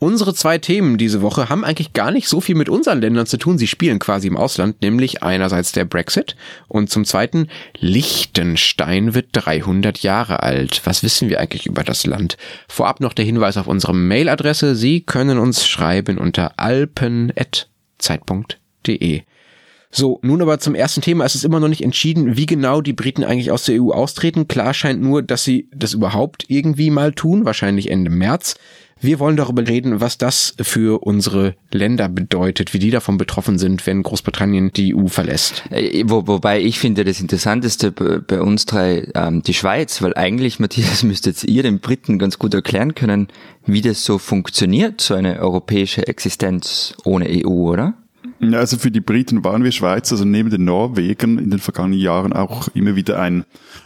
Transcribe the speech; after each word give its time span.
Unsere 0.00 0.32
zwei 0.32 0.58
Themen 0.58 0.96
diese 0.96 1.22
Woche 1.22 1.48
haben 1.48 1.64
eigentlich 1.64 1.92
gar 1.92 2.12
nicht 2.12 2.28
so 2.28 2.40
viel 2.40 2.54
mit 2.54 2.68
unseren 2.68 3.00
Ländern 3.00 3.26
zu 3.26 3.36
tun. 3.36 3.58
Sie 3.58 3.66
spielen 3.66 3.98
quasi 3.98 4.28
im 4.28 4.36
Ausland, 4.36 4.80
nämlich 4.80 5.24
einerseits 5.24 5.72
der 5.72 5.84
Brexit 5.84 6.36
und 6.68 6.88
zum 6.88 7.04
zweiten 7.04 7.48
Liechtenstein 7.78 9.14
wird 9.14 9.30
300 9.32 10.04
Jahre 10.04 10.44
alt. 10.44 10.82
Was 10.84 11.02
wissen 11.02 11.28
wir 11.28 11.40
eigentlich 11.40 11.66
über 11.66 11.82
das 11.82 12.06
Land? 12.06 12.36
Vorab 12.68 13.00
noch 13.00 13.12
der 13.12 13.24
Hinweis 13.24 13.56
auf 13.56 13.66
unsere 13.66 13.92
Mailadresse. 13.92 14.76
Sie 14.76 15.00
können 15.00 15.38
uns 15.38 15.66
schreiben 15.66 16.18
unter 16.18 16.60
alpen.zeit.de. 16.60 19.22
So, 19.90 20.18
nun 20.22 20.42
aber 20.42 20.60
zum 20.60 20.74
ersten 20.74 21.00
Thema. 21.00 21.24
Es 21.24 21.34
ist 21.34 21.44
immer 21.44 21.60
noch 21.60 21.68
nicht 21.68 21.82
entschieden, 21.82 22.36
wie 22.36 22.46
genau 22.46 22.82
die 22.82 22.92
Briten 22.92 23.24
eigentlich 23.24 23.50
aus 23.50 23.64
der 23.64 23.82
EU 23.82 23.90
austreten. 23.90 24.46
Klar 24.46 24.74
scheint 24.74 25.00
nur, 25.00 25.22
dass 25.22 25.44
sie 25.44 25.68
das 25.74 25.94
überhaupt 25.94 26.44
irgendwie 26.48 26.90
mal 26.90 27.12
tun, 27.12 27.46
wahrscheinlich 27.46 27.90
Ende 27.90 28.10
März. 28.10 28.56
Wir 29.00 29.18
wollen 29.20 29.36
darüber 29.36 29.66
reden, 29.66 30.00
was 30.00 30.18
das 30.18 30.54
für 30.60 31.02
unsere 31.02 31.54
Länder 31.72 32.08
bedeutet, 32.08 32.74
wie 32.74 32.78
die 32.78 32.90
davon 32.90 33.16
betroffen 33.16 33.58
sind, 33.58 33.86
wenn 33.86 34.02
Großbritannien 34.02 34.72
die 34.72 34.94
EU 34.94 35.06
verlässt. 35.06 35.62
Äh, 35.70 36.04
wo, 36.06 36.26
wobei 36.26 36.60
ich 36.60 36.78
finde, 36.78 37.04
das 37.04 37.20
Interessanteste 37.20 37.92
bei 37.92 38.40
uns 38.40 38.66
drei 38.66 39.08
ähm, 39.14 39.42
die 39.42 39.54
Schweiz, 39.54 40.02
weil 40.02 40.14
eigentlich, 40.14 40.58
Matthias, 40.58 41.02
müsstet 41.04 41.44
ihr 41.44 41.62
den 41.62 41.80
Briten 41.80 42.18
ganz 42.18 42.38
gut 42.38 42.54
erklären 42.54 42.94
können, 42.94 43.28
wie 43.66 43.82
das 43.82 44.04
so 44.04 44.18
funktioniert, 44.18 45.00
so 45.00 45.14
eine 45.14 45.40
europäische 45.40 46.06
Existenz 46.06 46.94
ohne 47.04 47.26
EU, 47.28 47.70
oder? 47.70 47.94
Also 48.40 48.78
für 48.78 48.90
die 48.90 49.00
Briten 49.00 49.42
waren 49.42 49.64
wir 49.64 49.72
Schweizer, 49.72 50.14
also 50.14 50.24
neben 50.24 50.50
den 50.50 50.64
Norwegern 50.64 51.38
in 51.38 51.50
den 51.50 51.58
vergangenen 51.58 51.98
Jahren 51.98 52.32
auch 52.32 52.68
immer 52.68 52.94
wieder 52.94 53.20
ein, 53.20 53.44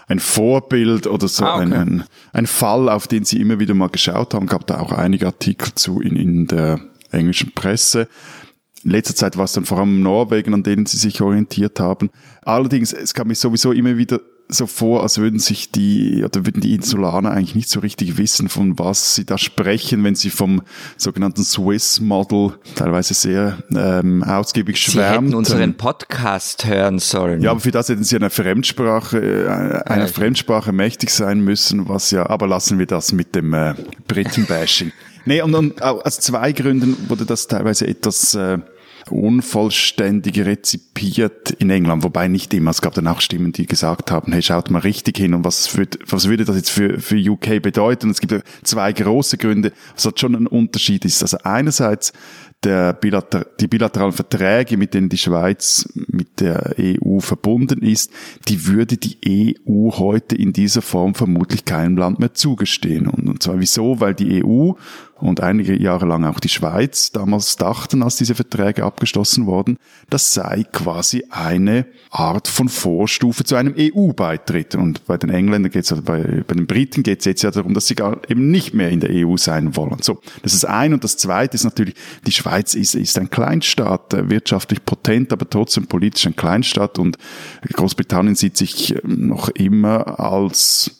ein 0.09 0.21
Vorbild 0.21 1.07
oder 1.07 1.27
so 1.27 1.45
ah, 1.45 1.57
okay. 1.57 1.63
ein, 1.63 1.73
ein, 1.73 2.05
ein 2.33 2.47
Fall, 2.47 2.89
auf 2.89 3.07
den 3.07 3.25
sie 3.25 3.41
immer 3.41 3.61
wieder 3.61 3.75
mal 3.75 3.89
geschaut 3.89 4.35
haben. 4.35 4.47
Gab 4.47 4.67
da 4.67 4.81
auch 4.81 4.93
einige 4.93 5.27
Artikel 5.27 5.75
zu 5.75 6.01
in, 6.01 6.17
in 6.17 6.47
der 6.47 6.81
englischen 7.11 7.53
Presse. 7.53 8.09
In 8.85 8.91
letzter 8.91 9.15
Zeit 9.15 9.37
war 9.37 9.45
es 9.45 9.53
dann 9.53 9.65
vor 9.65 9.79
allem 9.79 10.03
Norwegen, 10.03 10.53
an 10.55 10.63
denen 10.63 10.87
sie 10.87 10.99
sich 10.99 11.21
orientiert 11.21 11.81
haben. 11.81 12.11
Allerdings, 12.43 12.93
es 12.93 13.15
kam 13.15 13.29
mich 13.29 13.39
sowieso 13.39 13.73
immer 13.73 13.97
wieder 13.97 14.21
so 14.53 14.67
vor, 14.67 15.03
als 15.03 15.19
würden 15.19 15.39
sich 15.39 15.71
die, 15.71 16.25
oder 16.25 16.47
würden 16.47 16.61
die 16.61 16.75
Insulaner 16.75 17.31
eigentlich 17.31 17.55
nicht 17.55 17.71
so 17.71 17.81
richtig 17.81 18.19
wissen, 18.19 18.49
von 18.49 18.79
was 18.79 19.15
sie 19.15 19.25
da 19.25 19.39
sprechen, 19.39 20.05
wenn 20.05 20.15
sie 20.15 20.31
vom 20.31 20.63
sogenannten 20.97 21.43
Swiss 21.43 22.01
Model 22.01 22.53
teilweise 22.75 23.15
sehr 23.15 23.59
ähm, 23.75 24.23
ausgiebig 24.23 24.79
schwärmen. 24.79 25.27
Sie 25.27 25.27
hätten 25.27 25.35
unseren 25.35 25.75
Podcast 25.75 26.67
hören 26.67 26.99
sollen. 26.99 27.43
Ja, 27.43 27.53
aber 27.53 27.61
für 27.61 27.71
das 27.71 27.89
hätten 27.89 28.05
sie 28.05 28.17
eine 28.17 28.31
Fremdsprache, 28.31 29.19
äh, 29.19 29.91
einer 29.91 30.09
Fremdsprache 30.09 30.73
mächtig 30.73 31.11
sein 31.11 31.41
müssen, 31.41 31.89
was 31.89 32.11
ja, 32.11 32.29
aber 32.29 32.47
lassen 32.47 32.79
wir 32.79 32.87
das 32.87 33.13
mit 33.13 33.35
dem 33.35 33.55
äh, 33.55 33.75
Britenbashing. 34.07 34.93
nee, 35.25 35.41
und, 35.43 35.55
und 35.55 35.83
aus 35.83 36.21
zwei 36.21 36.53
Gründen 36.53 37.09
wurde 37.09 37.25
das 37.25 37.47
teilweise 37.47 37.87
etwas 37.87 38.35
äh, 38.35 38.59
unvollständig 39.11 40.39
rezipiert 40.41 41.51
in 41.51 41.71
England, 41.71 42.03
wobei 42.03 42.29
nicht 42.29 42.53
immer. 42.55 42.71
Es 42.71 42.83
gab 42.83 42.95
dann 42.95 43.09
auch 43.09 43.21
Stimmen, 43.21 43.53
die 43.53 43.67
gesagt 43.67 44.11
haben, 44.11 44.33
hey, 44.33 44.43
schaut 44.43 44.71
mal 44.71 44.81
richtig 44.81 45.19
hin 45.19 45.35
und 45.35 45.45
was, 45.45 45.67
für, 45.67 45.87
was 46.07 46.29
würde 46.29 46.45
das 46.45 46.57
jetzt 46.57 46.71
für, 46.71 47.01
für 47.01 47.17
UK 47.17 47.63
bedeuten? 47.63 48.11
Es 48.11 48.21
gibt 48.21 48.45
zwei 48.63 48.93
große 48.93 49.39
Gründe, 49.39 49.73
was 49.95 50.05
hat 50.05 50.21
schon 50.21 50.35
ein 50.35 50.47
Unterschied 50.47 51.05
ist. 51.05 51.23
Also 51.23 51.39
einerseits 51.45 52.13
der 52.65 52.93
Bilater 52.93 53.47
die 53.61 53.67
bilateralen 53.67 54.13
Verträge, 54.13 54.77
mit 54.77 54.95
denen 54.95 55.09
die 55.09 55.19
Schweiz 55.19 55.89
mit 55.95 56.41
der 56.41 56.75
EU 56.79 57.19
verbunden 57.19 57.83
ist, 57.83 58.13
die 58.49 58.67
würde 58.67 58.97
die 58.97 59.65
EU 59.67 59.91
heute 59.93 60.37
in 60.37 60.53
dieser 60.53 60.83
Form 60.83 61.15
vermutlich 61.15 61.65
keinem 61.65 61.97
Land 61.97 62.21
mehr 62.21 62.35
zugestehen. 62.35 63.09
Und, 63.09 63.29
und 63.29 63.43
zwar 63.43 63.59
wieso? 63.59 64.01
Weil 64.01 64.15
die 64.15 64.45
EU 64.45 64.73
und 65.23 65.41
einige 65.41 65.81
Jahre 65.81 66.07
lang 66.07 66.25
auch 66.25 66.41
die 66.41 66.49
Schweiz 66.49 67.13
damals 67.13 67.57
dachten, 67.57 68.03
als 68.03 68.17
diese 68.17 68.35
Verträge 68.35 68.85
abgeschlossen 68.85 69.47
wurden, 69.47 69.79
das 70.11 70.35
sei 70.35 70.65
quasi 70.73 71.25
eine 71.31 71.87
Art 72.11 72.49
von 72.49 72.69
Vorstufe 72.69 73.45
zu 73.45 73.55
einem 73.55 73.75
EU-Beitritt. 73.79 74.75
Und 74.75 75.07
bei 75.07 75.17
den 75.17 75.31
Engländern 75.31 75.71
geht 75.71 75.91
es, 75.91 76.03
bei, 76.03 76.43
bei 76.47 76.55
den 76.55 76.67
Briten 76.67 77.03
geht 77.03 77.21
es 77.21 77.25
jetzt 77.25 77.43
ja 77.43 77.51
darum, 77.51 77.73
dass 77.73 77.87
sie 77.87 77.95
gar 77.95 78.19
eben 78.29 78.51
nicht 78.51 78.75
mehr 78.75 78.91
in 78.91 79.01
der 79.01 79.11
EU 79.13 79.37
sein 79.37 79.77
wollen. 79.77 79.99
So, 80.01 80.21
das 80.43 80.55
ist 80.55 80.65
ein. 80.65 80.93
Und 80.93 81.05
das 81.05 81.17
zweite 81.17 81.55
ist 81.55 81.65
natürlich, 81.65 81.95
die 82.27 82.33
Schweiz 82.33 82.75
ist, 82.75 82.95
ist 82.95 83.17
ein 83.19 83.31
Kleinstaat, 83.31 84.15
äh, 84.15 84.29
wirtschaftlich 84.29 84.85
potent, 84.85 85.33
aber 85.33 85.49
trotzdem 85.49 85.87
politisch 85.87 86.27
ein 86.27 86.37
Kleinstaat. 86.37 86.99
Und 86.99 87.17
Großbritannien 87.73 88.35
sieht 88.35 88.57
sich 88.57 88.97
ähm, 89.05 89.29
noch 89.29 89.49
immer 89.51 90.19
als 90.19 90.91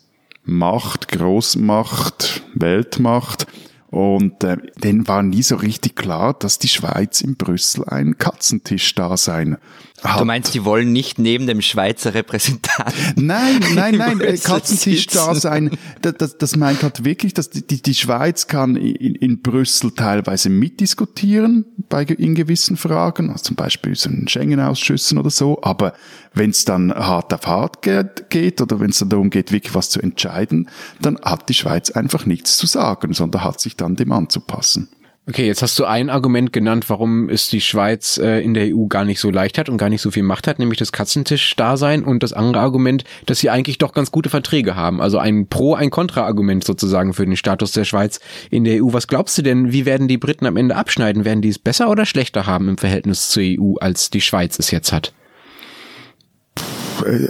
Macht, 0.45 1.09
Großmacht, 1.09 2.43
Weltmacht 2.55 3.47
und 3.93 4.43
äh, 4.43 4.57
denen 4.83 5.07
war 5.07 5.23
nie 5.23 5.43
so 5.43 5.57
richtig 5.57 5.97
klar, 5.97 6.33
dass 6.33 6.59
die 6.59 6.69
Schweiz 6.69 7.21
in 7.21 7.37
Brüssel 7.37 7.85
ein 7.85 8.17
Katzentisch 8.17 8.95
da 8.95 9.19
sein 9.19 9.59
hat. 10.03 10.21
Du 10.21 10.25
meinst, 10.25 10.55
die 10.55 10.65
wollen 10.65 10.93
nicht 10.93 11.19
neben 11.19 11.47
dem 11.47 11.61
Schweizer 11.61 12.15
Repräsentanten? 12.15 13.27
Nein, 13.27 13.61
nein, 13.75 13.97
nein, 13.97 14.21
äh, 14.21 14.37
Katzentisch 14.37 15.07
da 15.07 15.35
sein. 15.35 15.71
Das, 16.01 16.37
das, 16.37 16.57
meint 16.57 16.83
halt 16.83 17.05
wirklich, 17.05 17.35
dass 17.35 17.51
die, 17.51 17.83
die 17.83 17.95
Schweiz 17.95 18.47
kann 18.47 18.77
in, 18.77 19.15
in 19.15 19.43
Brüssel 19.43 19.93
teilweise 19.93 20.49
mitdiskutieren 20.51 21.65
bei 21.89 22.03
in 22.03 22.35
gewissen 22.35 22.77
Fragen, 22.77 23.31
also 23.31 23.45
zum 23.45 23.57
Beispiel 23.57 23.95
so 23.95 24.11
in 24.11 24.29
Schengen-Ausschüssen 24.29 25.19
oder 25.19 25.31
so. 25.31 25.61
Aber 25.63 25.95
wenn 26.35 26.51
es 26.51 26.65
dann 26.65 26.93
hart 26.93 27.33
auf 27.33 27.47
hart 27.47 27.83
geht, 27.83 28.31
geht 28.31 28.61
oder 28.61 28.81
wenn 28.81 28.91
es 28.91 28.99
dann 28.99 29.09
darum 29.09 29.31
geht, 29.31 29.53
wirklich 29.53 29.75
was 29.75 29.91
zu 29.91 30.01
entscheiden, 30.01 30.69
dann 31.01 31.19
hat 31.23 31.49
die 31.49 31.55
Schweiz 31.55 31.91
einfach 31.91 32.27
nichts 32.27 32.57
zu 32.57 32.67
sagen, 32.67 33.13
sondern 33.13 33.45
hat 33.45 33.61
sich 33.61 33.77
dann 33.77 33.97
dem 33.97 34.13
anzupassen. 34.13 34.89
Okay, 35.29 35.47
jetzt 35.47 35.63
hast 35.63 35.79
du 35.79 35.85
ein 35.85 36.11
Argument 36.11 36.53
genannt, 36.53 36.91
warum 36.91 37.29
es 37.29 37.49
die 37.49 37.61
Schweiz 37.61 38.19
äh, 38.19 38.41
in 38.41 38.55
der 38.55 38.75
EU 38.75 38.87
gar 38.87 39.05
nicht 39.05 39.21
so 39.21 39.31
leicht 39.31 39.57
hat 39.57 39.69
und 39.69 39.77
gar 39.77 39.89
nicht 39.89 40.03
so 40.03 40.11
viel 40.11 40.25
Macht 40.25 40.49
hat, 40.49 40.59
nämlich 40.59 40.81
das 40.81 40.91
Katzentisch-Dasein 40.91 42.03
und 42.03 42.25
das 42.25 42.33
andere 42.33 42.61
Argument, 42.61 43.05
dass 43.27 43.39
sie 43.39 43.49
eigentlich 43.49 43.79
doch 43.79 43.93
ganz 43.93 44.11
gute 44.11 44.31
Verträge 44.31 44.75
haben. 44.75 45.01
Also 45.01 45.19
ein 45.19 45.47
Pro-, 45.47 45.77
ein 45.77 45.91
Kontra-Argument 45.91 46.65
sozusagen 46.65 47.15
für 47.15 47.25
den 47.25 47.37
Status 47.37 47.71
der 47.71 47.85
Schweiz 47.85 48.19
in 48.51 48.65
der 48.65 48.83
EU. 48.83 48.93
Was 48.93 49.07
glaubst 49.07 49.39
du 49.39 49.43
denn, 49.43 49.71
wie 49.71 49.87
werden 49.87 50.09
die 50.09 50.19
Briten 50.19 50.45
am 50.45 50.57
Ende 50.57 50.75
abschneiden? 50.75 51.25
Werden 51.25 51.41
die 51.41 51.51
es 51.51 51.59
besser 51.61 51.89
oder 51.89 52.05
schlechter 52.05 52.47
haben 52.47 52.69
im 52.69 52.79
Verhältnis 52.79 53.31
zur 53.31 53.45
EU, 53.45 53.77
als 53.81 54.11
die 54.11 54.21
Schweiz 54.21 54.59
es 54.59 54.73
jetzt 54.73 54.93
hat? 54.93 55.13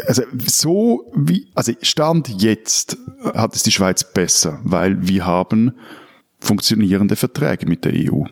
also 0.06 0.22
so 0.36 1.10
wie, 1.14 1.48
also 1.54 1.72
Stand 1.80 2.28
jetzt 2.42 2.98
hat 3.34 3.54
es 3.54 3.62
die 3.62 3.72
Schweiz 3.72 4.04
besser, 4.04 4.60
weil 4.64 5.08
wir 5.08 5.24
haben 5.24 5.72
funktionierende 6.42 7.16
Verträge 7.16 7.66
mit 7.66 7.84
der 7.84 7.92
EU. 7.94 8.24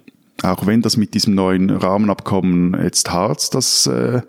Auch 0.43 0.67
wenn 0.67 0.83
das 0.83 0.97
mit 0.97 1.15
diesem 1.15 1.35
neuen 1.35 1.71
Rahmenabkommen 1.71 2.77
jetzt 2.83 3.11
hart, 3.11 3.55
das 3.55 3.87
äh, 3.87 4.23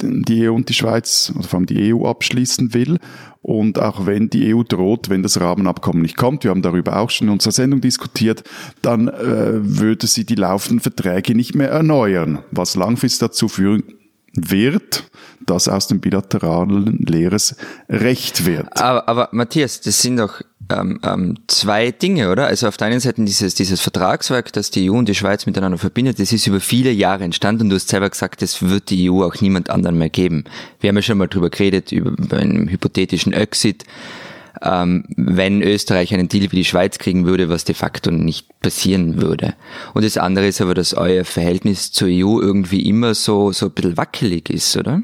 die 0.00 0.48
EU 0.48 0.54
und 0.54 0.68
die 0.68 0.74
Schweiz, 0.74 1.32
oder 1.36 1.46
vor 1.46 1.58
allem 1.58 1.66
die 1.66 1.94
EU 1.94 2.06
abschließen 2.06 2.74
will. 2.74 2.98
Und 3.42 3.78
auch 3.78 4.06
wenn 4.06 4.30
die 4.30 4.54
EU 4.54 4.62
droht, 4.62 5.08
wenn 5.08 5.22
das 5.22 5.40
Rahmenabkommen 5.40 6.02
nicht 6.02 6.16
kommt, 6.16 6.44
wir 6.44 6.50
haben 6.50 6.62
darüber 6.62 6.98
auch 6.98 7.10
schon 7.10 7.28
in 7.28 7.34
unserer 7.34 7.52
Sendung 7.52 7.80
diskutiert, 7.80 8.44
dann 8.82 9.08
äh, 9.08 9.50
würde 9.62 10.06
sie 10.06 10.24
die 10.24 10.36
laufenden 10.36 10.80
Verträge 10.80 11.34
nicht 11.34 11.54
mehr 11.54 11.70
erneuern, 11.70 12.40
was 12.50 12.76
langfristig 12.76 13.20
dazu 13.20 13.48
führen 13.48 13.82
wird, 14.34 15.04
dass 15.44 15.68
aus 15.68 15.88
dem 15.88 16.00
bilateralen 16.00 16.98
Leeres 16.98 17.56
Recht 17.88 18.46
wird. 18.46 18.80
Aber, 18.80 19.08
aber 19.08 19.28
Matthias, 19.32 19.80
das 19.80 20.00
sind 20.00 20.16
doch 20.16 20.40
ähm, 20.70 21.00
ähm, 21.02 21.38
zwei 21.48 21.90
Dinge, 21.90 22.30
oder? 22.30 22.46
Also 22.46 22.68
auf 22.68 22.76
der 22.76 22.88
einen 22.88 23.00
Seite 23.00 23.22
dieses, 23.24 23.54
dieses 23.54 23.80
Vertragswerk, 23.80 24.52
das 24.52 24.70
die 24.70 24.90
EU 24.90 24.94
und 24.94 25.08
die 25.08 25.14
Schweiz 25.14 25.46
miteinander 25.46 25.78
verbindet, 25.78 26.18
das 26.18 26.32
ist 26.32 26.46
über 26.46 26.60
viele 26.60 26.90
Jahre 26.90 27.24
entstanden 27.24 27.64
und 27.64 27.70
du 27.70 27.76
hast 27.76 27.88
selber 27.88 28.08
gesagt, 28.08 28.42
das 28.42 28.62
wird 28.62 28.90
die 28.90 29.10
EU 29.10 29.24
auch 29.24 29.40
niemand 29.40 29.70
anderen 29.70 29.98
mehr 29.98 30.10
geben. 30.10 30.44
Wir 30.80 30.88
haben 30.88 30.96
ja 30.96 31.02
schon 31.02 31.18
mal 31.18 31.28
drüber 31.28 31.50
geredet, 31.50 31.92
über, 31.92 32.36
einen 32.36 32.68
hypothetischen 32.68 33.32
Exit, 33.32 33.84
ähm, 34.62 35.04
wenn 35.16 35.62
Österreich 35.62 36.14
einen 36.14 36.28
Deal 36.28 36.50
wie 36.52 36.56
die 36.56 36.64
Schweiz 36.64 36.98
kriegen 36.98 37.26
würde, 37.26 37.48
was 37.48 37.64
de 37.64 37.74
facto 37.74 38.10
nicht 38.10 38.48
passieren 38.60 39.20
würde. 39.20 39.54
Und 39.94 40.04
das 40.04 40.16
andere 40.16 40.46
ist 40.46 40.60
aber, 40.60 40.74
dass 40.74 40.94
euer 40.94 41.24
Verhältnis 41.24 41.92
zur 41.92 42.08
EU 42.08 42.40
irgendwie 42.40 42.88
immer 42.88 43.14
so, 43.14 43.52
so 43.52 43.66
ein 43.66 43.72
bisschen 43.72 43.96
wackelig 43.96 44.50
ist, 44.50 44.76
oder? 44.76 45.02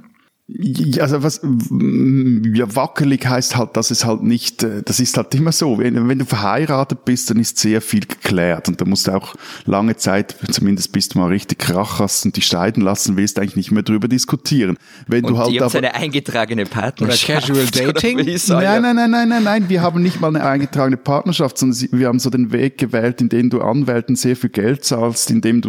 Ja, 0.51 1.03
also 1.03 1.23
was 1.23 1.43
ja, 1.43 2.75
wackelig 2.75 3.27
heißt 3.27 3.57
halt, 3.57 3.77
dass 3.77 3.91
es 3.91 4.07
halt 4.07 4.23
nicht, 4.23 4.63
äh, 4.63 4.83
das 4.83 4.99
ist 4.99 5.19
halt 5.19 5.35
immer 5.35 5.53
so. 5.53 5.79
Wenn, 5.79 6.09
wenn 6.09 6.19
du 6.19 6.25
verheiratet 6.25 7.05
bist, 7.05 7.29
dann 7.29 7.39
ist 7.39 7.59
sehr 7.59 7.83
viel 7.83 8.07
geklärt 8.07 8.67
und 8.67 8.81
da 8.81 8.87
musst 8.87 9.09
du 9.09 9.13
auch 9.13 9.35
lange 9.67 9.97
Zeit, 9.97 10.37
zumindest 10.51 10.91
bis 10.93 11.11
du 11.11 11.19
mal 11.19 11.27
richtig 11.27 11.59
Krach 11.59 11.99
hast 11.99 12.25
und 12.25 12.35
dich 12.35 12.47
scheiden 12.47 12.83
lassen 12.83 13.19
willst, 13.19 13.39
eigentlich 13.39 13.57
nicht 13.57 13.73
mehr 13.73 13.83
drüber 13.83 14.09
diskutieren. 14.09 14.79
Wenn 15.07 15.27
und 15.27 15.35
du 15.35 15.39
halt 15.39 15.51
ihr 15.51 15.61
habt 15.61 15.77
eine 15.77 15.95
eingetragene 15.95 16.65
Partnerschaft. 16.65 17.51
Oder 17.51 17.61
Casual 17.61 17.93
Dating? 17.93 18.19
Oder 18.21 18.63
nein, 18.63 18.83
nein, 18.83 18.97
nein, 18.97 19.11
nein, 19.11 19.29
nein, 19.29 19.45
nein, 19.45 19.69
wir 19.69 19.83
haben 19.83 20.03
nicht 20.03 20.19
mal 20.19 20.29
eine 20.29 20.47
eingetragene 20.47 20.97
Partnerschaft, 20.97 21.59
sondern 21.59 21.79
wir 21.93 22.07
haben 22.09 22.21
so 22.21 22.31
den 22.31 22.53
Weg 22.53 22.79
gewählt, 22.79 23.21
in 23.21 23.29
dem 23.29 23.51
du 23.51 23.61
Anwälten 23.61 24.17
sehr 24.17 24.35
viel 24.35 24.51
Geld 24.51 24.83
zahlst, 24.83 25.31
in 25.31 25.43
dem 25.43 25.61
du 25.61 25.69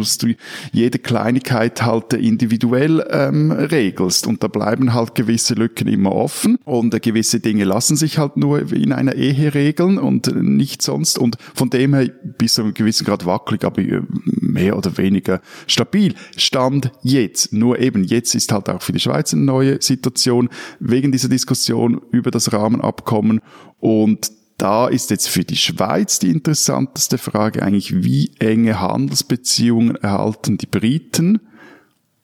jede 0.72 0.98
Kleinigkeit 0.98 1.82
halt 1.82 2.14
individuell 2.14 3.06
ähm, 3.10 3.52
regelst 3.52 4.26
und 4.26 4.42
da 4.42 4.48
bleibt 4.48 4.69
bleiben 4.70 4.94
halt 4.94 5.16
gewisse 5.16 5.54
Lücken 5.54 5.88
immer 5.88 6.12
offen 6.12 6.56
und 6.64 7.02
gewisse 7.02 7.40
Dinge 7.40 7.64
lassen 7.64 7.96
sich 7.96 8.18
halt 8.18 8.36
nur 8.36 8.72
in 8.72 8.92
einer 8.92 9.16
Ehe 9.16 9.52
regeln 9.52 9.98
und 9.98 10.32
nicht 10.32 10.80
sonst. 10.80 11.18
Und 11.18 11.38
von 11.54 11.70
dem 11.70 11.92
her 11.92 12.08
bis 12.38 12.54
zu 12.54 12.62
einem 12.62 12.74
gewissen 12.74 13.04
Grad 13.04 13.26
wackelig, 13.26 13.64
aber 13.64 13.82
äh, 13.82 14.02
mehr 14.24 14.78
oder 14.78 14.96
weniger 14.96 15.40
stabil. 15.66 16.14
Stand 16.36 16.92
jetzt. 17.02 17.52
Nur 17.52 17.80
eben 17.80 18.04
jetzt 18.04 18.36
ist 18.36 18.52
halt 18.52 18.68
auch 18.68 18.80
für 18.80 18.92
die 18.92 19.00
Schweiz 19.00 19.34
eine 19.34 19.42
neue 19.42 19.82
Situation 19.82 20.48
wegen 20.78 21.10
dieser 21.10 21.28
Diskussion 21.28 22.00
über 22.12 22.30
das 22.30 22.52
Rahmenabkommen 22.52 23.40
und 23.80 24.30
da 24.56 24.86
ist 24.88 25.10
jetzt 25.10 25.28
für 25.28 25.42
die 25.42 25.56
Schweiz 25.56 26.18
die 26.18 26.28
interessanteste 26.28 27.16
Frage 27.18 27.62
eigentlich, 27.62 28.04
wie 28.04 28.30
enge 28.38 28.78
Handelsbeziehungen 28.78 29.96
erhalten 29.96 30.58
die 30.58 30.66
Briten 30.66 31.40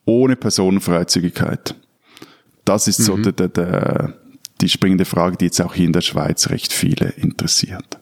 ohne 0.04 0.36
Personenfreizügigkeit? 0.36 1.74
Das 2.66 2.88
ist 2.88 3.00
mhm. 3.00 3.04
so 3.04 3.16
der, 3.16 3.32
der, 3.32 3.48
der, 3.48 4.14
die 4.60 4.68
springende 4.68 5.06
Frage, 5.06 5.38
die 5.38 5.46
jetzt 5.46 5.60
auch 5.60 5.72
hier 5.72 5.86
in 5.86 5.92
der 5.92 6.02
Schweiz 6.02 6.50
recht 6.50 6.74
viele 6.74 7.08
interessiert. 7.16 7.98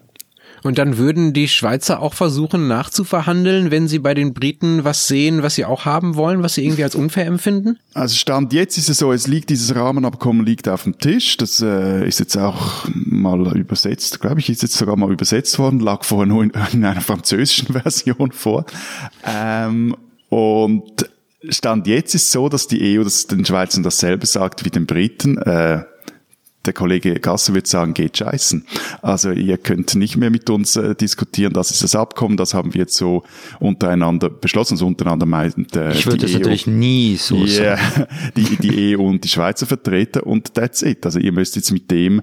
Und 0.64 0.78
dann 0.78 0.96
würden 0.96 1.34
die 1.34 1.46
Schweizer 1.46 2.00
auch 2.00 2.14
versuchen 2.14 2.68
nachzuverhandeln, 2.68 3.70
wenn 3.70 3.86
sie 3.86 3.98
bei 3.98 4.14
den 4.14 4.32
Briten 4.32 4.82
was 4.82 5.06
sehen, 5.06 5.42
was 5.42 5.56
sie 5.56 5.66
auch 5.66 5.84
haben 5.84 6.16
wollen, 6.16 6.42
was 6.42 6.54
sie 6.54 6.64
irgendwie 6.64 6.84
als 6.84 6.94
unfair 6.94 7.26
empfinden? 7.26 7.78
Also 7.92 8.16
Stand 8.16 8.54
jetzt 8.54 8.78
ist 8.78 8.88
es 8.88 8.96
so, 8.96 9.12
es 9.12 9.26
liegt, 9.26 9.50
dieses 9.50 9.74
Rahmenabkommen 9.76 10.44
liegt 10.44 10.66
auf 10.66 10.84
dem 10.84 10.96
Tisch. 10.98 11.36
Das 11.36 11.60
äh, 11.60 12.08
ist 12.08 12.18
jetzt 12.18 12.38
auch 12.38 12.86
mal 12.94 13.54
übersetzt, 13.58 14.22
glaube 14.22 14.40
ich, 14.40 14.48
ist 14.48 14.62
jetzt 14.62 14.76
sogar 14.76 14.96
mal 14.96 15.12
übersetzt 15.12 15.58
worden, 15.58 15.80
lag 15.80 16.02
vorher 16.02 16.26
nur 16.26 16.42
in, 16.42 16.52
in 16.72 16.82
einer 16.82 17.02
französischen 17.02 17.74
Version 17.82 18.32
vor. 18.32 18.64
Ähm, 19.22 19.94
und 20.30 21.10
Stand 21.48 21.86
jetzt 21.86 22.14
ist 22.14 22.30
so, 22.30 22.48
dass 22.48 22.66
die 22.66 22.98
EU 22.98 23.04
das 23.04 23.26
den 23.26 23.44
Schweizern 23.44 23.82
dasselbe 23.82 24.26
sagt 24.26 24.64
wie 24.64 24.70
den 24.70 24.86
Briten. 24.86 25.38
Äh, 25.38 25.84
der 26.66 26.72
Kollege 26.72 27.20
Gasser 27.20 27.54
wird 27.54 27.66
sagen, 27.66 27.94
geht 27.94 28.16
scheißen. 28.16 28.66
Also 29.02 29.30
ihr 29.30 29.58
könnt 29.58 29.94
nicht 29.94 30.16
mehr 30.16 30.30
mit 30.30 30.48
uns 30.48 30.76
äh, 30.76 30.94
diskutieren, 30.94 31.52
das 31.52 31.70
ist 31.70 31.82
das 31.82 31.94
Abkommen, 31.94 32.36
das 32.36 32.54
haben 32.54 32.74
wir 32.74 32.80
jetzt 32.80 32.96
so 32.96 33.22
untereinander 33.60 34.30
beschlossen. 34.30 34.74
Also 34.74 34.86
untereinander 34.86 35.26
meint 35.26 35.76
äh, 35.76 35.92
Ich 35.92 36.06
würde 36.06 36.18
das 36.18 36.34
EU, 36.34 36.38
natürlich 36.38 36.66
nie 36.66 37.16
so 37.16 37.36
yeah, 37.36 37.76
sagen. 37.76 38.06
Die, 38.36 38.56
die 38.56 38.96
EU 38.96 39.02
und 39.02 39.24
die 39.24 39.28
Schweizer 39.28 39.66
Vertreter 39.66 40.26
und 40.26 40.54
that's 40.54 40.82
it. 40.82 41.04
Also 41.04 41.18
ihr 41.18 41.32
müsst 41.32 41.56
jetzt 41.56 41.70
mit 41.70 41.90
dem 41.90 42.22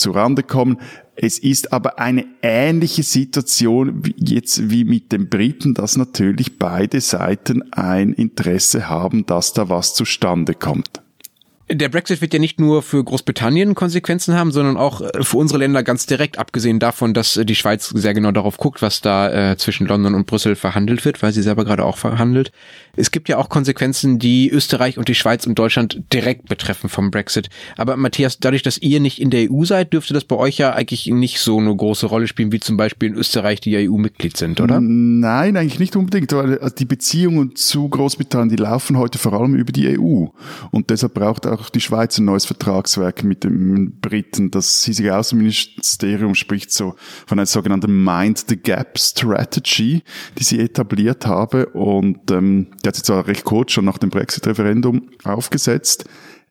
zurande 0.00 0.42
kommen. 0.42 0.80
Es 1.14 1.38
ist 1.38 1.72
aber 1.72 1.98
eine 1.98 2.24
ähnliche 2.42 3.02
Situation 3.02 4.04
wie 4.04 4.14
jetzt 4.18 4.70
wie 4.70 4.84
mit 4.84 5.12
den 5.12 5.28
Briten, 5.28 5.74
dass 5.74 5.96
natürlich 5.96 6.58
beide 6.58 7.00
Seiten 7.00 7.72
ein 7.72 8.12
Interesse 8.12 8.88
haben, 8.88 9.26
dass 9.26 9.52
da 9.52 9.68
was 9.68 9.94
zustande 9.94 10.54
kommt. 10.54 11.02
Der 11.72 11.88
Brexit 11.88 12.20
wird 12.20 12.34
ja 12.34 12.40
nicht 12.40 12.58
nur 12.58 12.82
für 12.82 13.04
Großbritannien 13.04 13.76
Konsequenzen 13.76 14.34
haben, 14.34 14.50
sondern 14.50 14.76
auch 14.76 15.02
äh, 15.02 15.22
für 15.22 15.36
unsere 15.36 15.60
Länder 15.60 15.84
ganz 15.84 16.04
direkt, 16.04 16.36
abgesehen 16.36 16.80
davon, 16.80 17.14
dass 17.14 17.36
äh, 17.36 17.44
die 17.44 17.54
Schweiz 17.54 17.88
sehr 17.88 18.12
genau 18.12 18.32
darauf 18.32 18.56
guckt, 18.56 18.82
was 18.82 19.00
da 19.00 19.52
äh, 19.52 19.56
zwischen 19.56 19.86
London 19.86 20.16
und 20.16 20.26
Brüssel 20.26 20.56
verhandelt 20.56 21.04
wird, 21.04 21.22
weil 21.22 21.32
sie 21.32 21.42
selber 21.42 21.64
gerade 21.64 21.84
auch 21.84 21.96
verhandelt. 21.96 22.50
Es 22.96 23.12
gibt 23.12 23.28
ja 23.28 23.38
auch 23.38 23.48
Konsequenzen, 23.48 24.18
die 24.18 24.50
Österreich 24.50 24.98
und 24.98 25.06
die 25.06 25.14
Schweiz 25.14 25.46
und 25.46 25.56
Deutschland 25.60 26.02
direkt 26.12 26.48
betreffen 26.48 26.90
vom 26.90 27.12
Brexit. 27.12 27.48
Aber 27.76 27.96
Matthias, 27.96 28.40
dadurch, 28.40 28.64
dass 28.64 28.78
ihr 28.78 28.98
nicht 28.98 29.20
in 29.20 29.30
der 29.30 29.48
EU 29.48 29.64
seid, 29.64 29.92
dürfte 29.92 30.12
das 30.12 30.24
bei 30.24 30.36
euch 30.36 30.58
ja 30.58 30.72
eigentlich 30.72 31.06
nicht 31.06 31.38
so 31.38 31.58
eine 31.58 31.74
große 31.74 32.06
Rolle 32.06 32.26
spielen, 32.26 32.50
wie 32.50 32.58
zum 32.58 32.76
Beispiel 32.78 33.10
in 33.10 33.14
Österreich, 33.14 33.60
die 33.60 33.70
ja 33.70 33.78
EU-Mitglied 33.88 34.36
sind, 34.36 34.60
oder? 34.60 34.80
Nein, 34.80 35.56
eigentlich 35.56 35.78
nicht 35.78 35.94
unbedingt, 35.94 36.32
weil 36.32 36.54
äh, 36.54 36.70
die 36.76 36.84
Beziehungen 36.84 37.54
zu 37.54 37.88
Großbritannien, 37.88 38.48
die 38.48 38.60
laufen 38.60 38.98
heute 38.98 39.18
vor 39.18 39.34
allem 39.34 39.54
über 39.54 39.70
die 39.70 39.96
EU. 39.96 40.26
Und 40.72 40.90
deshalb 40.90 41.14
braucht 41.14 41.46
auch 41.46 41.59
auch 41.60 41.70
die 41.70 41.80
Schweiz 41.80 42.18
ein 42.18 42.24
neues 42.24 42.46
Vertragswerk 42.46 43.24
mit 43.24 43.44
den 43.44 44.00
Briten. 44.00 44.50
Das 44.50 44.84
hiesige 44.84 45.16
Außenministerium 45.16 46.34
spricht 46.34 46.72
so 46.72 46.94
von 47.26 47.38
einer 47.38 47.46
sogenannten 47.46 48.02
Mind 48.02 48.44
the 48.48 48.56
Gap 48.56 48.98
Strategy, 48.98 50.02
die 50.38 50.44
sie 50.44 50.60
etabliert 50.60 51.26
habe. 51.26 51.66
Und 51.66 52.30
ähm, 52.30 52.68
die 52.82 52.88
hat 52.88 52.96
sie 52.96 53.02
zwar 53.02 53.26
recht 53.26 53.44
kurz 53.44 53.72
schon 53.72 53.84
nach 53.84 53.98
dem 53.98 54.10
Brexit-Referendum 54.10 55.10
aufgesetzt. 55.24 56.04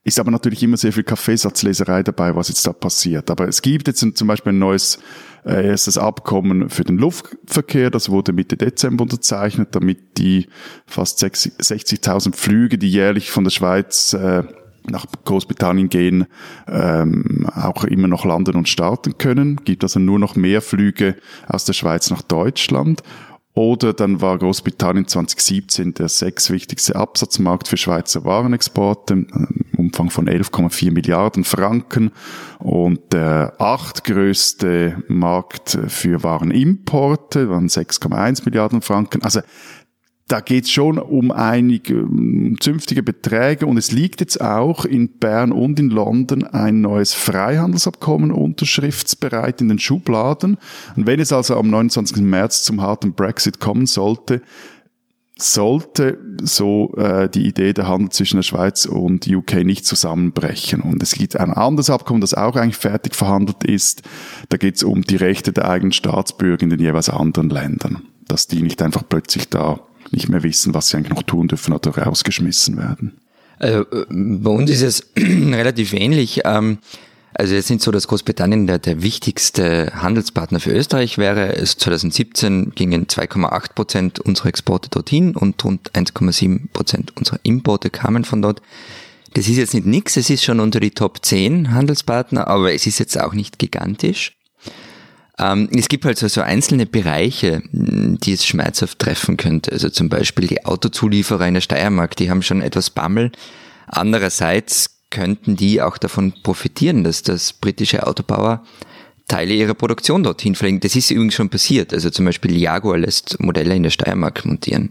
Ist 0.05 0.19
aber 0.19 0.31
natürlich 0.31 0.63
immer 0.63 0.77
sehr 0.77 0.93
viel 0.93 1.03
Kaffeesatzleserei 1.03 2.03
dabei, 2.03 2.35
was 2.35 2.47
jetzt 2.47 2.65
da 2.65 2.71
passiert. 2.71 3.29
Aber 3.29 3.47
es 3.47 3.61
gibt 3.61 3.87
jetzt 3.87 3.99
zum 3.99 4.27
Beispiel 4.27 4.53
ein 4.53 4.59
neues 4.59 4.99
äh, 5.45 5.67
erstes 5.67 5.97
Abkommen 5.97 6.69
für 6.69 6.83
den 6.83 6.97
Luftverkehr. 6.97 7.89
Das 7.89 8.09
wurde 8.09 8.31
Mitte 8.31 8.55
Dezember 8.55 9.03
unterzeichnet, 9.03 9.75
damit 9.75 10.17
die 10.17 10.47
fast 10.85 11.21
60.000 11.21 12.35
Flüge, 12.35 12.77
die 12.77 12.89
jährlich 12.89 13.29
von 13.29 13.43
der 13.43 13.51
Schweiz 13.51 14.13
äh, 14.13 14.43
nach 14.91 15.05
Großbritannien 15.25 15.89
gehen, 15.89 16.25
ähm, 16.67 17.47
auch 17.53 17.83
immer 17.83 18.07
noch 18.07 18.25
landen 18.25 18.55
und 18.55 18.69
starten 18.69 19.17
können. 19.17 19.61
Gibt 19.63 19.83
also 19.83 19.99
nur 19.99 20.19
noch 20.19 20.35
mehr 20.35 20.61
Flüge 20.61 21.15
aus 21.47 21.65
der 21.65 21.73
Schweiz 21.73 22.09
nach 22.09 22.21
Deutschland. 22.21 23.03
Oder 23.59 23.93
dann 23.93 24.21
war 24.21 24.37
Großbritannien 24.37 25.07
2017 25.07 25.93
der 25.95 26.07
sechs 26.07 26.49
wichtigste 26.49 26.95
Absatzmarkt 26.95 27.67
für 27.67 27.77
Schweizer 27.77 28.23
Warenexporte, 28.23 29.13
im 29.13 29.65
Umfang 29.75 30.11
von 30.11 30.29
11,4 30.29 30.91
Milliarden 30.91 31.43
Franken 31.43 32.11
und 32.59 33.11
der 33.11 33.55
achtgrößte 33.59 35.03
Markt 35.07 35.77
für 35.87 36.23
Warenimporte 36.23 37.49
waren 37.49 37.67
6,1 37.67 38.45
Milliarden 38.45 38.81
Franken. 38.81 39.23
Also 39.23 39.41
da 40.29 40.41
geht 40.41 40.65
es 40.65 40.71
schon 40.71 40.99
um 40.99 41.31
einige 41.31 42.07
zünftige 42.59 43.01
Beträge 43.01 43.65
und 43.65 43.77
es 43.77 43.91
liegt 43.91 44.21
jetzt 44.21 44.39
auch 44.39 44.85
in 44.85 45.09
Bern 45.09 45.51
und 45.51 45.79
in 45.79 45.89
London 45.89 46.43
ein 46.43 46.81
neues 46.81 47.13
Freihandelsabkommen 47.13 48.31
unterschriftsbereit 48.31 49.59
in 49.59 49.69
den 49.69 49.79
Schubladen. 49.79 50.57
Und 50.95 51.07
wenn 51.07 51.19
es 51.19 51.33
also 51.33 51.57
am 51.57 51.71
29. 51.71 52.17
März 52.17 52.61
zum 52.61 52.79
harten 52.79 53.13
Brexit 53.13 53.59
kommen 53.59 53.87
sollte, 53.87 54.43
sollte 55.35 56.19
so 56.43 56.93
äh, 56.97 57.27
die 57.27 57.47
Idee 57.47 57.73
der 57.73 57.87
Handel 57.87 58.09
zwischen 58.09 58.35
der 58.35 58.43
Schweiz 58.43 58.85
und 58.85 59.27
UK 59.27 59.63
nicht 59.63 59.85
zusammenbrechen. 59.85 60.81
Und 60.81 61.01
es 61.01 61.13
gibt 61.13 61.37
ein 61.37 61.53
anderes 61.53 61.89
Abkommen, 61.89 62.21
das 62.21 62.35
auch 62.35 62.55
eigentlich 62.55 62.77
fertig 62.77 63.15
verhandelt 63.15 63.63
ist. 63.63 64.03
Da 64.49 64.57
geht 64.57 64.75
es 64.75 64.83
um 64.83 65.01
die 65.01 65.15
Rechte 65.15 65.53
der 65.53 65.67
eigenen 65.69 65.91
Staatsbürger 65.91 66.63
in 66.63 66.69
den 66.69 66.79
jeweils 66.79 67.09
anderen 67.09 67.49
Ländern. 67.49 68.03
Dass 68.27 68.45
die 68.45 68.61
nicht 68.61 68.81
einfach 68.83 69.03
plötzlich 69.07 69.49
da 69.49 69.79
nicht 70.11 70.29
mehr 70.29 70.43
wissen, 70.43 70.73
was 70.73 70.89
sie 70.89 70.97
eigentlich 70.97 71.15
noch 71.15 71.23
tun 71.23 71.47
dürfen 71.47 71.73
oder 71.73 71.91
rausgeschmissen 71.91 72.77
werden. 72.77 73.19
Also, 73.59 73.81
äh, 73.81 74.05
bei 74.09 74.49
uns 74.49 74.69
ist 74.69 74.81
es 74.81 75.11
relativ 75.17 75.93
ähnlich. 75.93 76.41
Ähm, 76.45 76.79
also 77.33 77.53
jetzt 77.53 77.67
sind 77.67 77.81
so, 77.81 77.91
dass 77.91 78.07
Großbritannien 78.07 78.67
der, 78.67 78.79
der 78.79 79.01
wichtigste 79.01 79.91
Handelspartner 79.95 80.59
für 80.59 80.71
Österreich 80.71 81.17
wäre. 81.17 81.55
Es 81.55 81.77
2017 81.77 82.71
gingen 82.75 83.05
2,8 83.05 83.73
Prozent 83.75 84.19
unserer 84.19 84.47
Exporte 84.47 84.89
dorthin 84.89 85.35
und 85.35 85.63
rund 85.63 85.91
1,7 85.93 86.71
Prozent 86.73 87.15
unserer 87.15 87.39
Importe 87.43 87.89
kamen 87.89 88.25
von 88.25 88.41
dort. 88.41 88.61
Das 89.35 89.47
ist 89.47 89.57
jetzt 89.57 89.75
nicht 89.75 89.85
nix, 89.85 90.17
es 90.17 90.29
ist 90.29 90.43
schon 90.43 90.59
unter 90.59 90.79
die 90.79 90.91
Top 90.91 91.23
10 91.23 91.73
Handelspartner, 91.73 92.47
aber 92.47 92.73
es 92.73 92.87
ist 92.87 92.97
jetzt 92.97 93.19
auch 93.19 93.33
nicht 93.33 93.59
gigantisch. 93.59 94.38
Ähm, 95.39 95.69
es 95.75 95.87
gibt 95.87 96.05
halt 96.05 96.17
so, 96.17 96.41
einzelne 96.41 96.85
Bereiche, 96.85 97.61
die 97.71 98.33
es 98.33 98.45
schmerzhaft 98.45 98.99
treffen 98.99 99.37
könnte. 99.37 99.71
Also 99.71 99.89
zum 99.89 100.09
Beispiel 100.09 100.47
die 100.47 100.65
Autozulieferer 100.65 101.47
in 101.47 101.55
der 101.55 101.61
Steiermark, 101.61 102.15
die 102.15 102.29
haben 102.29 102.41
schon 102.41 102.61
etwas 102.61 102.89
Bammel. 102.89 103.31
Andererseits 103.87 104.99
könnten 105.09 105.55
die 105.55 105.81
auch 105.81 105.97
davon 105.97 106.33
profitieren, 106.43 107.03
dass 107.03 107.23
das 107.23 107.53
britische 107.53 108.05
Autobauer 108.05 108.63
Teile 109.27 109.53
ihrer 109.53 109.75
Produktion 109.75 110.23
dorthin 110.23 110.55
verlegen. 110.55 110.79
Das 110.79 110.95
ist 110.95 111.11
übrigens 111.11 111.35
schon 111.35 111.49
passiert. 111.49 111.93
Also 111.93 112.09
zum 112.09 112.25
Beispiel 112.25 112.57
Jaguar 112.57 112.97
lässt 112.97 113.39
Modelle 113.39 113.75
in 113.75 113.83
der 113.83 113.91
Steiermark 113.91 114.43
montieren. 114.43 114.89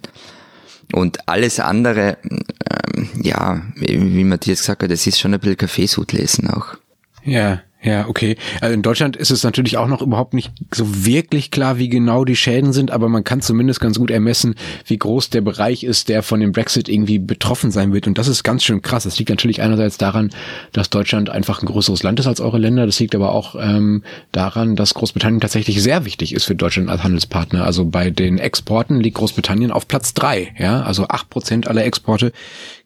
Und 0.92 1.28
alles 1.28 1.60
andere, 1.60 2.16
ähm, 2.22 3.08
ja, 3.20 3.62
wie 3.74 4.24
Matthias 4.24 4.60
gesagt 4.60 4.82
hat, 4.82 4.90
das 4.90 5.06
ist 5.06 5.18
schon 5.18 5.34
ein 5.34 5.40
bisschen 5.40 5.56
Kaffeesud 5.58 6.12
lesen 6.12 6.48
auch. 6.48 6.76
Ja, 7.24 7.60
Ja, 7.80 8.08
okay. 8.08 8.36
Also 8.60 8.74
in 8.74 8.82
Deutschland 8.82 9.14
ist 9.14 9.30
es 9.30 9.44
natürlich 9.44 9.76
auch 9.76 9.86
noch 9.86 10.02
überhaupt 10.02 10.34
nicht 10.34 10.50
so 10.74 11.06
wirklich 11.06 11.52
klar, 11.52 11.78
wie 11.78 11.88
genau 11.88 12.24
die 12.24 12.34
Schäden 12.34 12.72
sind, 12.72 12.90
aber 12.90 13.08
man 13.08 13.22
kann 13.22 13.40
zumindest 13.40 13.80
ganz 13.80 13.98
gut 14.00 14.10
ermessen, 14.10 14.56
wie 14.86 14.98
groß 14.98 15.30
der 15.30 15.42
Bereich 15.42 15.84
ist, 15.84 16.08
der 16.08 16.24
von 16.24 16.40
dem 16.40 16.50
Brexit 16.50 16.88
irgendwie 16.88 17.20
betroffen 17.20 17.70
sein 17.70 17.92
wird. 17.92 18.08
Und 18.08 18.18
das 18.18 18.26
ist 18.26 18.42
ganz 18.42 18.64
schön 18.64 18.82
krass. 18.82 19.04
Das 19.04 19.16
liegt 19.18 19.30
natürlich 19.30 19.62
einerseits 19.62 19.96
daran, 19.96 20.30
dass 20.72 20.90
Deutschland 20.90 21.30
einfach 21.30 21.62
ein 21.62 21.66
größeres 21.66 22.02
Land 22.02 22.18
ist 22.18 22.26
als 22.26 22.40
eure 22.40 22.58
Länder. 22.58 22.84
Das 22.84 22.98
liegt 22.98 23.14
aber 23.14 23.30
auch 23.30 23.54
ähm, 23.54 24.02
daran, 24.32 24.74
dass 24.74 24.94
Großbritannien 24.94 25.40
tatsächlich 25.40 25.80
sehr 25.80 26.04
wichtig 26.04 26.34
ist 26.34 26.46
für 26.46 26.56
Deutschland 26.56 26.90
als 26.90 27.04
Handelspartner. 27.04 27.64
Also 27.64 27.84
bei 27.84 28.10
den 28.10 28.38
Exporten 28.38 28.98
liegt 28.98 29.18
Großbritannien 29.18 29.70
auf 29.70 29.86
Platz 29.86 30.14
drei. 30.14 30.52
Ja, 30.58 30.82
also 30.82 31.06
acht 31.06 31.30
Prozent 31.30 31.68
aller 31.68 31.84
Exporte 31.84 32.32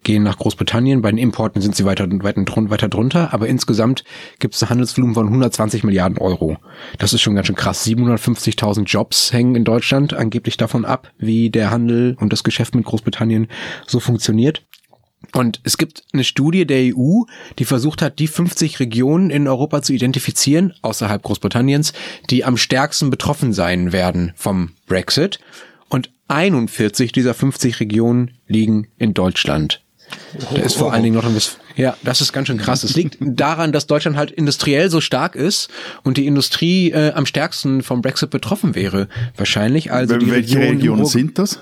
gehen 0.03 0.23
nach 0.23 0.39
Großbritannien. 0.39 1.03
Bei 1.03 1.11
den 1.11 1.19
Importen 1.19 1.61
sind 1.61 1.77
sie 1.77 1.85
weiter, 1.85 2.09
weiter, 2.23 2.45
weiter 2.71 2.89
drunter, 2.89 3.33
aber 3.33 3.49
insgesamt 3.49 4.05
gibt 4.39 4.55
es 4.55 4.63
ein 4.63 4.71
Handelsvolumen 4.71 5.15
von 5.15 5.27
120 5.27 5.85
Milliarden 5.85 6.19
Euro. 6.19 6.57
Das 6.99 7.13
ist 7.13 7.21
schon 7.21 7.35
ganz 7.35 7.47
schön 7.47 7.57
krass. 7.57 7.87
750.000 7.87 8.85
Jobs 8.85 9.33
hängen 9.33 9.55
in 9.55 9.65
Deutschland 9.65 10.15
angeblich 10.15 10.57
davon 10.57 10.85
ab, 10.85 11.13
wie 11.19 11.51
der 11.51 11.71
Handel 11.71 12.17
und 12.21 12.33
das 12.33 12.45
Geschäft 12.45 12.75
mit 12.75 12.85
Großbritannien 12.85 13.49
so 13.87 14.01
funktioniert. 14.01 14.65
Und 15.33 15.61
es 15.63 15.79
gibt 15.79 16.03
eine 16.13 16.25
Studie 16.25 16.67
der 16.67 16.95
EU, 16.95 17.23
die 17.59 17.65
versucht 17.65 18.03
hat, 18.03 18.19
die 18.19 18.27
50 18.27 18.81
Regionen 18.81 19.31
in 19.31 19.47
Europa 19.47 19.83
zu 19.83 19.93
identifizieren, 19.93 20.75
außerhalb 20.83 21.23
Großbritanniens, 21.23 21.93
die 22.29 22.45
am 22.45 22.57
stärksten 22.57 23.11
betroffen 23.11 23.53
sein 23.53 23.93
werden 23.93 24.33
vom 24.35 24.71
Brexit. 24.87 25.39
Und 25.89 26.11
41 26.29 27.13
dieser 27.13 27.35
50 27.35 27.81
Regionen 27.81 28.33
liegen 28.47 28.89
in 28.99 29.15
Deutschland. 29.15 29.82
Da 30.55 30.61
ist 30.61 30.77
vor 30.77 30.93
allen 30.93 31.03
Dingen 31.03 31.17
noch 31.17 31.25
ein 31.25 31.35
bisschen, 31.35 31.61
ja, 31.77 31.97
das 32.03 32.21
ist 32.21 32.33
ganz 32.33 32.49
schön 32.49 32.59
krass. 32.59 32.85
Es 32.85 32.95
liegt 32.95 33.19
daran, 33.21 33.73
dass 33.73 33.87
Deutschland 33.87 34.17
halt 34.17 34.31
industriell 34.31 34.91
so 34.91 35.01
stark 35.01 35.35
ist 35.35 35.69
und 36.03 36.17
die 36.17 36.27
Industrie 36.27 36.91
äh, 36.91 37.13
am 37.13 37.27
stärksten 37.27 37.83
vom 37.83 38.03
Brexit 38.03 38.31
betroffen 38.31 38.75
wäre. 38.75 39.09
Wahrscheinlich 39.37 39.93
also 39.93 40.17
die 40.17 40.31
Welche 40.31 40.57
Region 40.59 40.77
Regionen 40.77 41.07
sind 41.07 41.39
das? 41.39 41.61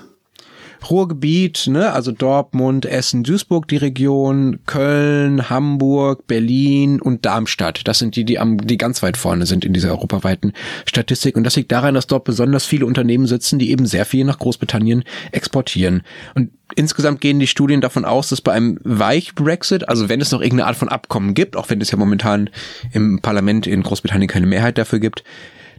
Ruhrgebiet, 0.89 1.67
ne, 1.67 1.93
also 1.93 2.11
Dortmund, 2.11 2.85
Essen, 2.85 3.23
Duisburg, 3.23 3.67
die 3.67 3.77
Region, 3.77 4.59
Köln, 4.65 5.49
Hamburg, 5.49 6.27
Berlin 6.27 7.01
und 7.01 7.25
Darmstadt. 7.25 7.81
Das 7.87 7.99
sind 7.99 8.15
die, 8.15 8.25
die 8.25 8.39
am, 8.39 8.57
die 8.57 8.77
ganz 8.77 9.03
weit 9.03 9.17
vorne 9.17 9.45
sind 9.45 9.65
in 9.65 9.73
dieser 9.73 9.91
europaweiten 9.91 10.53
Statistik. 10.85 11.35
Und 11.35 11.43
das 11.43 11.55
liegt 11.55 11.71
daran, 11.71 11.93
dass 11.93 12.07
dort 12.07 12.23
besonders 12.23 12.65
viele 12.65 12.85
Unternehmen 12.85 13.27
sitzen, 13.27 13.59
die 13.59 13.71
eben 13.71 13.85
sehr 13.85 14.05
viel 14.05 14.25
nach 14.25 14.39
Großbritannien 14.39 15.03
exportieren. 15.31 16.03
Und 16.35 16.51
insgesamt 16.75 17.21
gehen 17.21 17.39
die 17.39 17.47
Studien 17.47 17.81
davon 17.81 18.05
aus, 18.05 18.29
dass 18.29 18.41
bei 18.41 18.53
einem 18.53 18.79
Weich-Brexit, 18.83 19.87
also 19.87 20.09
wenn 20.09 20.21
es 20.21 20.31
noch 20.31 20.41
irgendeine 20.41 20.67
Art 20.67 20.77
von 20.77 20.89
Abkommen 20.89 21.33
gibt, 21.33 21.55
auch 21.55 21.69
wenn 21.69 21.81
es 21.81 21.91
ja 21.91 21.97
momentan 21.97 22.49
im 22.91 23.19
Parlament 23.21 23.67
in 23.67 23.83
Großbritannien 23.83 24.29
keine 24.29 24.47
Mehrheit 24.47 24.77
dafür 24.77 24.99
gibt, 24.99 25.23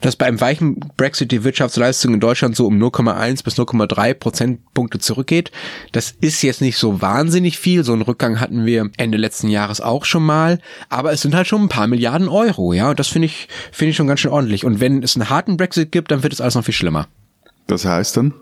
dass 0.03 0.17
bei 0.17 0.27
einem 0.27 0.41
weichen 0.41 0.81
Brexit 0.97 1.33
die 1.33 1.45
Wirtschaftsleistung 1.45 2.15
in 2.15 2.21
Deutschland 2.21 2.55
so 2.55 2.67
um 2.67 2.77
0,1 2.77 3.43
bis 3.45 3.59
0,3 3.59 4.15
Prozentpunkte 4.15 4.99
zurückgeht. 4.99 5.51
Das 5.93 6.11
ist 6.21 6.43
jetzt 6.43 6.61
nicht 6.61 6.77
so 6.77 7.01
wahnsinnig 7.01 7.59
viel. 7.59 7.85
So 7.85 7.93
einen 7.93 8.03
Rückgang 8.03 8.41
hatten 8.41 8.67
wir 8.67 8.91
Ende 8.97 9.17
letzten 9.17 9.49
Jahres 9.49 9.81
auch 9.81 10.05
schon 10.05 10.25
mal. 10.25 10.59
Aber 10.89 11.13
es 11.13 11.23
sind 11.23 11.35
halt 11.35 11.47
schon 11.47 11.63
ein 11.63 11.69
paar 11.69 11.87
Milliarden 11.87 12.29
Euro, 12.29 12.73
ja. 12.73 12.91
Und 12.91 12.99
das 12.99 13.09
finde 13.09 13.27
ich, 13.27 13.49
finde 13.71 13.91
ich 13.91 13.97
schon 13.97 14.07
ganz 14.09 14.21
schön 14.21 14.33
ordentlich. 14.33 14.65
Und 14.65 14.81
wenn 14.81 15.03
es 15.03 15.17
einen 15.17 15.31
harten 15.31 15.57
Brexit 15.57 15.93
gibt, 15.93 16.11
dann 16.11 16.23
wird 16.23 16.33
es 16.33 16.41
alles 16.41 16.55
noch 16.55 16.65
viel 16.65 16.75
schlimmer. 16.75 17.09
Das 17.67 17.85
heißt 17.85 18.17
dann? 18.17 18.35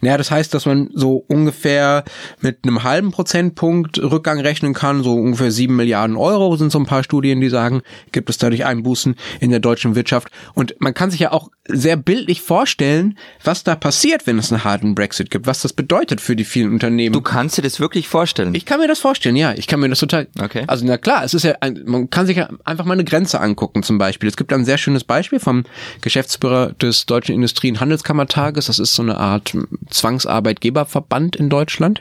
Naja, 0.00 0.16
das 0.16 0.30
heißt, 0.30 0.52
dass 0.54 0.66
man 0.66 0.90
so 0.94 1.24
ungefähr 1.28 2.04
mit 2.40 2.60
einem 2.62 2.82
halben 2.82 3.10
Prozentpunkt 3.10 3.98
Rückgang 3.98 4.40
rechnen 4.40 4.74
kann, 4.74 5.02
so 5.02 5.14
ungefähr 5.14 5.50
sieben 5.50 5.76
Milliarden 5.76 6.16
Euro 6.16 6.56
sind 6.56 6.72
so 6.72 6.78
ein 6.78 6.86
paar 6.86 7.04
Studien, 7.04 7.40
die 7.40 7.48
sagen, 7.48 7.82
gibt 8.12 8.30
es 8.30 8.38
dadurch 8.38 8.64
Einbußen 8.64 9.16
in 9.40 9.50
der 9.50 9.60
deutschen 9.60 9.94
Wirtschaft. 9.94 10.28
Und 10.54 10.74
man 10.78 10.94
kann 10.94 11.10
sich 11.10 11.20
ja 11.20 11.32
auch 11.32 11.50
sehr 11.68 11.96
bildlich 11.96 12.42
vorstellen, 12.42 13.18
was 13.42 13.64
da 13.64 13.74
passiert, 13.74 14.26
wenn 14.26 14.38
es 14.38 14.52
einen 14.52 14.64
harten 14.64 14.94
Brexit 14.94 15.30
gibt, 15.30 15.46
was 15.46 15.62
das 15.62 15.72
bedeutet 15.72 16.20
für 16.20 16.36
die 16.36 16.44
vielen 16.44 16.72
Unternehmen. 16.72 17.12
Du 17.12 17.20
kannst 17.20 17.58
dir 17.58 17.62
das 17.62 17.80
wirklich 17.80 18.08
vorstellen? 18.08 18.54
Ich 18.54 18.66
kann 18.66 18.80
mir 18.80 18.88
das 18.88 18.98
vorstellen, 18.98 19.36
ja. 19.36 19.52
Ich 19.54 19.66
kann 19.66 19.80
mir 19.80 19.88
das 19.88 20.00
total. 20.00 20.28
Okay. 20.40 20.64
Also 20.66 20.84
na 20.86 20.98
klar, 20.98 21.24
es 21.24 21.34
ist 21.34 21.44
ja, 21.44 21.54
ein, 21.60 21.82
man 21.86 22.10
kann 22.10 22.26
sich 22.26 22.36
ja 22.36 22.48
einfach 22.64 22.84
mal 22.84 22.94
eine 22.94 23.04
Grenze 23.04 23.40
angucken, 23.40 23.82
zum 23.82 23.98
Beispiel. 23.98 24.28
Es 24.28 24.36
gibt 24.36 24.52
ein 24.52 24.64
sehr 24.64 24.78
schönes 24.78 25.04
Beispiel 25.04 25.40
vom 25.40 25.64
Geschäftsführer 26.00 26.72
des 26.72 27.06
Deutschen 27.06 27.34
Industrie- 27.34 27.70
und 27.70 27.80
Handelskammertages. 27.80 28.66
Das 28.66 28.78
ist 28.78 28.94
so 28.94 29.02
eine 29.02 29.18
Art 29.18 29.52
Zwangsarbeitgeberverband 29.90 31.36
in 31.36 31.48
Deutschland. 31.48 32.00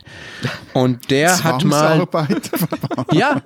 Und 0.74 1.10
der 1.12 1.44
hat 1.44 1.64
mal. 1.64 2.08
Ja, 3.12 3.42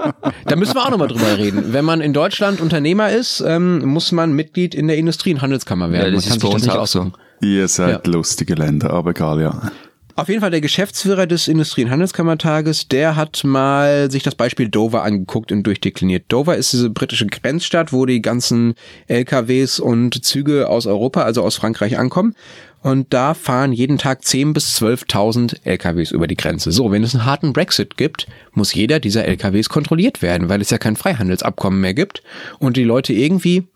da 0.46 0.56
müssen 0.56 0.76
wir 0.76 0.86
auch 0.86 0.90
nochmal 0.90 1.08
drüber 1.08 1.38
reden. 1.38 1.74
Wenn 1.74 1.86
man 1.86 2.02
in 2.02 2.14
Deutschland 2.14 2.62
Unternehmer 2.62 3.10
ist, 3.10 3.42
ähm, 3.46 3.86
muss 3.86 4.12
man 4.12 4.34
Mitglied 4.34 4.76
in 4.76 4.88
der 4.88 4.98
Industrie- 4.98 5.34
und 5.34 5.42
Handelskammer 5.42 5.92
werden. 5.92 6.06
Ja, 6.06 6.09
das 6.12 6.28
man 6.28 6.38
ist 6.38 6.44
bei 6.44 6.50
uns 6.50 6.70
auch 6.70 6.88
so. 6.88 7.12
Ihr 7.42 7.68
seid 7.68 8.06
ja. 8.06 8.12
lustige 8.12 8.56
Länder, 8.56 8.92
aber 8.92 9.12
egal, 9.12 9.42
ja. 9.42 9.72
Auf 10.20 10.28
jeden 10.28 10.42
Fall 10.42 10.52
der 10.52 10.60
Geschäftsführer 10.60 11.28
des 11.28 11.48
Industrie- 11.48 11.86
und 11.86 11.92
Handelskammertages, 11.92 12.90
der 12.90 13.16
hat 13.16 13.46
mal 13.46 14.12
sich 14.12 14.22
das 14.22 14.36
Beispiel 14.36 14.68
Dover 14.68 15.04
angeguckt 15.04 15.50
und 15.54 15.64
durchdekliniert. 15.64 16.26
Dover 16.28 16.58
ist 16.58 16.74
diese 16.74 16.90
britische 16.90 17.26
Grenzstadt, 17.26 17.94
wo 17.94 18.06
die 18.06 18.22
ganzen 18.22 18.74
LKWs 19.08 19.80
und 19.80 20.26
Züge 20.26 20.68
aus 20.68 20.88
Europa, 20.88 21.22
also 21.22 21.42
aus 21.42 21.56
Frankreich 21.56 21.98
ankommen. 21.98 22.36
Und 22.82 23.14
da 23.14 23.34
fahren 23.34 23.72
jeden 23.72 23.98
Tag 23.98 24.20
10.000 24.20 24.54
bis 24.54 24.82
12.000 24.82 25.56
LKWs 25.64 26.12
über 26.12 26.28
die 26.28 26.36
Grenze. 26.36 26.74
So, 26.74 26.92
wenn 26.92 27.04
es 27.04 27.16
einen 27.16 27.24
harten 27.24 27.54
Brexit 27.54 27.96
gibt, 27.96 28.28
muss 28.52 28.74
jeder 28.74 29.00
dieser 29.00 29.24
LKWs 29.24 29.70
kontrolliert 29.70 30.22
werden, 30.22 30.50
weil 30.50 30.60
es 30.60 30.70
ja 30.70 30.78
kein 30.78 30.98
Freihandelsabkommen 30.98 31.80
mehr 31.80 31.94
gibt 31.94 32.24
und 32.60 32.76
die 32.76 32.84
Leute 32.84 33.14
irgendwie 33.14 33.70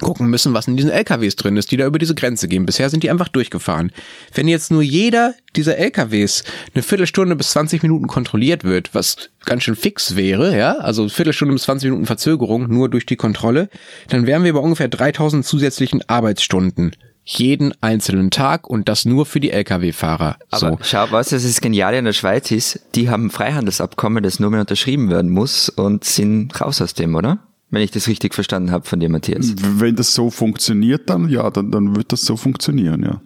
gucken 0.00 0.28
müssen, 0.28 0.54
was 0.54 0.66
in 0.66 0.76
diesen 0.76 0.90
LKWs 0.90 1.36
drin 1.36 1.56
ist, 1.56 1.70
die 1.70 1.76
da 1.76 1.86
über 1.86 1.98
diese 1.98 2.14
Grenze 2.14 2.48
gehen. 2.48 2.66
Bisher 2.66 2.90
sind 2.90 3.02
die 3.02 3.10
einfach 3.10 3.28
durchgefahren. 3.28 3.92
Wenn 4.32 4.48
jetzt 4.48 4.70
nur 4.70 4.82
jeder 4.82 5.34
dieser 5.56 5.76
LKWs 5.76 6.44
eine 6.74 6.82
Viertelstunde 6.82 7.36
bis 7.36 7.50
20 7.50 7.82
Minuten 7.82 8.06
kontrolliert 8.06 8.64
wird, 8.64 8.94
was 8.94 9.30
ganz 9.44 9.62
schön 9.62 9.76
fix 9.76 10.16
wäre, 10.16 10.56
ja, 10.56 10.78
also 10.78 11.08
Viertelstunde 11.08 11.54
bis 11.54 11.64
20 11.64 11.90
Minuten 11.90 12.06
Verzögerung 12.06 12.68
nur 12.68 12.88
durch 12.88 13.06
die 13.06 13.16
Kontrolle, 13.16 13.68
dann 14.08 14.26
wären 14.26 14.44
wir 14.44 14.52
bei 14.52 14.60
ungefähr 14.60 14.88
3000 14.88 15.44
zusätzlichen 15.44 16.02
Arbeitsstunden 16.08 16.92
jeden 17.24 17.72
einzelnen 17.80 18.30
Tag 18.30 18.68
und 18.68 18.88
das 18.88 19.06
nur 19.06 19.24
für 19.24 19.40
die 19.40 19.50
Lkw-Fahrer. 19.50 20.36
Aber 20.50 20.70
so. 20.70 20.78
schau, 20.82 21.06
was 21.10 21.30
das 21.30 21.44
ist 21.44 21.62
Geniale 21.62 21.98
in 21.98 22.04
der 22.04 22.12
Schweiz 22.12 22.50
ist, 22.50 22.80
die 22.94 23.08
haben 23.08 23.26
ein 23.26 23.30
Freihandelsabkommen, 23.30 24.22
das 24.22 24.40
nur 24.40 24.50
mehr 24.50 24.60
unterschrieben 24.60 25.08
werden 25.08 25.30
muss 25.30 25.70
und 25.70 26.04
sind 26.04 26.60
raus 26.60 26.82
aus 26.82 26.94
dem, 26.94 27.14
oder? 27.14 27.38
Wenn 27.74 27.82
ich 27.82 27.90
das 27.90 28.06
richtig 28.08 28.34
verstanden 28.34 28.70
habe 28.70 28.84
von 28.86 29.00
dir, 29.00 29.08
Matthias. 29.08 29.52
Wenn 29.58 29.96
das 29.96 30.14
so 30.14 30.30
funktioniert, 30.30 31.10
dann 31.10 31.28
ja, 31.28 31.50
dann, 31.50 31.70
dann 31.72 31.96
wird 31.96 32.12
das 32.12 32.22
so 32.22 32.36
funktionieren, 32.36 33.02
ja. 33.02 33.20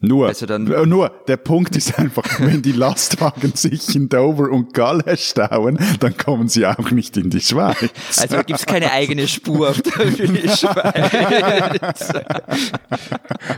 Nur, 0.00 0.26
Also 0.28 0.44
dann- 0.44 0.70
äh, 0.70 0.84
nur, 0.84 1.10
der 1.28 1.38
Punkt 1.38 1.74
ist 1.76 1.98
einfach, 1.98 2.24
wenn 2.38 2.60
die 2.60 2.72
Lastwagen 2.72 3.52
sich 3.54 3.96
in 3.96 4.10
Dover 4.10 4.50
und 4.50 4.74
Galle 4.74 5.16
stauen, 5.16 5.78
dann 6.00 6.14
kommen 6.18 6.48
sie 6.48 6.66
auch 6.66 6.90
nicht 6.90 7.16
in 7.16 7.30
die 7.30 7.40
Schweiz. 7.40 7.88
Also 8.20 8.36
gibt's 8.44 8.66
keine 8.66 8.92
eigene 8.92 9.26
Spur 9.26 9.70
auf 9.70 9.80
der 9.80 9.92
für 10.12 10.28
die 10.28 10.46
Schweiz. 10.50 12.12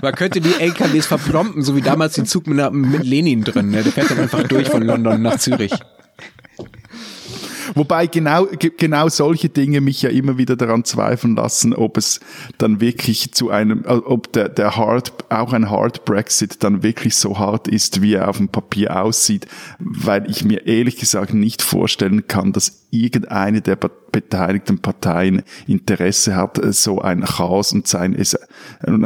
Man 0.03 0.15
könnte 0.15 0.41
die 0.41 0.55
LKWs 0.61 1.07
verplomben, 1.07 1.63
so 1.63 1.75
wie 1.75 1.81
damals 1.83 2.15
den 2.15 2.27
Zug 2.27 2.47
mit, 2.47 2.73
mit 2.73 3.05
Lenin 3.05 3.43
drin. 3.43 3.71
Ne? 3.71 3.83
Der 3.83 3.91
fährt 3.93 4.11
dann 4.13 4.21
einfach 4.21 4.45
durch 4.45 4.69
von 4.69 4.83
London 4.83 5.23
nach 5.23 5.39
Zürich. 5.39 5.73
Wobei 7.75 8.07
genau, 8.07 8.47
ge- 8.47 8.73
genau 8.77 9.09
solche 9.09 9.49
Dinge 9.49 9.81
mich 9.81 10.03
ja 10.03 10.11
immer 10.11 10.39
wieder 10.39 10.57
daran 10.57 10.85
zweifeln 10.85 11.37
lassen, 11.37 11.75
ob 11.75 11.97
es 11.97 12.21
dann 12.59 12.81
wirklich 12.81 13.33
zu 13.33 13.51
einem, 13.51 13.85
äh, 13.85 13.89
ob 13.93 14.33
der, 14.33 14.49
der 14.49 14.77
Hard, 14.77 15.13
auch 15.31 15.53
ein 15.53 15.71
Hard 15.71 16.05
Brexit 16.05 16.63
dann 16.63 16.83
wirklich 16.83 17.17
so 17.17 17.39
hart 17.39 17.69
ist, 17.69 18.03
wie 18.03 18.15
er 18.15 18.29
auf 18.29 18.37
dem 18.39 18.49
Papier 18.49 19.03
aussieht, 19.03 19.47
weil 19.79 20.31
ich 20.31 20.45
mir 20.45 20.67
ehrlich 20.67 20.97
gesagt 20.97 21.35
nicht 21.35 21.63
vorstellen 21.63 22.27
kann, 22.29 22.53
dass 22.53 22.87
irgendeine 22.91 23.61
der 23.61 23.77
be- 23.77 23.91
beteiligten 24.13 24.79
Parteien 24.79 25.43
Interesse 25.67 26.37
hat, 26.37 26.59
äh, 26.59 26.73
so 26.73 27.01
ein 27.01 27.23
Chaos 27.25 27.73
und 27.73 27.87
sein, 27.87 28.15
äh, 28.15 28.25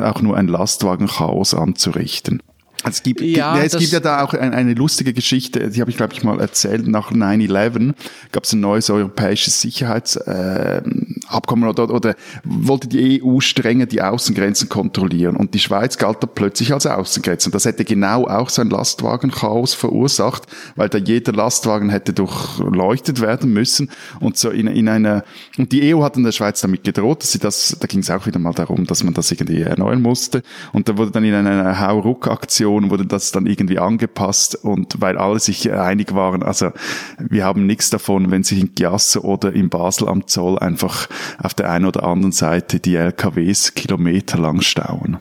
auch 0.00 0.20
nur 0.22 0.36
ein 0.36 0.48
Lastwagenchaos 0.48 1.54
anzurichten. 1.54 2.42
Es 2.88 3.02
gibt, 3.02 3.20
Ja, 3.20 3.56
ja, 3.56 3.62
es 3.62 3.76
gibt 3.76 3.92
ja 3.92 4.00
da 4.00 4.22
auch 4.22 4.32
ein, 4.32 4.54
eine 4.54 4.74
lustige 4.74 5.12
Geschichte, 5.12 5.68
die 5.68 5.80
habe 5.80 5.90
ich, 5.90 5.96
glaube 5.96 6.14
ich, 6.14 6.22
mal 6.22 6.40
erzählt. 6.40 6.88
Nach 6.88 7.12
9-11 7.12 7.92
gab 8.32 8.44
es 8.44 8.52
ein 8.52 8.60
neues 8.60 8.88
europäisches 8.88 9.60
Sicherheitsabkommen 9.60 11.16
äh, 11.16 11.19
Abkommen 11.30 11.68
oder, 11.68 11.90
oder 11.90 12.14
wollte 12.44 12.88
die 12.88 13.22
EU 13.22 13.40
strenger 13.40 13.86
die 13.86 14.02
Außengrenzen 14.02 14.68
kontrollieren. 14.68 15.36
Und 15.36 15.54
die 15.54 15.58
Schweiz 15.58 15.98
galt 15.98 16.22
da 16.22 16.26
plötzlich 16.26 16.72
als 16.72 16.86
Außengrenze. 16.86 17.48
Und 17.48 17.54
das 17.54 17.64
hätte 17.64 17.84
genau 17.84 18.26
auch 18.26 18.50
so 18.50 18.62
ein 18.62 18.70
Lastwagenchaos 18.70 19.74
verursacht, 19.74 20.44
weil 20.76 20.88
da 20.88 20.98
jeder 20.98 21.32
Lastwagen 21.32 21.90
hätte 21.90 22.12
durchleuchtet 22.12 23.20
werden 23.20 23.52
müssen. 23.52 23.90
Und 24.20 24.36
so 24.36 24.50
in, 24.50 24.66
in 24.66 24.88
einer, 24.88 25.24
und 25.58 25.72
die 25.72 25.94
EU 25.94 26.02
hat 26.02 26.16
in 26.16 26.24
der 26.24 26.32
Schweiz 26.32 26.60
damit 26.60 26.84
gedroht, 26.84 27.22
dass 27.22 27.32
sie 27.32 27.38
das, 27.38 27.76
da 27.80 27.86
ging 27.86 28.00
es 28.00 28.10
auch 28.10 28.26
wieder 28.26 28.38
mal 28.38 28.52
darum, 28.52 28.86
dass 28.86 29.04
man 29.04 29.14
das 29.14 29.30
irgendwie 29.30 29.62
erneuern 29.62 30.02
musste. 30.02 30.42
Und 30.72 30.88
da 30.88 30.96
wurde 30.96 31.10
dann 31.10 31.24
in 31.24 31.34
einer 31.34 31.80
Hauruck-Aktion 31.80 32.90
wurde 32.90 33.06
das 33.06 33.32
dann 33.32 33.46
irgendwie 33.46 33.78
angepasst 33.78 34.56
und 34.56 35.00
weil 35.00 35.18
alle 35.18 35.38
sich 35.38 35.70
einig 35.72 36.14
waren, 36.14 36.42
also 36.42 36.70
wir 37.18 37.44
haben 37.44 37.66
nichts 37.66 37.90
davon, 37.90 38.30
wenn 38.30 38.42
sich 38.42 38.60
in 38.60 38.74
Giasse 38.74 39.22
oder 39.22 39.52
in 39.52 39.68
Basel 39.68 40.08
am 40.08 40.26
Zoll 40.26 40.58
einfach 40.58 41.08
auf 41.42 41.54
der 41.54 41.70
einen 41.70 41.86
oder 41.86 42.04
anderen 42.04 42.32
Seite 42.32 42.80
die 42.80 42.96
LKWs 42.96 43.74
kilometerlang 43.74 44.60
stauen. 44.60 45.18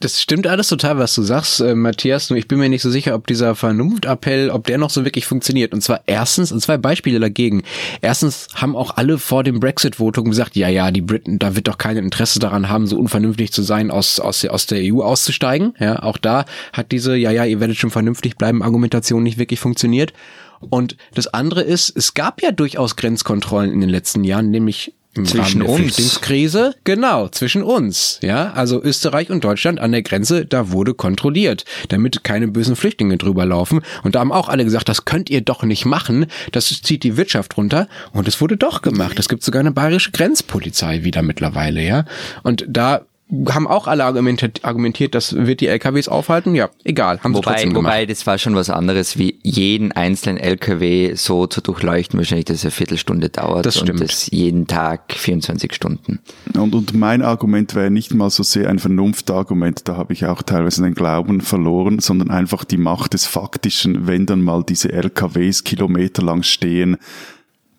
Das 0.00 0.22
stimmt 0.22 0.46
alles 0.46 0.68
total, 0.68 0.98
was 0.98 1.12
du 1.16 1.22
sagst, 1.22 1.60
äh, 1.60 1.74
Matthias. 1.74 2.30
Nur 2.30 2.38
ich 2.38 2.46
bin 2.46 2.58
mir 2.58 2.68
nicht 2.68 2.82
so 2.82 2.90
sicher, 2.90 3.16
ob 3.16 3.26
dieser 3.26 3.56
Vernunftappell, 3.56 4.50
ob 4.50 4.64
der 4.64 4.78
noch 4.78 4.90
so 4.90 5.04
wirklich 5.04 5.26
funktioniert. 5.26 5.74
Und 5.74 5.80
zwar 5.80 6.02
erstens, 6.06 6.52
und 6.52 6.60
zwei 6.60 6.78
Beispiele 6.78 7.18
dagegen. 7.18 7.64
Erstens 8.00 8.46
haben 8.54 8.76
auch 8.76 8.96
alle 8.96 9.18
vor 9.18 9.42
dem 9.42 9.58
Brexit-Votum 9.58 10.26
gesagt, 10.26 10.54
ja, 10.54 10.68
ja, 10.68 10.92
die 10.92 11.00
Briten, 11.00 11.40
da 11.40 11.56
wird 11.56 11.66
doch 11.66 11.78
kein 11.78 11.96
Interesse 11.96 12.38
daran 12.38 12.68
haben, 12.68 12.86
so 12.86 12.96
unvernünftig 12.96 13.52
zu 13.52 13.62
sein, 13.62 13.90
aus, 13.90 14.20
aus, 14.20 14.44
aus 14.44 14.66
der 14.66 14.78
EU 14.82 15.02
auszusteigen. 15.02 15.74
Ja, 15.80 16.00
auch 16.00 16.18
da 16.18 16.44
hat 16.72 16.92
diese, 16.92 17.16
ja, 17.16 17.32
ja, 17.32 17.44
ihr 17.44 17.58
werdet 17.58 17.76
schon 17.76 17.90
vernünftig 17.90 18.36
bleiben, 18.36 18.62
Argumentation 18.62 19.24
nicht 19.24 19.38
wirklich 19.38 19.58
funktioniert. 19.58 20.12
Und 20.60 20.96
das 21.14 21.26
andere 21.26 21.62
ist, 21.62 21.96
es 21.96 22.14
gab 22.14 22.40
ja 22.40 22.52
durchaus 22.52 22.94
Grenzkontrollen 22.94 23.72
in 23.72 23.80
den 23.80 23.90
letzten 23.90 24.22
Jahren, 24.22 24.50
nämlich 24.50 24.94
zwischen 25.26 25.62
uns. 25.62 25.78
Flüchtlingskrise, 25.78 26.74
genau, 26.84 27.28
zwischen 27.28 27.62
uns, 27.62 28.18
ja, 28.22 28.52
also 28.52 28.82
Österreich 28.82 29.30
und 29.30 29.44
Deutschland 29.44 29.80
an 29.80 29.92
der 29.92 30.02
Grenze, 30.02 30.46
da 30.46 30.70
wurde 30.70 30.94
kontrolliert, 30.94 31.64
damit 31.88 32.24
keine 32.24 32.48
bösen 32.48 32.76
Flüchtlinge 32.76 33.16
drüber 33.16 33.46
laufen. 33.46 33.80
Und 34.02 34.14
da 34.14 34.20
haben 34.20 34.32
auch 34.32 34.48
alle 34.48 34.64
gesagt, 34.64 34.88
das 34.88 35.04
könnt 35.04 35.30
ihr 35.30 35.40
doch 35.40 35.62
nicht 35.62 35.84
machen, 35.84 36.26
das 36.52 36.68
zieht 36.68 37.02
die 37.02 37.16
Wirtschaft 37.16 37.56
runter. 37.56 37.88
Und 38.12 38.28
es 38.28 38.40
wurde 38.40 38.56
doch 38.56 38.82
gemacht. 38.82 39.18
Es 39.18 39.28
gibt 39.28 39.42
sogar 39.42 39.60
eine 39.60 39.72
bayerische 39.72 40.10
Grenzpolizei 40.12 41.04
wieder 41.04 41.22
mittlerweile, 41.22 41.82
ja, 41.82 42.04
und 42.42 42.64
da 42.68 43.02
haben 43.50 43.66
auch 43.66 43.86
alle 43.86 44.04
argumentiert, 44.04 44.64
argumentiert, 44.64 45.14
das 45.14 45.34
wird 45.34 45.60
die 45.60 45.66
LKWs 45.66 46.08
aufhalten. 46.08 46.54
Ja, 46.54 46.70
egal, 46.84 47.20
haben 47.22 47.34
sie 47.34 47.38
Wobei, 47.38 47.52
trotzdem 47.52 47.74
gemacht. 47.74 47.92
wobei, 47.92 48.06
das 48.06 48.26
war 48.26 48.38
schon 48.38 48.54
was 48.54 48.70
anderes, 48.70 49.18
wie 49.18 49.38
jeden 49.42 49.92
einzelnen 49.92 50.38
LKW 50.38 51.14
so 51.14 51.46
zu 51.46 51.60
durchleuchten, 51.60 52.18
wahrscheinlich, 52.18 52.46
dass 52.46 52.58
es 52.58 52.64
eine 52.64 52.70
Viertelstunde 52.70 53.28
dauert. 53.28 53.66
Das 53.66 53.76
stimmt. 53.78 54.00
Und 54.00 54.08
das 54.08 54.30
jeden 54.30 54.66
Tag 54.66 55.12
24 55.12 55.74
Stunden. 55.74 56.20
Und, 56.54 56.74
und 56.74 56.94
mein 56.94 57.20
Argument 57.22 57.74
wäre 57.74 57.90
nicht 57.90 58.14
mal 58.14 58.30
so 58.30 58.42
sehr 58.42 58.70
ein 58.70 58.78
Vernunftargument, 58.78 59.86
da 59.88 59.96
habe 59.96 60.14
ich 60.14 60.24
auch 60.24 60.40
teilweise 60.42 60.82
den 60.82 60.94
Glauben 60.94 61.42
verloren, 61.42 61.98
sondern 61.98 62.30
einfach 62.30 62.64
die 62.64 62.78
Macht 62.78 63.12
des 63.12 63.26
Faktischen, 63.26 64.06
wenn 64.06 64.24
dann 64.24 64.40
mal 64.40 64.64
diese 64.66 64.90
LKWs 64.90 65.64
kilometerlang 65.64 66.42
stehen, 66.42 66.96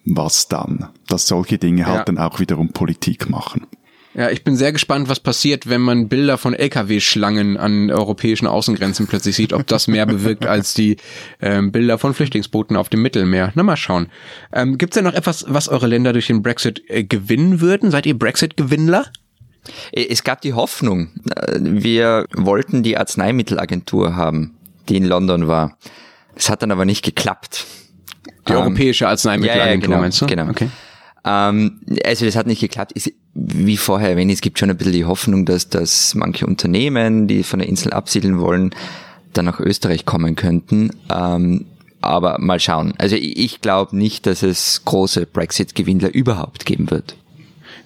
was 0.06 0.48
dann? 0.48 0.90
Dass 1.08 1.28
solche 1.28 1.58
Dinge 1.58 1.82
Ja. 1.82 1.88
halt 1.88 2.08
dann 2.08 2.18
auch 2.18 2.40
wiederum 2.40 2.70
Politik 2.70 3.30
machen. 3.30 3.66
Ja, 4.20 4.30
ich 4.30 4.44
bin 4.44 4.58
sehr 4.58 4.74
gespannt, 4.74 5.08
was 5.08 5.22
passiert, 5.22 5.70
wenn 5.70 5.80
man 5.80 6.10
Bilder 6.10 6.38
von 6.38 6.54
LKW-Schlangen 6.54 7.56
an 7.56 7.90
europäischen 7.90 8.48
Außengrenzen 8.48 9.08
plötzlich 9.08 9.38
sieht, 9.38 9.54
ob 9.54 9.66
das 9.66 9.88
mehr 9.88 10.06
bewirkt 10.06 10.46
als 10.46 10.74
die 10.74 10.98
ähm, 11.40 11.72
Bilder 11.72 11.98
von 11.98 12.14
Flüchtlingsbooten 12.14 12.76
auf 12.76 12.90
dem 12.90 13.02
Mittelmeer. 13.02 13.54
Na, 13.56 13.64
mal 13.64 13.78
schauen. 13.78 14.08
Ähm, 14.52 14.78
Gibt 14.78 14.92
es 14.94 14.96
denn 14.96 15.06
noch 15.06 15.14
etwas, 15.14 15.46
was 15.48 15.70
eure 15.70 15.88
Länder 15.88 16.12
durch 16.12 16.28
den 16.28 16.44
Brexit 16.44 16.84
äh, 16.90 17.06
gewinnen 17.06 17.62
würden? 17.62 17.92
Seid 17.92 18.06
ihr 18.06 18.20
Brexit-Gewinnler? 18.20 19.06
Es 19.94 20.26
gab 20.26 20.42
die 20.42 20.54
Hoffnung, 20.54 21.12
äh, 21.34 21.58
wir 21.62 22.26
wollten 22.36 22.84
die 22.84 22.98
Arzneimittelagentur 22.98 24.18
haben, 24.18 24.58
die 24.90 24.98
in 24.98 25.06
London 25.06 25.48
war. 25.48 25.78
Es 26.36 26.50
hat 26.50 26.62
dann 26.62 26.72
aber 26.72 26.84
nicht 26.84 27.06
geklappt. 27.06 27.66
Die 28.50 28.52
Ähm, 28.52 28.58
europäische 28.58 29.08
Arzneimittelagentur, 29.08 29.66
ja, 29.66 29.76
ja, 29.76 29.80
genau, 29.80 30.02
meinst 30.02 30.20
du? 30.20 30.26
genau. 30.26 30.50
Okay. 30.50 30.70
Ähm, 31.24 31.80
also 32.04 32.26
das 32.26 32.36
hat 32.36 32.48
nicht 32.48 32.60
geklappt. 32.62 32.92
Ist, 32.94 33.14
wie 33.34 33.78
vorher 33.78 34.12
erwähnt, 34.12 34.32
es 34.32 34.42
gibt 34.42 34.60
schon 34.60 34.70
ein 34.70 34.78
bisschen 34.78 34.94
die 34.94 35.06
Hoffnung, 35.06 35.46
dass, 35.46 35.70
dass 35.70 36.16
manche 36.16 36.46
Unternehmen, 36.46 37.28
die 37.28 37.44
von 37.44 37.60
der 37.60 37.70
Insel 37.70 37.94
absiedeln 37.94 38.40
wollen, 38.40 38.72
dann 39.34 39.46
nach 39.46 39.60
Österreich 39.60 40.06
kommen 40.06 40.36
könnten. 40.36 40.92
Ähm, 41.10 41.66
aber 42.02 42.38
mal 42.40 42.60
schauen. 42.60 42.94
Also 42.98 43.16
ich, 43.16 43.38
ich 43.38 43.62
glaube 43.62 43.96
nicht, 43.96 44.26
dass 44.26 44.44
es 44.44 44.84
große 44.86 45.26
Brexit-Gewinnler 45.26 46.14
überhaupt 46.14 46.66
geben 46.66 46.90
wird. 46.92 47.16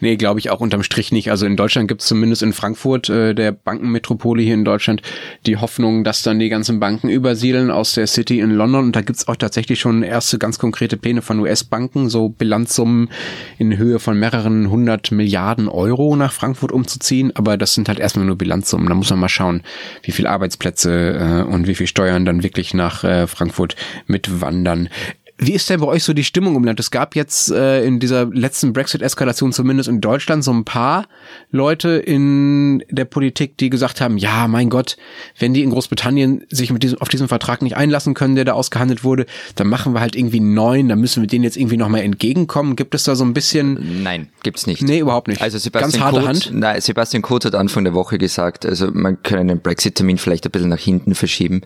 Nee, 0.04 0.18
glaube 0.18 0.38
ich 0.38 0.50
auch 0.50 0.60
unterm 0.60 0.84
Strich 0.84 1.14
nicht. 1.14 1.32
Also 1.32 1.46
in 1.46 1.56
Deutschland 1.56 1.88
gibt 1.88 2.02
es 2.02 2.08
zumindest 2.08 2.44
in 2.44 2.52
Frankfurt, 2.52 3.08
äh, 3.08 3.34
der 3.34 3.54
Bankenmetropole 3.54 4.44
hier 4.44 4.54
in 4.54 4.66
Deutschland, 4.66 5.02
die 5.46 5.56
Hoffnung, 5.56 6.04
dass 6.04 6.24
dann 6.24 6.40
die 6.40 6.50
ganzen 6.50 6.82
Banken 6.82 7.08
übersiedeln 7.08 7.72
aus 7.72 7.94
der 7.94 8.06
City 8.08 8.42
in 8.42 8.52
London. 8.52 8.88
Und 8.88 8.98
da 8.98 9.02
gibt's 9.02 9.30
auch 9.30 9.38
tatsächlich 9.38 9.80
schon 9.80 10.04
erste 10.04 10.40
ganz 10.40 10.60
konkrete 10.60 10.98
Pläne 10.98 11.22
von 11.22 11.40
US-Banken, 11.40 12.10
so 12.10 12.28
Bilanzsummen 12.28 13.12
in 13.58 13.78
Höhe 13.78 13.98
von 14.00 14.20
mehreren 14.20 14.70
hundert 14.70 15.14
Milliarden 15.14 15.70
Euro 15.70 16.18
nach 16.18 16.34
Frankfurt 16.34 16.74
umzuziehen. 16.74 17.34
Aber 17.34 17.56
das 17.56 17.74
sind 17.74 17.88
halt 17.88 18.00
erstmal 18.00 18.26
nur 18.26 18.38
Bilanzsummen. 18.38 18.90
Da 18.90 18.96
muss 18.96 19.10
man 19.10 19.20
mal 19.20 19.30
schauen, 19.30 19.62
wie 20.02 20.12
viel 20.12 20.28
Arbeitsplätze 20.28 21.46
äh, 21.48 21.50
und 21.50 21.66
wie 21.66 21.76
viel 21.76 21.88
Steuern 21.88 22.26
dann 22.26 22.44
wirklich 22.44 22.74
nach 22.74 23.06
äh, 23.06 23.26
Frankfurt 23.26 23.78
mitwandern. 24.08 24.90
Wie 25.38 25.54
ist 25.54 25.68
denn 25.70 25.80
bei 25.80 25.88
euch 25.88 26.04
so 26.04 26.14
die 26.14 26.24
Stimmung 26.24 26.56
im 26.56 26.64
Land? 26.64 26.80
Es 26.80 26.92
gab 26.92 27.16
jetzt 27.16 27.50
äh, 27.50 27.84
in 27.84 28.00
dieser 28.00 28.26
letzten 28.28 28.72
Brexit-Eskalation 28.72 29.52
zumindest 29.52 29.90
in 29.90 30.00
Deutschland 30.00 30.44
so 30.44 30.52
ein 30.52 30.64
paar 30.64 31.08
Leute 31.50 31.90
in 31.90 32.84
der 32.90 33.06
Politik, 33.06 33.58
die 33.58 33.72
gesagt 33.72 34.00
haben, 34.00 34.18
ja, 34.18 34.48
mein 34.48 34.70
Gott, 34.70 34.96
wenn 35.40 35.54
die 35.54 35.64
in 35.64 35.72
Großbritannien 35.72 36.46
sich 36.50 36.72
mit 36.72 36.84
diesem, 36.84 37.02
auf 37.02 37.10
diesen 37.10 37.28
Vertrag 37.28 37.64
nicht 37.64 37.76
einlassen 37.76 38.14
können, 38.14 38.36
der 38.36 38.46
da 38.46 38.54
ausgehandelt 38.54 39.04
wurde, 39.04 39.26
dann 39.56 39.68
machen 39.68 39.94
wir 39.94 40.02
halt 40.02 40.16
irgendwie 40.16 40.40
einen 40.40 40.54
neuen, 40.54 40.90
dann 40.90 41.00
müssen 41.00 41.24
wir 41.24 41.28
denen 41.28 41.44
jetzt 41.44 41.58
irgendwie 41.58 41.78
nochmal 41.78 42.02
entgegenkommen. 42.02 42.76
Gibt 42.76 42.94
es 42.94 43.04
da 43.04 43.16
so 43.16 43.26
ein 43.26 43.34
bisschen... 43.34 44.04
Nein, 44.04 44.30
gibt's 44.44 44.68
nicht. 44.68 44.84
Nee, 44.84 45.00
überhaupt 45.00 45.28
nicht. 45.28 45.42
Also 45.42 45.58
Sebastian 45.58 45.92
Ganz 45.92 46.04
harte 46.04 46.20
Kurz, 46.20 46.46
Hand. 46.46 46.60
Nein, 46.60 46.80
Sebastian 46.80 47.24
Kurz 47.24 47.46
hat 47.46 47.56
Anfang 47.56 47.84
der 47.84 47.96
Woche 47.96 48.20
gesagt, 48.20 48.68
also 48.68 48.92
man 48.94 49.22
könne 49.24 49.54
den 49.56 49.62
Brexit-Termin 49.62 50.20
vielleicht 50.20 50.46
ein 50.46 50.52
bisschen 50.52 50.70
nach 50.70 50.80
hinten 50.80 51.16
verschieben. 51.16 51.62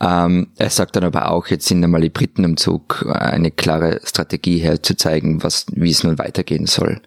Ähm, 0.00 0.48
er 0.56 0.70
sagt 0.70 0.96
dann 0.96 1.04
aber 1.04 1.30
auch, 1.30 1.46
jetzt 1.46 1.66
sind 1.66 1.82
einmal 1.82 2.00
die 2.00 2.10
Briten 2.10 2.44
am 2.44 2.56
Zug, 2.56 3.06
eine 3.08 3.50
klare 3.50 4.00
Strategie 4.04 4.58
herzuzeigen, 4.58 5.42
was, 5.42 5.66
wie 5.72 5.90
es 5.90 6.02
nun 6.02 6.18
weitergehen 6.18 6.66
soll. 6.66 7.00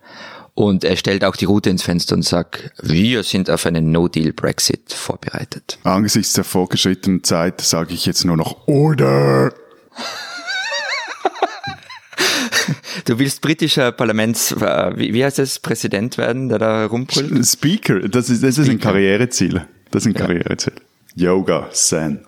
Und 0.54 0.84
er 0.84 0.96
stellt 0.96 1.24
auch 1.24 1.36
die 1.36 1.46
Route 1.46 1.70
ins 1.70 1.84
Fenster 1.84 2.16
und 2.16 2.24
sagt, 2.24 2.72
wir 2.82 3.22
sind 3.22 3.50
auf 3.52 3.68
einen 3.68 3.92
No-Deal-Brexit 3.92 4.92
vorbereitet. 4.92 5.78
Angesichts 5.84 6.34
der 6.34 6.46
fortgeschrittenen 6.46 7.24
Zeit 7.24 7.62
sage 7.62 7.94
ich 7.94 8.08
jetzt 8.08 8.26
nur 8.26 8.38
noch 8.38 8.68
Order. 8.68 9.54
Du 13.06 13.20
willst 13.20 13.42
britischer 13.42 13.92
Parlaments, 13.92 14.52
äh, 14.52 14.92
wie, 14.98 15.14
wie 15.14 15.24
heißt 15.24 15.40
es, 15.40 15.60
Präsident 15.60 16.18
werden, 16.18 16.50
der 16.50 16.60
da 16.60 16.86
rumbrüllt? 16.88 17.46
Speaker, 17.46 18.00
das 18.10 18.30
ist, 18.30 18.44
das 18.44 18.58
ist 18.58 18.68
ein 18.68 18.80
Karriereziel. 18.80 19.66
Das 19.92 20.04
ist 20.04 20.08
ein 20.08 20.14
Karriereziel. 20.14 20.74
Yoga, 21.20 21.68
Zen. 21.72 22.20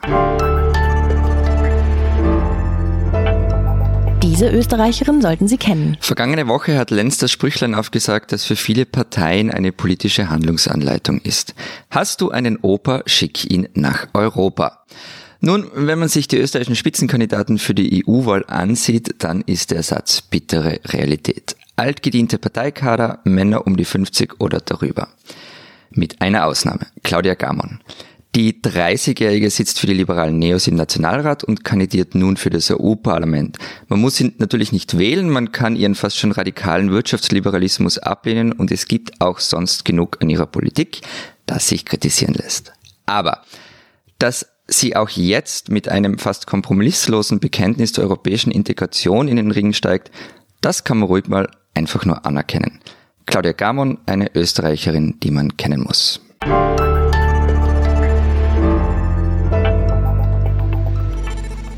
Diese 4.23 4.49
Österreicherin 4.49 5.21
sollten 5.21 5.47
Sie 5.47 5.57
kennen. 5.57 5.95
Vergangene 6.01 6.47
Woche 6.47 6.75
hat 6.75 6.89
Lenz 6.89 7.19
das 7.19 7.31
Sprüchlein 7.31 7.75
aufgesagt, 7.75 8.31
das 8.31 8.45
für 8.45 8.55
viele 8.55 8.87
Parteien 8.87 9.51
eine 9.51 9.71
politische 9.71 10.31
Handlungsanleitung 10.31 11.21
ist. 11.21 11.53
Hast 11.91 12.21
du 12.21 12.31
einen 12.31 12.57
Opa, 12.63 13.03
schick 13.05 13.51
ihn 13.51 13.69
nach 13.75 14.07
Europa. 14.15 14.83
Nun, 15.39 15.69
wenn 15.75 15.99
man 15.99 16.09
sich 16.09 16.27
die 16.27 16.37
österreichischen 16.37 16.75
Spitzenkandidaten 16.75 17.59
für 17.59 17.75
die 17.75 18.03
EU-Wahl 18.03 18.43
ansieht, 18.47 19.17
dann 19.19 19.41
ist 19.41 19.69
der 19.69 19.83
Satz 19.83 20.23
bittere 20.23 20.79
Realität. 20.85 21.55
Altgediente 21.75 22.39
Parteikader, 22.39 23.19
Männer 23.23 23.67
um 23.67 23.77
die 23.77 23.85
50 23.85 24.39
oder 24.39 24.59
darüber. 24.65 25.09
Mit 25.91 26.21
einer 26.21 26.47
Ausnahme, 26.47 26.87
Claudia 27.03 27.35
Gamon. 27.35 27.81
Die 28.35 28.61
30-Jährige 28.61 29.49
sitzt 29.49 29.79
für 29.79 29.87
die 29.87 29.95
liberalen 29.95 30.37
Neos 30.37 30.67
im 30.67 30.75
Nationalrat 30.75 31.43
und 31.43 31.63
kandidiert 31.63 32.13
nun 32.13 32.37
für 32.37 32.51
das 32.51 32.69
EU-Parlament. 32.69 33.57
Man 33.87 33.99
muss 33.99 34.17
sie 34.17 34.35
natürlich 34.37 34.71
nicht 34.71 34.99
wählen, 34.99 35.29
man 35.29 35.51
kann 35.51 35.75
ihren 35.75 35.95
fast 35.95 36.17
schon 36.17 36.31
radikalen 36.31 36.91
Wirtschaftsliberalismus 36.91 37.97
ablehnen 37.97 38.51
und 38.51 38.71
es 38.71 38.87
gibt 38.87 39.19
auch 39.19 39.39
sonst 39.39 39.83
genug 39.83 40.17
an 40.21 40.29
ihrer 40.29 40.45
Politik, 40.45 41.01
das 41.47 41.67
sich 41.67 41.85
kritisieren 41.85 42.35
lässt. 42.35 42.71
Aber, 43.07 43.41
dass 44.19 44.45
sie 44.67 44.95
auch 44.95 45.09
jetzt 45.09 45.69
mit 45.69 45.89
einem 45.89 46.19
fast 46.19 46.45
kompromisslosen 46.45 47.39
Bekenntnis 47.39 47.93
zur 47.93 48.03
europäischen 48.03 48.51
Integration 48.51 49.27
in 49.27 49.37
den 49.37 49.49
Ring 49.49 49.73
steigt, 49.73 50.11
das 50.61 50.83
kann 50.83 50.99
man 50.99 51.07
ruhig 51.07 51.27
mal 51.27 51.49
einfach 51.73 52.05
nur 52.05 52.23
anerkennen. 52.27 52.79
Claudia 53.25 53.53
Gamon, 53.53 53.97
eine 54.05 54.35
Österreicherin, 54.35 55.19
die 55.23 55.31
man 55.31 55.57
kennen 55.57 55.81
muss. 55.81 56.21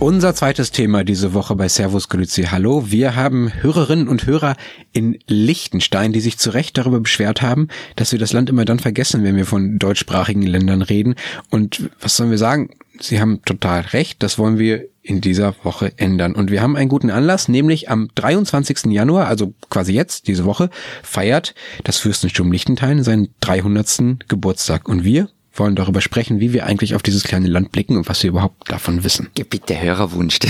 Unser 0.01 0.33
zweites 0.33 0.71
Thema 0.71 1.03
diese 1.03 1.35
Woche 1.35 1.55
bei 1.55 1.69
Servus 1.69 2.09
Grüezi 2.09 2.45
Hallo. 2.45 2.89
Wir 2.89 3.15
haben 3.15 3.53
Hörerinnen 3.61 4.07
und 4.07 4.25
Hörer 4.25 4.55
in 4.93 5.19
Liechtenstein, 5.27 6.11
die 6.11 6.21
sich 6.21 6.39
zu 6.39 6.49
Recht 6.49 6.75
darüber 6.79 6.99
beschwert 6.99 7.43
haben, 7.43 7.67
dass 7.97 8.11
wir 8.11 8.17
das 8.17 8.33
Land 8.33 8.49
immer 8.49 8.65
dann 8.65 8.79
vergessen, 8.79 9.23
wenn 9.23 9.35
wir 9.35 9.45
von 9.45 9.77
deutschsprachigen 9.77 10.41
Ländern 10.41 10.81
reden. 10.81 11.13
Und 11.51 11.91
was 11.99 12.17
sollen 12.17 12.31
wir 12.31 12.39
sagen? 12.39 12.71
Sie 12.99 13.21
haben 13.21 13.43
total 13.45 13.81
recht. 13.81 14.23
Das 14.23 14.39
wollen 14.39 14.57
wir 14.57 14.87
in 15.03 15.21
dieser 15.21 15.53
Woche 15.61 15.93
ändern. 15.97 16.33
Und 16.33 16.49
wir 16.49 16.63
haben 16.63 16.75
einen 16.75 16.89
guten 16.89 17.11
Anlass, 17.11 17.47
nämlich 17.47 17.91
am 17.91 18.09
23. 18.15 18.85
Januar, 18.85 19.27
also 19.27 19.53
quasi 19.69 19.93
jetzt, 19.93 20.27
diese 20.27 20.45
Woche, 20.45 20.71
feiert 21.03 21.53
das 21.83 21.99
Fürstentum 21.99 22.51
Liechtenstein 22.51 23.03
seinen 23.03 23.35
300. 23.41 24.27
Geburtstag. 24.27 24.89
Und 24.89 25.03
wir 25.03 25.29
wollen 25.53 25.75
darüber 25.75 26.01
sprechen, 26.01 26.39
wie 26.39 26.53
wir 26.53 26.65
eigentlich 26.65 26.95
auf 26.95 27.03
dieses 27.03 27.23
kleine 27.23 27.47
Land 27.47 27.71
blicken 27.71 27.97
und 27.97 28.07
was 28.07 28.23
wir 28.23 28.29
überhaupt 28.29 28.71
davon 28.71 29.03
wissen. 29.03 29.29
Bitte 29.49 29.79
Hörerwunsch. 29.81 30.39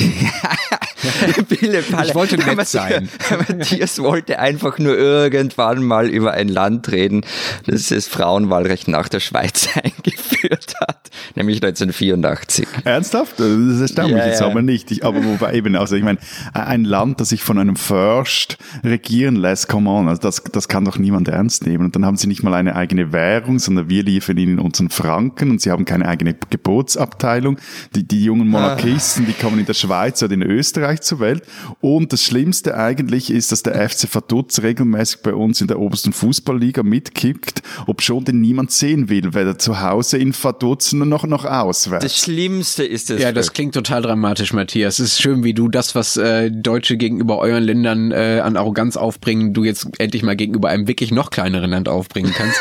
Ich 1.04 2.16
wollte 2.16 2.38
nett 2.38 2.68
sein. 2.68 3.10
Matthias 3.48 4.00
wollte 4.00 4.40
einfach 4.40 4.78
nur 4.78 4.98
irgendwann 4.98 5.84
mal 5.84 6.08
über 6.08 6.34
ein 6.34 6.48
Land 6.48 6.92
reden, 6.92 7.26
das 7.66 7.88
das 7.88 8.08
Frauenwahlrecht 8.08 8.88
nach 8.88 9.10
der 9.10 9.20
Schweiz 9.20 9.68
eingeführt 9.84 10.76
hat, 10.80 11.10
nämlich 11.36 11.58
1984. 11.58 12.68
Ernsthaft? 12.84 13.40
Das 13.40 13.82
erstaunt 13.82 14.10
mich 14.12 14.20
Ja, 14.20 14.28
jetzt 14.28 14.42
ja. 14.42 14.48
aber 14.48 14.62
nicht. 14.62 14.92
Ich, 14.92 15.04
aber 15.04 15.24
wobei 15.24 15.54
eben, 15.56 15.76
also 15.76 15.96
ich 15.96 16.04
meine, 16.04 16.20
ein 16.54 16.86
Land, 16.86 17.20
das 17.20 17.30
sich 17.30 17.42
von 17.42 17.58
einem 17.58 17.78
Fürst 17.78 18.58
regieren 18.84 19.36
lässt, 19.36 19.68
come 19.68 19.90
on, 19.90 20.08
also 20.08 20.22
das, 20.22 20.44
das 20.52 20.68
kann 20.68 20.86
doch 20.86 20.98
niemand 20.98 21.28
ernst 21.28 21.66
nehmen. 21.66 21.86
Und 21.86 21.96
dann 21.96 22.06
haben 22.06 22.18
sie 22.18 22.28
nicht 22.28 22.44
mal 22.44 22.54
eine 22.54 22.76
eigene 22.76 23.12
Währung, 23.12 23.58
sondern 23.58 23.90
wir 23.90 24.04
liefern 24.04 24.38
ihnen 24.38 24.60
unseren 24.60 24.91
Franken 24.92 25.52
und 25.52 25.62
sie 25.62 25.72
haben 25.72 25.86
keine 25.86 26.08
eigene 26.08 26.36
Geburtsabteilung. 26.50 27.58
Die, 27.96 28.08
die 28.08 28.24
jungen 28.24 28.48
Monarchisten, 28.48 29.26
die 29.26 29.34
kommen 29.34 29.60
in 29.60 29.66
der 29.66 29.74
Schweiz 29.74 30.22
oder 30.24 30.34
in 30.34 30.42
Österreich 30.42 31.02
zur 31.02 31.20
Welt. 31.20 31.44
Und 31.80 32.14
das 32.14 32.24
Schlimmste 32.24 32.78
eigentlich 32.78 33.32
ist, 33.32 33.52
dass 33.52 33.64
der 33.64 33.90
FC 33.90 34.14
Vaduz 34.14 34.62
regelmäßig 34.62 35.22
bei 35.22 35.34
uns 35.34 35.62
in 35.62 35.68
der 35.68 35.80
obersten 35.80 36.14
Fußballliga 36.14 36.84
mitkickt, 36.84 37.62
ob 37.88 38.02
schon 38.02 38.26
den 38.26 38.42
niemand 38.42 38.72
sehen 38.72 39.10
will, 39.10 39.34
weder 39.34 39.58
zu 39.58 39.82
Hause 39.82 40.18
in 40.18 40.34
Vaduz 40.34 40.94
noch, 40.94 41.26
noch 41.26 41.46
auswärts. 41.46 42.04
Das 42.04 42.18
Schlimmste 42.18 42.84
ist 42.84 43.10
es. 43.10 43.22
Ja, 43.22 43.32
das 43.32 43.54
klingt 43.54 43.74
total 43.74 44.02
dramatisch, 44.02 44.54
Matthias. 44.54 45.00
Es 45.00 45.14
ist 45.14 45.22
schön, 45.22 45.44
wie 45.44 45.54
du 45.54 45.70
das, 45.70 45.96
was 45.96 46.18
äh, 46.18 46.52
Deutsche 46.52 46.98
gegenüber 46.98 47.40
euren 47.40 47.64
Ländern 47.64 48.12
äh, 48.12 48.42
an 48.44 48.58
Arroganz 48.58 48.98
aufbringen, 48.98 49.54
du 49.54 49.64
jetzt 49.64 49.88
endlich 50.00 50.24
mal 50.24 50.36
gegenüber 50.36 50.70
einem 50.70 50.88
wirklich 50.88 51.12
noch 51.12 51.30
kleineren 51.30 51.72
Land 51.72 51.90
aufbringen 51.90 52.34
kannst. 52.36 52.60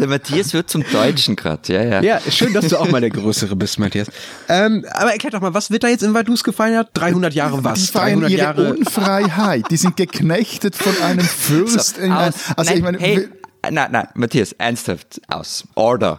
Der 0.00 0.08
Matthias 0.08 0.54
wird 0.54 0.70
zum 0.70 0.82
Deutschen 0.90 1.36
gerade, 1.36 1.72
ja, 1.72 1.82
ja. 1.82 2.00
ja, 2.02 2.20
schön, 2.30 2.54
dass 2.54 2.68
du 2.68 2.78
auch 2.78 2.90
mal 2.90 3.02
der 3.02 3.10
Größere 3.10 3.54
bist, 3.54 3.78
Matthias. 3.78 4.08
Ähm, 4.48 4.86
aber 4.92 5.12
erklär 5.12 5.30
doch 5.30 5.42
mal, 5.42 5.52
was 5.52 5.70
wird 5.70 5.82
da 5.82 5.88
jetzt 5.88 6.02
in 6.02 6.14
Vaduz 6.14 6.42
gefeiert? 6.42 6.88
300 6.94 7.34
Jahre 7.34 7.62
was? 7.62 7.80
Die 7.80 7.86
feiern 7.86 8.20
300 8.20 8.30
ihre 8.30 8.40
Jahre 8.40 8.72
Unfreiheit. 8.72 9.70
Die 9.70 9.76
sind 9.76 9.98
geknechtet 9.98 10.74
von 10.74 10.96
einem 11.02 11.24
Fürst. 11.24 11.98
in 11.98 12.12
ein, 12.12 12.32
also 12.32 12.54
nein, 12.56 12.76
ich 12.76 12.82
meine, 12.82 12.98
hey, 12.98 13.28
nein, 13.70 13.92
nein, 13.92 14.08
Matthias, 14.14 14.52
ernsthaft, 14.52 15.20
aus. 15.28 15.64
Order. 15.74 16.18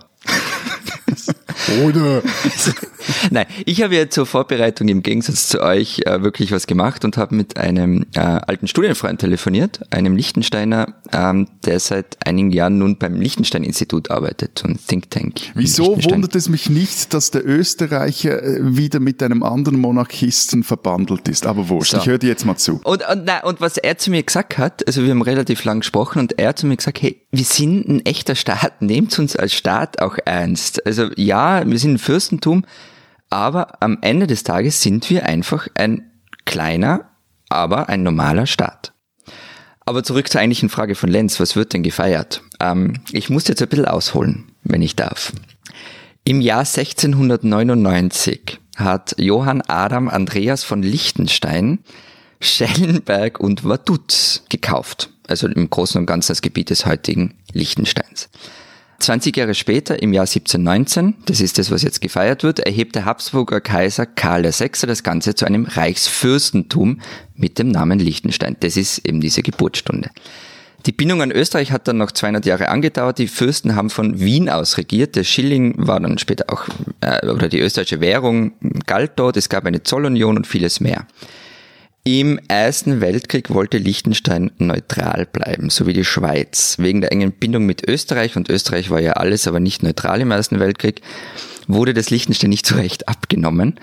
oder 1.83 2.21
Nein, 3.31 3.45
ich 3.65 3.81
habe 3.81 3.95
ja 3.95 4.09
zur 4.09 4.25
Vorbereitung 4.25 4.87
im 4.87 5.03
Gegensatz 5.03 5.47
zu 5.47 5.61
euch 5.61 6.01
äh, 6.05 6.21
wirklich 6.21 6.51
was 6.51 6.67
gemacht 6.67 7.05
und 7.05 7.17
habe 7.17 7.35
mit 7.35 7.57
einem 7.57 8.05
äh, 8.13 8.19
alten 8.19 8.67
Studienfreund 8.67 9.19
telefoniert, 9.19 9.81
einem 9.91 10.15
Liechtensteiner, 10.15 10.95
ähm, 11.11 11.47
der 11.65 11.79
seit 11.79 12.17
einigen 12.25 12.51
Jahren 12.51 12.77
nun 12.77 12.97
beim 12.97 13.15
Liechtenstein-Institut 13.19 14.11
arbeitet, 14.11 14.59
so 14.59 14.67
ein 14.67 14.79
Think 14.85 15.09
Tank. 15.09 15.41
wieso 15.55 15.97
wundert 16.03 16.35
es 16.35 16.49
mich 16.49 16.69
nicht, 16.69 17.13
dass 17.13 17.31
der 17.31 17.45
Österreicher 17.45 18.41
äh, 18.41 18.75
wieder 18.77 18.99
mit 18.99 19.21
einem 19.23 19.43
anderen 19.43 19.79
Monarchisten 19.79 20.63
verbandelt 20.63 21.27
ist? 21.27 21.45
Aber 21.45 21.69
wurscht, 21.69 21.91
So. 21.91 21.97
ich 21.97 22.05
höre 22.05 22.17
dir 22.17 22.29
jetzt 22.29 22.45
mal 22.45 22.57
zu. 22.57 22.81
Und, 22.83 23.07
und, 23.07 23.25
nein, 23.25 23.41
und 23.43 23.61
was 23.61 23.77
er 23.77 23.97
zu 23.97 24.11
mir 24.11 24.23
gesagt 24.23 24.57
hat, 24.57 24.85
also 24.87 25.03
wir 25.03 25.11
haben 25.11 25.21
relativ 25.21 25.63
lang 25.63 25.79
gesprochen 25.79 26.19
und 26.19 26.37
er 26.39 26.49
hat 26.49 26.59
zu 26.59 26.67
mir 26.67 26.77
gesagt, 26.77 27.01
hey, 27.01 27.21
wir 27.31 27.45
sind 27.45 27.87
ein 27.87 28.05
echter 28.05 28.35
Staat, 28.35 28.81
nehmt 28.81 29.17
uns 29.19 29.35
als 29.35 29.53
Staat 29.53 30.01
auch 30.01 30.17
ernst. 30.25 30.85
Also 30.85 31.09
ja, 31.15 31.65
wir 31.65 31.79
sind 31.79 31.93
ein 31.93 31.97
Fürstentum, 31.97 32.65
aber 33.31 33.81
am 33.81 33.97
Ende 34.01 34.27
des 34.27 34.43
Tages 34.43 34.81
sind 34.81 35.09
wir 35.09 35.25
einfach 35.25 35.67
ein 35.73 36.11
kleiner, 36.45 37.09
aber 37.49 37.89
ein 37.89 38.03
normaler 38.03 38.45
Staat. 38.45 38.93
Aber 39.85 40.03
zurück 40.03 40.29
zur 40.29 40.41
eigentlichen 40.41 40.69
Frage 40.69 40.93
von 40.93 41.09
Lenz, 41.09 41.39
was 41.39 41.55
wird 41.55 41.73
denn 41.73 41.81
gefeiert? 41.81 42.43
Ähm, 42.59 43.01
ich 43.11 43.29
muss 43.29 43.47
jetzt 43.47 43.61
ein 43.61 43.69
bisschen 43.69 43.85
ausholen, 43.85 44.51
wenn 44.63 44.81
ich 44.81 44.95
darf. 44.95 45.33
Im 46.23 46.41
Jahr 46.41 46.59
1699 46.59 48.59
hat 48.75 49.15
Johann 49.17 49.61
Adam 49.61 50.07
Andreas 50.07 50.63
von 50.63 50.83
Liechtenstein 50.83 51.79
Schellenberg 52.41 53.39
und 53.39 53.63
Vaduz 53.63 54.43
gekauft. 54.49 55.09
Also 55.27 55.47
im 55.47 55.69
Großen 55.69 55.99
und 55.99 56.05
Ganzen 56.05 56.31
das 56.31 56.41
Gebiet 56.41 56.69
des 56.69 56.85
heutigen 56.85 57.35
Liechtensteins. 57.53 58.29
20 59.01 59.35
Jahre 59.35 59.53
später, 59.55 60.01
im 60.01 60.13
Jahr 60.13 60.23
1719, 60.23 61.15
das 61.25 61.41
ist 61.41 61.57
das, 61.57 61.71
was 61.71 61.81
jetzt 61.81 62.01
gefeiert 62.01 62.43
wird, 62.43 62.59
erhebt 62.59 62.95
der 62.95 63.05
Habsburger 63.05 63.59
Kaiser 63.59 64.05
Karl 64.05 64.43
VI. 64.43 64.87
das 64.87 65.03
Ganze 65.03 65.35
zu 65.35 65.45
einem 65.45 65.65
Reichsfürstentum 65.65 67.01
mit 67.35 67.59
dem 67.59 67.69
Namen 67.69 67.99
Liechtenstein. 67.99 68.55
Das 68.59 68.77
ist 68.77 68.99
eben 68.99 69.19
diese 69.19 69.41
Geburtsstunde. 69.41 70.09
Die 70.85 70.91
Bindung 70.91 71.21
an 71.21 71.31
Österreich 71.31 71.71
hat 71.71 71.87
dann 71.87 71.97
noch 71.97 72.11
200 72.11 72.45
Jahre 72.45 72.69
angedauert. 72.69 73.19
Die 73.19 73.27
Fürsten 73.27 73.75
haben 73.75 73.89
von 73.89 74.19
Wien 74.19 74.49
aus 74.49 74.77
regiert. 74.77 75.15
Der 75.15 75.23
Schilling 75.23 75.75
war 75.77 75.99
dann 75.99 76.17
später 76.17 76.45
auch, 76.47 76.67
äh, 77.01 77.27
oder 77.27 77.49
die 77.49 77.59
österreichische 77.59 78.01
Währung 78.01 78.53
galt 78.87 79.11
dort. 79.17 79.37
Es 79.37 79.49
gab 79.49 79.65
eine 79.65 79.83
Zollunion 79.83 80.37
und 80.37 80.47
vieles 80.47 80.79
mehr. 80.79 81.05
Im 82.03 82.39
Ersten 82.47 82.99
Weltkrieg 82.99 83.51
wollte 83.51 83.77
Liechtenstein 83.77 84.49
neutral 84.57 85.27
bleiben, 85.27 85.69
so 85.69 85.85
wie 85.85 85.93
die 85.93 86.03
Schweiz. 86.03 86.77
Wegen 86.79 87.01
der 87.01 87.11
engen 87.11 87.31
Bindung 87.31 87.67
mit 87.67 87.87
Österreich, 87.87 88.35
und 88.35 88.49
Österreich 88.49 88.89
war 88.89 88.99
ja 88.99 89.13
alles, 89.13 89.47
aber 89.47 89.59
nicht 89.59 89.83
neutral 89.83 90.19
im 90.21 90.31
Ersten 90.31 90.59
Weltkrieg, 90.59 91.01
wurde 91.67 91.93
das 91.93 92.09
Liechtenstein 92.09 92.49
nicht 92.49 92.65
so 92.65 92.73
recht 92.73 93.07
abgenommen. 93.07 93.79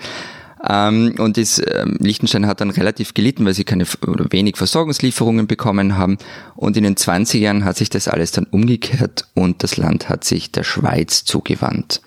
Ähm, 0.67 1.15
und 1.17 1.37
das, 1.37 1.61
ähm, 1.65 1.95
Liechtenstein 2.01 2.45
hat 2.45 2.59
dann 2.59 2.71
relativ 2.71 3.13
gelitten, 3.13 3.45
weil 3.45 3.53
sie 3.53 3.63
keine 3.63 3.85
oder 4.05 4.25
wenig 4.31 4.57
Versorgungslieferungen 4.57 5.47
bekommen 5.47 5.95
haben. 5.95 6.17
Und 6.57 6.75
in 6.75 6.83
den 6.83 6.97
20 6.97 7.41
Jahren 7.41 7.63
hat 7.63 7.77
sich 7.77 7.89
das 7.89 8.09
alles 8.09 8.33
dann 8.33 8.47
umgekehrt 8.51 9.27
und 9.33 9.63
das 9.63 9.77
Land 9.77 10.09
hat 10.09 10.25
sich 10.25 10.51
der 10.51 10.63
Schweiz 10.63 11.23
zugewandt. 11.23 12.01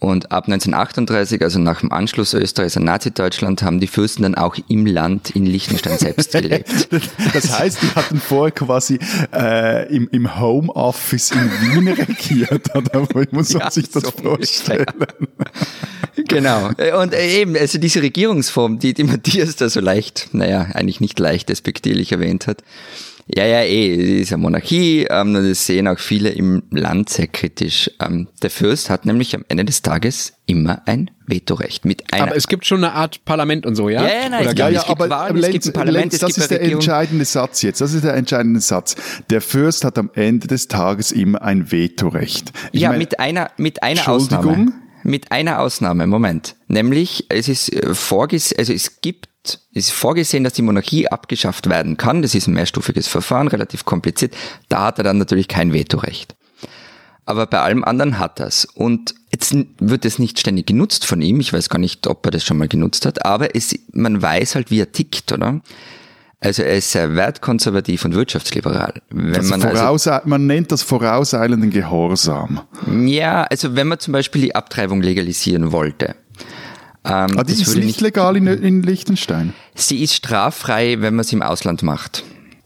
Und 0.00 0.32
ab 0.32 0.44
1938, 0.44 1.42
also 1.42 1.58
nach 1.58 1.80
dem 1.80 1.92
Anschluss 1.92 2.32
Österreichs 2.32 2.74
an 2.78 2.84
Nazi-Deutschland, 2.84 3.62
haben 3.62 3.80
die 3.80 3.86
Fürsten 3.86 4.22
dann 4.22 4.34
auch 4.34 4.56
im 4.68 4.86
Land 4.86 5.28
in 5.30 5.44
Liechtenstein 5.44 5.98
selbst 5.98 6.32
gelebt. 6.32 6.88
Das 7.34 7.58
heißt, 7.58 7.82
die 7.82 7.94
hatten 7.94 8.18
vorher 8.18 8.50
quasi 8.50 8.98
äh, 9.32 9.94
im, 9.94 10.08
im 10.10 10.40
Homeoffice 10.40 11.32
in 11.32 11.50
Wien 11.60 11.88
regiert, 11.88 12.74
oder 12.74 13.08
wie 13.14 13.28
muss 13.30 13.52
Ja, 13.52 13.70
sich 13.70 13.90
das 13.90 14.04
so 14.04 14.10
vorstellen? 14.10 14.86
Genau. 16.16 16.70
Und 17.00 17.12
äh, 17.12 17.40
eben, 17.40 17.56
also 17.56 17.78
diese 17.78 18.00
Regierungsform, 18.00 18.78
die, 18.78 18.94
die 18.94 19.04
Matthias 19.04 19.56
da 19.56 19.68
so 19.68 19.80
leicht, 19.80 20.30
naja, 20.32 20.62
eigentlich 20.72 21.00
nicht 21.00 21.18
leicht 21.18 21.50
despektierlich 21.50 22.12
erwähnt 22.12 22.46
hat. 22.46 22.62
Ja, 23.32 23.46
ja, 23.46 23.62
eh, 23.62 23.96
die 23.96 24.20
ist 24.20 24.32
eine 24.32 24.42
Monarchie, 24.42 25.06
ähm, 25.08 25.34
und 25.36 25.48
das 25.48 25.64
sehen 25.66 25.86
auch 25.86 25.98
viele 26.00 26.30
im 26.30 26.62
Land 26.70 27.10
sehr 27.10 27.28
kritisch. 27.28 27.88
Ähm, 28.00 28.26
der 28.42 28.50
Fürst 28.50 28.90
hat 28.90 29.06
nämlich 29.06 29.34
am 29.36 29.44
Ende 29.48 29.64
des 29.64 29.82
Tages 29.82 30.32
immer 30.46 30.82
ein 30.86 31.12
Vetorecht 31.26 31.84
mit 31.84 32.12
einer 32.12 32.24
Aber 32.24 32.36
es 32.36 32.48
gibt 32.48 32.66
schon 32.66 32.82
eine 32.82 32.92
Art 32.92 33.24
Parlament 33.24 33.66
und 33.66 33.76
so, 33.76 33.88
ja? 33.88 34.02
Ja, 34.02 34.08
ja, 34.08 34.28
nein, 34.30 34.40
Oder 34.40 34.48
es 34.50 34.54
gibt- 34.56 34.68
nicht? 34.70 34.78
es 34.80 34.86
gibt 34.86 35.10
Wahlen, 35.10 35.36
es 35.36 35.50
gibt 35.50 35.66
ein 35.66 35.72
Parlament, 35.72 36.12
es 36.12 36.18
das 36.18 36.26
gibt 36.28 36.38
ist 36.38 36.42
eine 36.44 36.48
der 36.48 36.58
Regierung. 36.60 36.80
entscheidende 36.80 37.24
Satz 37.24 37.62
jetzt. 37.62 37.80
Das 37.80 37.92
ist 37.94 38.02
der 38.04 38.14
entscheidende 38.14 38.60
Satz. 38.60 38.96
Der 39.30 39.40
Fürst 39.40 39.84
hat 39.84 39.96
am 39.96 40.10
Ende 40.14 40.48
des 40.48 40.66
Tages 40.66 41.12
immer 41.12 41.40
ein 41.42 41.70
Vetorecht. 41.70 42.50
Ich 42.72 42.80
ja, 42.80 42.88
meine, 42.88 42.98
mit 42.98 43.20
einer, 43.20 43.50
mit 43.58 43.82
einer 43.84 43.92
Entschuldigung? 44.00 44.40
Ausnahme. 44.50 44.72
Mit 45.02 45.32
einer 45.32 45.60
Ausnahme, 45.60 46.06
Moment. 46.06 46.56
Nämlich, 46.68 47.26
es 47.28 47.48
ist 47.48 47.72
äh, 47.72 47.94
vorgesehen, 47.94 48.58
also 48.58 48.72
es 48.72 49.00
gibt, 49.00 49.28
es 49.72 49.88
ist 49.88 49.92
vorgesehen, 49.92 50.44
dass 50.44 50.52
die 50.52 50.62
Monarchie 50.62 51.08
abgeschafft 51.08 51.68
werden 51.68 51.96
kann. 51.96 52.22
Das 52.22 52.34
ist 52.34 52.46
ein 52.46 52.54
mehrstufiges 52.54 53.08
Verfahren, 53.08 53.48
relativ 53.48 53.84
kompliziert. 53.84 54.34
Da 54.68 54.84
hat 54.84 54.98
er 54.98 55.04
dann 55.04 55.18
natürlich 55.18 55.48
kein 55.48 55.72
Vetorecht. 55.72 56.36
Aber 57.24 57.46
bei 57.46 57.60
allem 57.60 57.84
anderen 57.84 58.18
hat 58.18 58.40
das. 58.40 58.64
Und 58.64 59.14
jetzt 59.30 59.54
wird 59.78 60.04
es 60.04 60.18
nicht 60.18 60.40
ständig 60.40 60.66
genutzt 60.66 61.06
von 61.06 61.22
ihm. 61.22 61.40
Ich 61.40 61.52
weiß 61.52 61.68
gar 61.68 61.78
nicht, 61.78 62.06
ob 62.06 62.26
er 62.26 62.32
das 62.32 62.44
schon 62.44 62.58
mal 62.58 62.68
genutzt 62.68 63.06
hat. 63.06 63.24
Aber 63.24 63.54
es, 63.54 63.74
man 63.92 64.20
weiß 64.20 64.56
halt, 64.56 64.70
wie 64.70 64.80
er 64.80 64.92
tickt, 64.92 65.32
oder? 65.32 65.60
Also 66.42 66.62
er 66.62 66.76
ist 66.76 66.90
sehr 66.90 67.14
wertkonservativ 67.14 68.04
und 68.06 68.14
wirtschaftsliberal. 68.14 68.94
Wenn 69.10 69.32
das 69.34 69.48
man 69.50 69.62
also 69.62 70.18
man 70.24 70.46
nennt 70.46 70.72
das 70.72 70.82
vorauseilenden 70.82 71.68
Gehorsam. 71.70 72.62
Ja, 73.04 73.42
also 73.44 73.76
wenn 73.76 73.88
man 73.88 73.98
zum 73.98 74.12
Beispiel 74.12 74.40
die 74.40 74.54
Abtreibung 74.54 75.02
legalisieren 75.02 75.70
wollte. 75.70 76.14
Ähm, 77.04 77.12
Ah, 77.12 77.26
die 77.26 77.52
das 77.52 77.60
ist 77.60 77.68
würde 77.68 77.86
nicht 77.86 78.00
legal 78.00 78.36
in, 78.36 78.46
in 78.46 78.82
Liechtenstein. 78.82 79.52
Sie 79.74 80.02
ist 80.02 80.14
straffrei, 80.14 81.00
wenn 81.00 81.14
man 81.14 81.24
sie 81.24 81.36
im 81.36 81.42
Ausland 81.42 81.82
macht. 81.82 82.24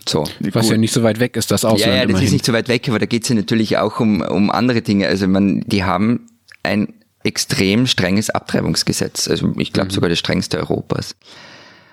So. 0.09 0.25
Was 0.53 0.69
ja 0.69 0.77
nicht 0.77 0.93
so 0.93 1.03
weit 1.03 1.19
weg 1.19 1.37
ist, 1.37 1.51
das 1.51 1.65
Ausland 1.65 1.81
Ja, 1.81 1.95
ja, 1.97 2.03
das 2.03 2.11
immerhin. 2.11 2.27
ist 2.27 2.33
nicht 2.33 2.45
so 2.45 2.53
weit 2.53 2.69
weg, 2.69 2.89
aber 2.89 2.99
da 2.99 3.07
geht 3.07 3.23
es 3.25 3.29
ja 3.29 3.35
natürlich 3.35 3.79
auch 3.79 4.01
um, 4.01 4.21
um 4.21 4.51
andere 4.51 4.83
Dinge. 4.83 5.09
Also 5.09 5.27
man, 5.27 5.63
die 5.67 5.83
haben 5.85 6.27
ein 6.63 6.95
extrem 7.25 7.87
strenges 7.87 8.31
Abtreibungsgesetz. 8.31 9.29
Also 9.29 9.53
ich 9.57 9.73
glaube 9.73 9.93
sogar 9.93 10.11
das 10.11 10.19
strengste 10.19 10.59
Europas. 10.59 11.17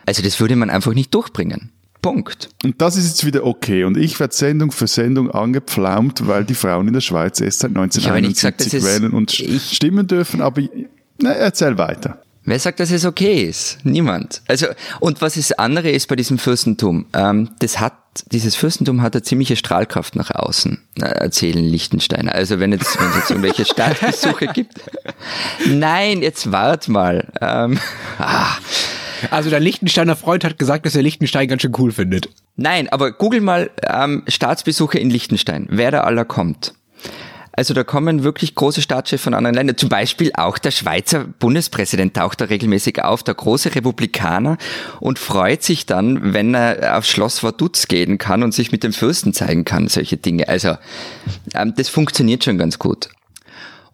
Also 0.06 0.22
das 0.22 0.40
würde 0.40 0.56
man 0.56 0.70
einfach 0.70 0.94
nicht 0.94 1.14
durchbringen. 1.14 1.70
Punkt. 2.02 2.50
Und 2.64 2.82
das 2.82 2.98
ist 2.98 3.08
jetzt 3.08 3.26
wieder 3.26 3.46
okay. 3.46 3.84
Und 3.84 3.96
ich 3.96 4.20
werde 4.20 4.34
Sendung 4.34 4.72
für 4.72 4.88
Sendung 4.88 5.30
angepflaumt, 5.30 6.28
weil 6.28 6.44
die 6.46 6.56
Frauen 6.56 6.88
in 6.88 6.94
der 6.96 7.02
Schweiz 7.02 7.40
erst 7.40 7.60
seit 7.60 7.76
habe 7.76 7.86
nicht 7.86 8.36
gesagt, 8.36 8.62
1971 8.62 8.72
das 8.72 8.74
ist- 8.74 8.86
wählen 9.02 9.12
und 9.14 9.32
stimmen 9.32 10.08
dürfen. 10.08 10.42
Aber 10.42 10.62
na, 11.20 11.32
erzähl 11.32 11.78
weiter. 11.78 12.22
Wer 12.44 12.58
sagt, 12.58 12.80
dass 12.80 12.90
es 12.90 13.06
okay 13.06 13.44
ist? 13.44 13.78
Niemand. 13.84 14.42
Also, 14.48 14.66
und 15.00 15.22
was 15.22 15.36
das 15.36 15.52
andere 15.52 15.92
ist 15.92 16.08
bei 16.08 16.16
diesem 16.16 16.40
Fürstentum, 16.40 17.06
ähm, 17.14 17.52
das 17.60 17.80
hat, 17.80 17.94
dieses 18.32 18.56
Fürstentum 18.56 19.04
hat 19.04 19.14
eine 19.14 19.22
ziemliche 19.22 19.56
Strahlkraft 19.56 20.16
nach 20.16 20.32
außen, 20.32 20.82
äh, 21.00 21.02
erzählen 21.06 21.64
Liechtensteiner. 21.64 22.34
Also 22.34 22.60
wenn 22.60 22.72
jetzt, 22.72 23.00
wenn 23.00 23.10
es 23.10 23.16
jetzt 23.18 23.30
irgendwelche 23.30 23.64
Staatsbesuche 23.72 24.48
gibt. 24.48 24.74
Nein, 25.68 26.24
jetzt 26.24 26.52
wart 26.52 26.88
mal. 26.88 27.32
Ähm, 27.42 27.78
ah. 28.18 28.56
Also 29.30 29.50
der 29.50 29.60
Liechtensteiner 29.60 30.16
Freund 30.16 30.44
hat 30.44 30.58
gesagt, 30.58 30.86
dass 30.86 30.96
er 30.96 31.04
Liechtenstein 31.04 31.48
ganz 31.48 31.62
schön 31.62 31.74
cool 31.78 31.92
findet. 31.92 32.30
Nein, 32.56 32.90
aber 32.90 33.12
google 33.12 33.42
mal 33.42 33.70
ähm, 33.88 34.24
Staatsbesuche 34.28 34.98
in 34.98 35.10
Liechtenstein, 35.10 35.68
wer 35.70 35.92
da 35.92 36.02
aller 36.02 36.26
kommt. 36.26 36.74
Also 37.54 37.74
da 37.74 37.84
kommen 37.84 38.24
wirklich 38.24 38.56
große 38.56 38.82
Staatschefs 38.82 39.24
von 39.24 39.34
anderen 39.34 39.56
Ländern. 39.56 39.78
Zum 39.78 39.90
Beispiel 39.90 40.32
auch 40.34 40.58
der 40.58 40.72
Schweizer 40.72 41.26
Bundespräsident 41.26 42.16
taucht 42.16 42.40
da 42.40 42.46
regelmäßig 42.46 43.04
auf, 43.04 43.24
der 43.24 43.34
große 43.34 43.76
Republikaner, 43.76 44.58
und 45.00 45.20
freut 45.20 45.62
sich 45.62 45.86
dann, 45.86 46.34
wenn 46.34 46.56
er 46.56 46.98
aufs 46.98 47.10
Schloss 47.10 47.44
Vaduz 47.44 47.88
gehen 47.88 48.18
kann 48.18 48.44
und 48.44 48.54
sich 48.54 48.72
mit 48.72 48.84
dem 48.84 48.94
Fürsten 48.94 49.34
zeigen 49.34 49.66
kann, 49.66 49.90
solche 49.90 50.18
Dinge. 50.18 50.48
Also 50.48 50.78
ähm, 51.54 51.74
das 51.76 51.90
funktioniert 51.90 52.44
schon 52.44 52.58
ganz 52.58 52.80
gut. 52.80 53.10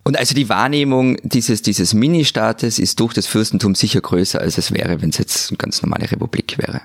Und 0.08 0.18
also 0.18 0.34
die 0.34 0.48
Wahrnehmung 0.48 1.18
dieses, 1.22 1.62
dieses 1.62 1.94
Ministaates 1.94 2.80
ist 2.80 3.02
durch 3.02 3.14
das 3.14 3.28
Fürstentum 3.28 3.76
sicher 3.76 4.00
größer, 4.00 4.40
als 4.40 4.58
es 4.58 4.72
wäre, 4.72 5.02
wenn 5.02 5.10
es 5.10 5.18
jetzt 5.18 5.50
eine 5.50 5.58
ganz 5.58 5.82
normale 5.82 6.10
Republik 6.10 6.58
wäre. 6.58 6.80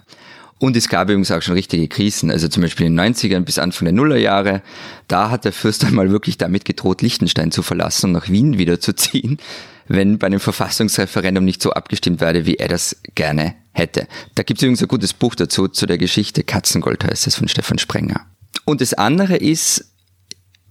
Und 0.59 0.77
es 0.77 0.89
gab 0.89 1.09
übrigens 1.09 1.31
auch 1.31 1.41
schon 1.41 1.55
richtige 1.55 1.87
Krisen. 1.87 2.33
Also 2.33 2.49
zum 2.49 2.65
Beispiel 2.65 2.87
in 2.87 2.97
den 2.97 3.15
90ern 3.15 3.43
bis 3.43 3.61
Anfang 3.61 3.85
der 3.85 3.93
Nullerjahre. 3.93 4.61
Da 5.07 5.31
hat 5.31 5.45
der 5.45 5.53
Fürst 5.53 5.85
einmal 5.85 6.11
wirklich 6.11 6.37
damit 6.37 6.65
gedroht, 6.65 7.01
Liechtenstein 7.01 7.53
zu 7.53 7.63
verlassen 7.63 8.07
und 8.07 8.13
nach 8.13 8.29
Wien 8.29 8.59
wieder 8.59 8.81
zu 8.81 8.93
ziehen, 8.93 9.39
wenn 9.87 10.19
bei 10.19 10.27
einem 10.27 10.41
Verfassungsreferendum 10.41 11.45
nicht 11.45 11.63
so 11.63 11.71
abgestimmt 11.71 12.21
werde, 12.21 12.45
wie 12.45 12.57
er 12.57 12.67
das 12.67 12.97
gerne 13.15 13.55
hätte. 13.71 14.09
Da 14.35 14.43
gibt 14.43 14.59
es 14.59 14.65
übrigens 14.65 14.83
ein 14.83 14.89
gutes 14.89 15.13
Buch 15.13 15.37
dazu, 15.37 15.69
zu 15.69 15.87
der 15.87 15.99
Geschichte 15.99 16.43
Katzengold 16.43 17.05
heißt 17.05 17.29
es 17.29 17.37
von 17.37 17.47
Stefan 17.47 17.79
Sprenger. 17.79 18.27
Und 18.65 18.81
das 18.81 18.95
andere 18.95 19.37
ist, 19.37 19.92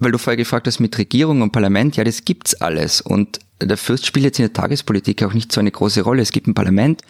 weil 0.02 0.12
du 0.12 0.18
vorher 0.18 0.38
gefragt 0.38 0.68
hast 0.68 0.80
mit 0.80 0.98
Regierung 0.98 1.42
und 1.42 1.52
Parlament, 1.52 1.96
ja, 1.96 2.04
das 2.04 2.26
gibt's 2.26 2.56
alles. 2.56 3.02
Und 3.02 3.40
der 3.62 3.78
Fürst 3.78 4.06
spielt 4.08 4.26
jetzt 4.26 4.40
in 4.40 4.46
der 4.46 4.54
Tagespolitik 4.54 5.24
auch 5.24 5.34
nicht 5.34 5.52
so 5.52 5.60
eine 5.60 5.72
große 5.72 6.02
Rolle. 6.02 6.24
Es 6.24 6.32
gibt 6.32 6.48
ein 6.48 6.56
Parlament, 6.56 7.04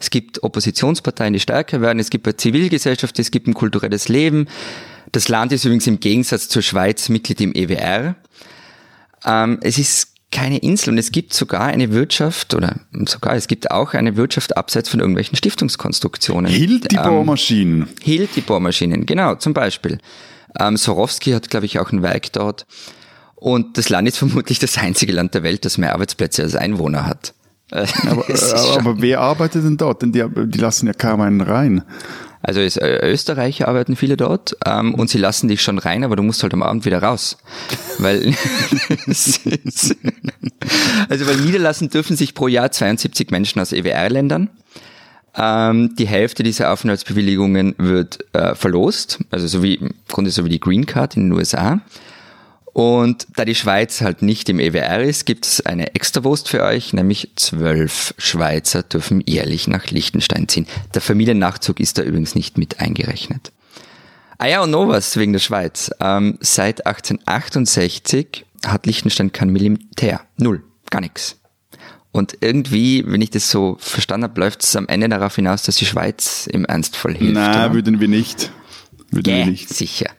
es 0.00 0.10
gibt 0.10 0.42
Oppositionsparteien, 0.42 1.32
die 1.32 1.40
stärker 1.40 1.80
werden, 1.80 2.00
es 2.00 2.10
gibt 2.10 2.26
eine 2.26 2.36
Zivilgesellschaft, 2.36 3.16
es 3.20 3.30
gibt 3.30 3.46
ein 3.46 3.54
kulturelles 3.54 4.08
Leben. 4.08 4.48
Das 5.12 5.28
Land 5.28 5.52
ist 5.52 5.64
übrigens 5.64 5.86
im 5.86 6.00
Gegensatz 6.00 6.48
zur 6.48 6.62
Schweiz 6.62 7.08
Mitglied 7.08 7.40
im 7.40 7.54
EWR. 7.54 8.16
Ähm, 9.24 9.58
es 9.62 9.78
ist 9.78 10.08
keine 10.32 10.58
Insel 10.58 10.90
und 10.90 10.98
es 10.98 11.12
gibt 11.12 11.34
sogar 11.34 11.66
eine 11.66 11.92
Wirtschaft 11.92 12.54
oder 12.54 12.80
sogar 13.06 13.36
es 13.36 13.46
gibt 13.46 13.70
auch 13.70 13.94
eine 13.94 14.16
Wirtschaft 14.16 14.56
abseits 14.56 14.88
von 14.88 14.98
irgendwelchen 14.98 15.36
Stiftungskonstruktionen. 15.36 16.50
Hilt 16.50 16.90
die 16.90 16.96
ähm, 16.96 17.04
Bohrmaschinen. 17.04 17.88
Hilt 18.00 18.34
die 18.34 18.40
Bohrmaschinen, 18.40 19.06
genau, 19.06 19.36
zum 19.36 19.54
Beispiel. 19.54 19.98
Ähm, 20.58 20.76
Sorowski 20.76 21.32
hat, 21.32 21.50
glaube 21.50 21.66
ich, 21.66 21.78
auch 21.78 21.92
ein 21.92 22.02
Werk 22.02 22.32
dort. 22.32 22.66
Und 23.34 23.78
das 23.78 23.88
Land 23.88 24.08
ist 24.08 24.18
vermutlich 24.18 24.58
das 24.58 24.78
einzige 24.78 25.12
Land 25.12 25.34
der 25.34 25.42
Welt, 25.42 25.64
das 25.64 25.78
mehr 25.78 25.94
Arbeitsplätze 25.94 26.42
als 26.42 26.54
Einwohner 26.54 27.06
hat. 27.06 27.34
aber, 27.70 28.24
aber 28.78 29.00
wer 29.00 29.20
arbeitet 29.20 29.64
denn 29.64 29.76
dort? 29.76 30.02
Denn 30.02 30.12
die, 30.12 30.24
die 30.28 30.58
lassen 30.58 30.86
ja 30.86 30.92
kaum 30.92 31.20
einen 31.20 31.40
rein. 31.40 31.82
Also 32.42 32.60
ist, 32.60 32.76
äh, 32.76 33.08
Österreicher 33.08 33.68
arbeiten 33.68 33.94
viele 33.94 34.16
dort 34.16 34.56
ähm, 34.66 34.94
und 34.94 35.08
sie 35.08 35.18
lassen 35.18 35.46
dich 35.46 35.62
schon 35.62 35.78
rein, 35.78 36.02
aber 36.02 36.16
du 36.16 36.24
musst 36.24 36.42
halt 36.42 36.52
am 36.52 36.62
Abend 36.62 36.84
wieder 36.84 37.00
raus. 37.00 37.38
weil 37.98 38.34
also 41.08 41.26
weil 41.26 41.36
niederlassen 41.36 41.88
dürfen 41.88 42.16
sich 42.16 42.34
pro 42.34 42.48
Jahr 42.48 42.72
72 42.72 43.30
Menschen 43.30 43.60
aus 43.60 43.72
EWR-Ländern. 43.72 44.50
Ähm, 45.36 45.94
die 45.96 46.06
Hälfte 46.06 46.42
dieser 46.42 46.72
Aufenthaltsbewilligungen 46.72 47.74
wird 47.78 48.18
äh, 48.34 48.54
verlost, 48.54 49.20
also 49.30 49.46
so 49.46 49.62
wie 49.62 49.76
im 49.76 49.94
Grunde 50.08 50.30
so 50.30 50.44
wie 50.44 50.50
die 50.50 50.60
Green 50.60 50.86
Card 50.86 51.16
in 51.16 51.24
den 51.24 51.32
USA. 51.32 51.80
Und 52.74 53.26
da 53.36 53.44
die 53.44 53.54
Schweiz 53.54 54.00
halt 54.00 54.22
nicht 54.22 54.48
im 54.48 54.58
EWR 54.58 55.02
ist, 55.02 55.26
gibt 55.26 55.44
es 55.44 55.64
eine 55.64 55.94
Extrawurst 55.94 56.48
für 56.48 56.62
euch, 56.62 56.94
nämlich 56.94 57.30
zwölf 57.36 58.14
Schweizer 58.16 58.82
dürfen 58.82 59.22
jährlich 59.26 59.68
nach 59.68 59.86
Liechtenstein 59.90 60.48
ziehen. 60.48 60.66
Der 60.94 61.02
Familiennachzug 61.02 61.80
ist 61.80 61.98
da 61.98 62.02
übrigens 62.02 62.34
nicht 62.34 62.56
mit 62.56 62.80
eingerechnet. 62.80 63.52
Ah 64.38 64.46
ja, 64.46 64.62
und 64.62 64.70
noch 64.70 64.88
was 64.88 65.16
wegen 65.16 65.32
der 65.32 65.40
Schweiz. 65.40 65.90
Ähm, 66.00 66.38
seit 66.40 66.86
1868 66.86 68.46
hat 68.66 68.86
Liechtenstein 68.86 69.32
kein 69.32 69.50
Militär. 69.50 70.22
Null. 70.36 70.64
Gar 70.90 71.02
nichts. 71.02 71.41
Und 72.12 72.36
irgendwie, 72.42 73.04
wenn 73.06 73.22
ich 73.22 73.30
das 73.30 73.50
so 73.50 73.76
verstanden 73.80 74.24
habe, 74.24 74.38
läuft 74.38 74.62
es 74.62 74.76
am 74.76 74.86
Ende 74.86 75.08
darauf 75.08 75.34
hinaus, 75.34 75.62
dass 75.62 75.76
die 75.76 75.86
Schweiz 75.86 76.46
im 76.46 76.66
Ernstfall 76.66 77.14
hilft. 77.14 77.34
Nein, 77.34 77.72
würden 77.72 78.00
wir 78.00 78.08
nicht. 78.08 78.52
Würden 79.10 79.34
yeah, 79.34 79.46
wir 79.46 79.52
nicht. 79.52 79.70
Sicher. 79.70 80.10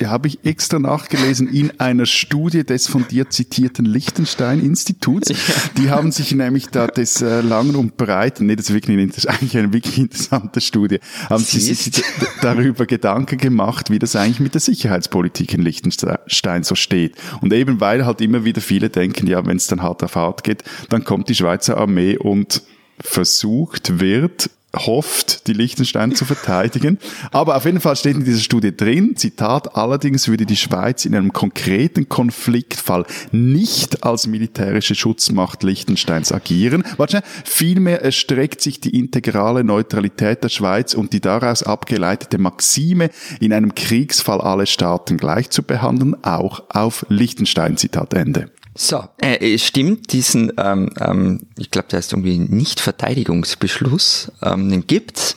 Ja, 0.00 0.08
habe 0.08 0.28
ich 0.28 0.44
extra 0.44 0.78
nachgelesen 0.78 1.46
in 1.46 1.78
einer 1.78 2.06
Studie 2.06 2.64
des 2.64 2.88
von 2.88 3.06
dir 3.06 3.28
zitierten 3.28 3.84
Liechtenstein-Instituts. 3.84 5.32
Die 5.76 5.90
haben 5.90 6.10
sich 6.10 6.32
nämlich 6.32 6.68
da 6.68 6.86
des 6.86 7.20
äh, 7.20 7.42
Langen 7.42 7.76
und 7.76 7.98
Breiten, 7.98 8.46
nee, 8.46 8.56
das 8.56 8.70
ist 8.70 8.74
wirklich 8.74 8.96
eine, 8.96 9.06
das 9.08 9.18
ist 9.18 9.26
eigentlich 9.26 9.56
eine 9.58 9.72
wirklich 9.72 9.98
interessante 9.98 10.60
Studie, 10.60 11.00
haben 11.28 11.44
sie 11.44 11.60
sich 11.60 12.02
darüber 12.40 12.86
Gedanken 12.86 13.36
gemacht, 13.36 13.90
wie 13.90 13.98
das 13.98 14.16
eigentlich 14.16 14.40
mit 14.40 14.54
der 14.54 14.60
Sicherheitspolitik 14.62 15.52
in 15.52 15.62
Liechtenstein 15.62 16.62
so 16.62 16.74
steht. 16.74 17.16
Und 17.42 17.52
eben 17.52 17.80
weil 17.80 18.06
halt 18.06 18.22
immer 18.22 18.44
wieder 18.44 18.62
viele 18.62 18.88
denken, 18.88 19.26
ja, 19.26 19.44
wenn 19.44 19.58
es 19.58 19.66
dann 19.66 19.82
hart 19.82 20.02
auf 20.02 20.16
hart 20.16 20.44
geht, 20.44 20.64
dann 20.88 21.04
kommt 21.04 21.28
die 21.28 21.34
Schweizer 21.34 21.76
Armee 21.76 22.16
und 22.16 22.62
versucht 23.00 24.00
wird, 24.00 24.50
hofft, 24.76 25.46
die 25.46 25.52
Liechtenstein 25.52 26.14
zu 26.14 26.24
verteidigen. 26.24 26.98
Aber 27.30 27.56
auf 27.56 27.64
jeden 27.64 27.80
Fall 27.80 27.96
steht 27.96 28.16
in 28.16 28.24
dieser 28.24 28.40
Studie 28.40 28.74
drin, 28.76 29.16
Zitat, 29.16 29.76
allerdings 29.76 30.28
würde 30.28 30.46
die 30.46 30.56
Schweiz 30.56 31.04
in 31.04 31.14
einem 31.14 31.32
konkreten 31.32 32.08
Konfliktfall 32.08 33.04
nicht 33.32 34.04
als 34.04 34.26
militärische 34.26 34.94
Schutzmacht 34.94 35.62
Liechtensteins 35.62 36.32
agieren. 36.32 36.84
Warte, 36.96 37.22
vielmehr 37.44 38.02
erstreckt 38.02 38.60
sich 38.60 38.80
die 38.80 38.98
integrale 38.98 39.64
Neutralität 39.64 40.42
der 40.42 40.48
Schweiz 40.48 40.94
und 40.94 41.12
die 41.12 41.20
daraus 41.20 41.62
abgeleitete 41.62 42.38
Maxime, 42.38 43.10
in 43.40 43.52
einem 43.52 43.74
Kriegsfall 43.74 44.40
alle 44.40 44.66
Staaten 44.66 45.16
gleich 45.16 45.50
zu 45.50 45.62
behandeln, 45.62 46.16
auch 46.22 46.62
auf 46.70 47.04
Liechtenstein. 47.08 47.76
Zitat 47.76 48.14
Ende. 48.14 48.50
So, 48.74 49.04
äh, 49.18 49.58
stimmt, 49.58 50.12
diesen, 50.12 50.52
ähm, 50.56 50.90
ähm, 50.98 51.46
ich 51.58 51.70
glaube, 51.70 51.88
der 51.88 51.98
heißt 51.98 52.12
irgendwie 52.12 52.38
Nicht-Verteidigungsbeschluss, 52.38 54.32
ähm, 54.42 54.70
den 54.70 54.86
gibt's. 54.86 55.36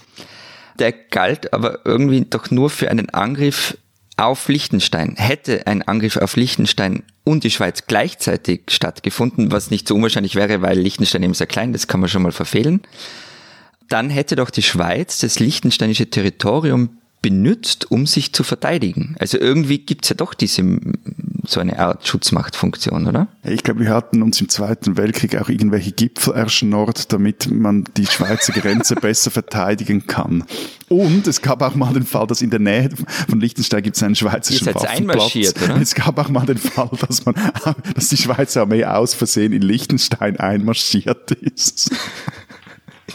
Der 0.80 0.92
galt 0.92 1.54
aber 1.54 1.86
irgendwie 1.86 2.22
doch 2.22 2.52
nur 2.52 2.70
für 2.70 2.90
einen 2.90 3.10
Angriff 3.10 3.78
auf 4.18 4.48
Liechtenstein. 4.48 5.16
Hätte 5.18 5.68
ein 5.68 5.82
Angriff 5.82 6.18
auf 6.18 6.36
Liechtenstein 6.36 7.04
und 7.24 7.44
die 7.44 7.52
Schweiz 7.52 7.86
gleichzeitig 7.88 8.64
stattgefunden, 8.70 9.52
was 9.52 9.72
nicht 9.72 9.88
so 9.88 9.96
unwahrscheinlich 9.96 10.36
wäre, 10.36 10.62
weil 10.62 10.80
Liechtenstein 10.80 11.24
eben 11.24 11.34
sehr 11.34 11.48
klein, 11.48 11.74
das 11.74 11.88
kann 11.88 12.00
man 12.00 12.10
schon 12.10 12.22
mal 12.22 12.32
verfehlen, 12.32 12.82
dann 13.90 14.10
hätte 14.10 14.36
doch 14.36 14.50
die 14.50 14.64
Schweiz 14.64 15.20
das 15.20 15.40
liechtensteinische 15.40 16.10
Territorium 16.10 16.98
benutzt, 17.26 17.90
um 17.90 18.06
sich 18.06 18.34
zu 18.34 18.44
verteidigen. 18.44 19.16
Also 19.18 19.40
irgendwie 19.40 19.80
gibt's 19.80 20.10
ja 20.10 20.16
doch 20.16 20.36
diese 20.36 20.62
so 21.48 21.60
eine 21.60 21.80
Art 21.80 22.08
Schutzmachtfunktion, 22.08 23.08
oder? 23.08 23.30
Ich 23.44 23.64
glaube, 23.64 23.80
wir 23.80 23.90
hatten 23.90 24.22
uns 24.22 24.40
im 24.42 24.50
Zweiten 24.50 24.96
Weltkrieg 24.96 25.36
auch 25.42 25.50
irgendwelche 25.50 25.92
Gipfel 25.92 26.36
erschnort, 26.36 27.12
damit 27.12 27.50
man 27.50 27.86
die 27.98 28.06
Schweizer 28.06 28.54
Grenze 28.54 28.94
besser 29.02 29.32
verteidigen 29.32 30.06
kann. 30.06 30.44
Und 30.88 31.26
es 31.26 31.42
gab 31.42 31.64
auch 31.64 31.74
mal 31.74 31.94
den 31.94 32.06
Fall, 32.06 32.28
dass 32.28 32.44
in 32.44 32.52
der 32.52 32.60
Nähe 32.60 32.92
von 33.28 33.40
Liechtenstein 33.40 33.82
gibt 33.82 33.96
es 33.96 34.04
einen 34.04 34.16
schweizerischen 34.16 34.76
Waffenplatz. 34.76 35.36
Oder? 35.64 35.82
Es 35.82 35.96
gab 35.96 36.20
auch 36.20 36.30
mal 36.30 36.46
den 36.46 36.60
Fall, 36.60 36.92
dass 37.08 37.26
man, 37.26 37.34
dass 37.96 38.10
die 38.10 38.18
Schweizer 38.18 38.62
Armee 38.62 38.86
aus 38.86 39.16
Versehen 39.16 39.52
in 39.52 39.64
Liechtenstein 39.64 40.38
einmarschiert 40.38 41.32
ist. 41.32 41.90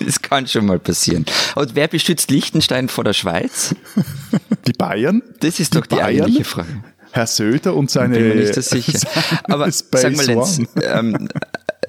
Das 0.04 0.22
kann 0.22 0.46
schon 0.46 0.66
mal 0.66 0.78
passieren. 0.78 1.24
Und 1.54 1.74
wer 1.74 1.88
beschützt 1.88 2.30
Liechtenstein 2.30 2.88
vor 2.88 3.04
der 3.04 3.12
Schweiz? 3.12 3.74
Die 4.66 4.72
Bayern? 4.72 5.22
Das 5.40 5.60
ist 5.60 5.74
doch 5.74 5.86
die, 5.86 5.96
die 5.96 6.02
eigentliche 6.02 6.44
Frage. 6.44 6.82
Herr 7.12 7.26
Söder 7.26 7.74
und 7.74 7.90
seine. 7.90 8.16
Bin 8.16 8.28
mir 8.28 8.34
nicht 8.36 8.54
so 8.54 8.60
sicher. 8.60 8.98
Aber 9.44 9.70
Space 9.72 10.02
sag 10.02 10.16
mal, 10.16 10.26
Lenz, 10.26 10.60
ähm, 10.82 11.28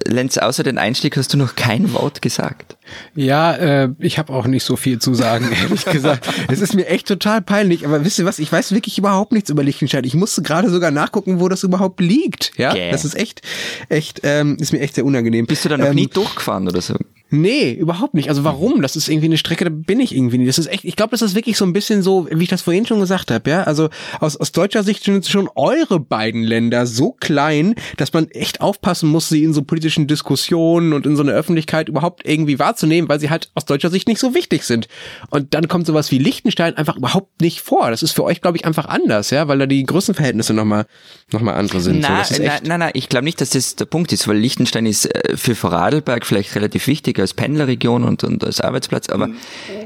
Lenz, 0.08 0.38
außer 0.38 0.63
den 0.63 0.78
Einstieg 0.78 1.15
hast 1.17 1.34
du 1.34 1.38
noch 1.38 1.56
kein 1.56 1.93
Wort 1.93 2.21
gesagt. 2.21 2.78
Ja, 3.15 3.54
äh, 3.54 3.89
ich 4.00 4.17
habe 4.17 4.34
auch 4.34 4.47
nicht 4.47 4.63
so 4.63 4.76
viel 4.76 5.00
zu 5.00 5.13
sagen, 5.13 5.50
ehrlich 5.62 5.86
gesagt. 5.86 6.28
Es 6.50 6.62
ist 6.62 6.74
mir 6.74 6.88
echt 6.88 7.08
total 7.08 7.41
peinlich, 7.41 7.86
aber 7.86 8.04
wisst 8.04 8.19
ihr 8.19 8.26
was, 8.26 8.39
ich 8.39 8.52
weiß 8.52 8.71
wirklich 8.71 8.97
überhaupt 8.97 9.32
nichts 9.32 9.50
über 9.50 9.63
Liechtenstein. 9.63 10.04
Ich 10.04 10.15
musste 10.15 10.41
gerade 10.41 10.69
sogar 10.69 10.91
nachgucken, 10.91 11.39
wo 11.39 11.50
das 11.50 11.63
überhaupt 11.63 12.00
liegt. 12.00 12.52
Ja, 12.58 12.74
Gäh. 12.74 12.91
das 12.91 13.06
ist 13.06 13.15
echt, 13.15 13.41
echt, 13.89 14.21
ähm, 14.24 14.58
ist 14.60 14.74
mir 14.74 14.80
echt 14.80 14.95
sehr 14.95 15.06
unangenehm. 15.06 15.45
Bist 15.45 15.65
du 15.65 15.69
da 15.69 15.78
noch 15.78 15.88
ähm, 15.88 15.95
nie 15.95 16.08
durchgefahren 16.08 16.67
oder 16.67 16.82
so? 16.82 16.95
Nee, 17.34 17.72
überhaupt 17.72 18.13
nicht. 18.13 18.28
Also 18.28 18.44
warum? 18.44 18.82
Das 18.82 18.98
ist 18.98 19.08
irgendwie 19.08 19.28
eine 19.28 19.38
Strecke, 19.38 19.63
da 19.63 19.72
bin 19.74 20.02
ich 20.02 20.13
irgendwie 20.13 20.38
nicht. 20.38 20.50
Das 20.50 20.60
ist 20.60 20.67
echt, 20.67 20.84
ich 20.84 20.98
glaube, 20.98 21.12
das 21.12 21.22
ist 21.22 21.34
wirklich 21.34 21.56
so 21.56 21.63
ein 21.63 21.72
bisschen 21.72 22.02
so, 22.02 22.28
wie 22.30 22.44
ich 22.44 22.50
das 22.50 22.62
vorhin 22.62 22.86
schon 22.86 23.00
gesagt 23.00 23.32
habe, 23.32 23.50
ja. 23.50 23.63
Also 23.63 23.89
aus, 24.20 24.36
aus 24.36 24.52
deutscher 24.52 24.84
Sicht 24.84 25.06
sind 25.06 25.26
schon 25.26 25.50
eure 25.56 26.02
beiden 26.02 26.44
Länder 26.44 26.86
so 26.86 27.13
klein, 27.13 27.76
dass 27.96 28.12
man 28.12 28.30
echt 28.32 28.60
aufpassen 28.60 29.08
muss, 29.08 29.30
sie 29.30 29.46
in 29.46 29.54
so 29.54 29.62
politischen 29.62 30.08
Diskussionen 30.08 30.91
und 30.91 31.06
in 31.06 31.15
so 31.15 31.24
einer 31.24 31.32
Öffentlichkeit 31.32 31.88
überhaupt 31.88 32.28
irgendwie 32.28 32.60
wahrzunehmen, 32.60 33.08
weil 33.08 33.22
sie 33.22 33.30
halt 33.30 33.50
aus 33.56 33.63
deutscher 33.63 33.89
Sicht 33.89 34.10
nicht 34.10 34.20
so 34.20 34.36
wichtig 34.36 34.63
sind. 34.63 34.89
Und 35.30 35.54
dann 35.54 35.70
kommt 35.70 35.88
sowas 35.88 36.12
wie 36.12 36.17
Liechtenstein 36.17 36.76
einfach 36.76 36.98
überhaupt 36.98 37.39
nicht 37.39 37.62
vor. 37.62 37.91
Das 37.91 38.04
ist 38.04 38.12
für 38.12 38.26
euch, 38.26 38.41
glaube 38.41 38.58
ich, 38.58 38.65
einfach 38.65 38.88
anders, 38.88 39.30
ja, 39.30 39.48
weil 39.48 39.58
da 39.58 39.67
die 39.67 39.84
Größenverhältnisse 39.86 40.54
nochmal 40.54 40.86
noch 41.32 41.39
mal 41.39 41.54
andere 41.54 41.80
sind. 41.80 42.04
so, 42.04 42.10
Na, 42.10 42.22
echt, 42.22 42.63
na, 42.65 42.78
na, 42.78 42.89
ich 42.94 43.08
glaube 43.08 43.24
nicht, 43.24 43.39
dass 43.39 43.52
das 43.52 43.78
der 43.78 43.86
Punkt 43.86 44.12
ist, 44.12 44.28
weil 44.28 44.38
Liechtenstein 44.38 44.86
ist 44.86 45.06
äh, 45.06 45.38
für 45.38 45.56
Vorarlberg 45.56 46.26
vielleicht 46.26 46.56
relativ 46.56 46.88
wichtig 46.88 47.21
als 47.22 47.34
Pendlerregion 47.34 48.04
und, 48.04 48.24
und 48.24 48.44
als 48.44 48.62
Arbeitsplatz, 48.62 49.10
aber 49.10 49.30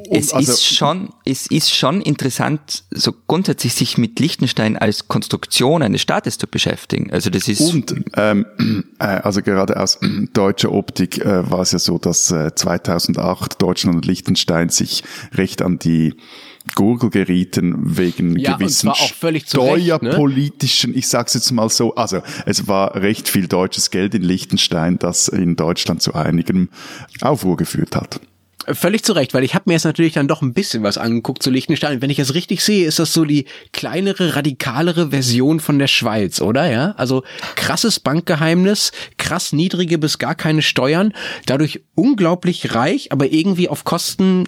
es 0.09 0.33
also- 0.33 0.51
ist 0.51 0.65
schon, 0.65 1.09
es 1.25 1.47
ist 1.47 1.73
schon 1.73 2.01
interessant, 2.01 2.83
so 2.91 3.13
grundsätzlich 3.27 3.73
sich 3.73 3.97
mit 3.97 4.19
Liechtenstein 4.19 4.77
als 4.77 5.07
Konstruktion 5.07 5.81
eines 5.81 6.01
Staates 6.01 6.37
zu 6.37 6.47
beschäftigen. 6.47 7.11
Also 7.11 7.29
das 7.29 7.47
ist 7.47 7.61
Und 7.61 7.95
ähm, 8.15 8.45
äh, 8.99 9.05
also 9.05 9.41
gerade 9.41 9.79
aus 9.79 9.99
deutscher 10.33 10.71
Optik 10.71 11.19
äh, 11.19 11.49
war 11.49 11.61
es 11.61 11.71
ja 11.71 11.79
so, 11.79 11.97
dass 11.97 12.31
äh, 12.31 12.53
2008 12.53 13.61
Deutschland 13.61 13.97
und 13.97 14.05
Liechtenstein 14.05 14.69
sich 14.69 15.03
recht 15.33 15.61
an 15.61 15.79
die 15.79 16.15
Gurgel 16.73 17.09
gerieten 17.09 17.97
wegen 17.97 18.37
Ja, 18.39 18.57
gewissen 18.57 18.89
ne? 18.89 19.39
steuerpolitischen, 19.39 20.97
ich 20.97 21.07
sag's 21.07 21.33
jetzt 21.35 21.51
mal 21.51 21.69
so, 21.69 21.95
also 21.95 22.21
es 22.45 22.67
war 22.67 22.95
recht 22.95 23.27
viel 23.29 23.47
deutsches 23.47 23.91
Geld 23.91 24.15
in 24.15 24.23
Liechtenstein, 24.23 24.97
das 24.97 25.27
in 25.27 25.55
Deutschland 25.55 26.01
zu 26.01 26.15
einigem 26.15 26.69
Aufruhr 27.21 27.57
geführt 27.57 27.95
hat. 27.95 28.19
Völlig 28.67 29.03
zu 29.03 29.13
Recht, 29.13 29.35
weil 29.35 29.43
ich 29.43 29.53
habe 29.53 29.65
mir 29.67 29.73
jetzt 29.73 29.83
natürlich 29.83 30.13
dann 30.13 30.27
doch 30.27 30.41
ein 30.41 30.53
bisschen 30.53 30.81
was 30.81 30.97
angeguckt 30.97 31.43
zu 31.43 31.51
Liechtenstein. 31.51 32.01
Wenn 32.01 32.09
ich 32.09 32.17
es 32.17 32.33
richtig 32.33 32.63
sehe, 32.63 32.87
ist 32.87 32.97
das 32.97 33.13
so 33.13 33.23
die 33.23 33.45
kleinere, 33.73 34.35
radikalere 34.35 35.11
Version 35.11 35.59
von 35.59 35.77
der 35.77 35.85
Schweiz, 35.85 36.41
oder? 36.41 36.71
Ja, 36.71 36.95
also 36.97 37.23
krasses 37.55 37.99
Bankgeheimnis, 37.99 38.91
krass 39.17 39.53
niedrige 39.53 39.99
bis 39.99 40.17
gar 40.17 40.33
keine 40.33 40.63
Steuern, 40.63 41.13
dadurch 41.45 41.81
unglaublich 41.93 42.73
reich, 42.73 43.11
aber 43.11 43.31
irgendwie 43.31 43.69
auf 43.69 43.83
Kosten 43.83 44.45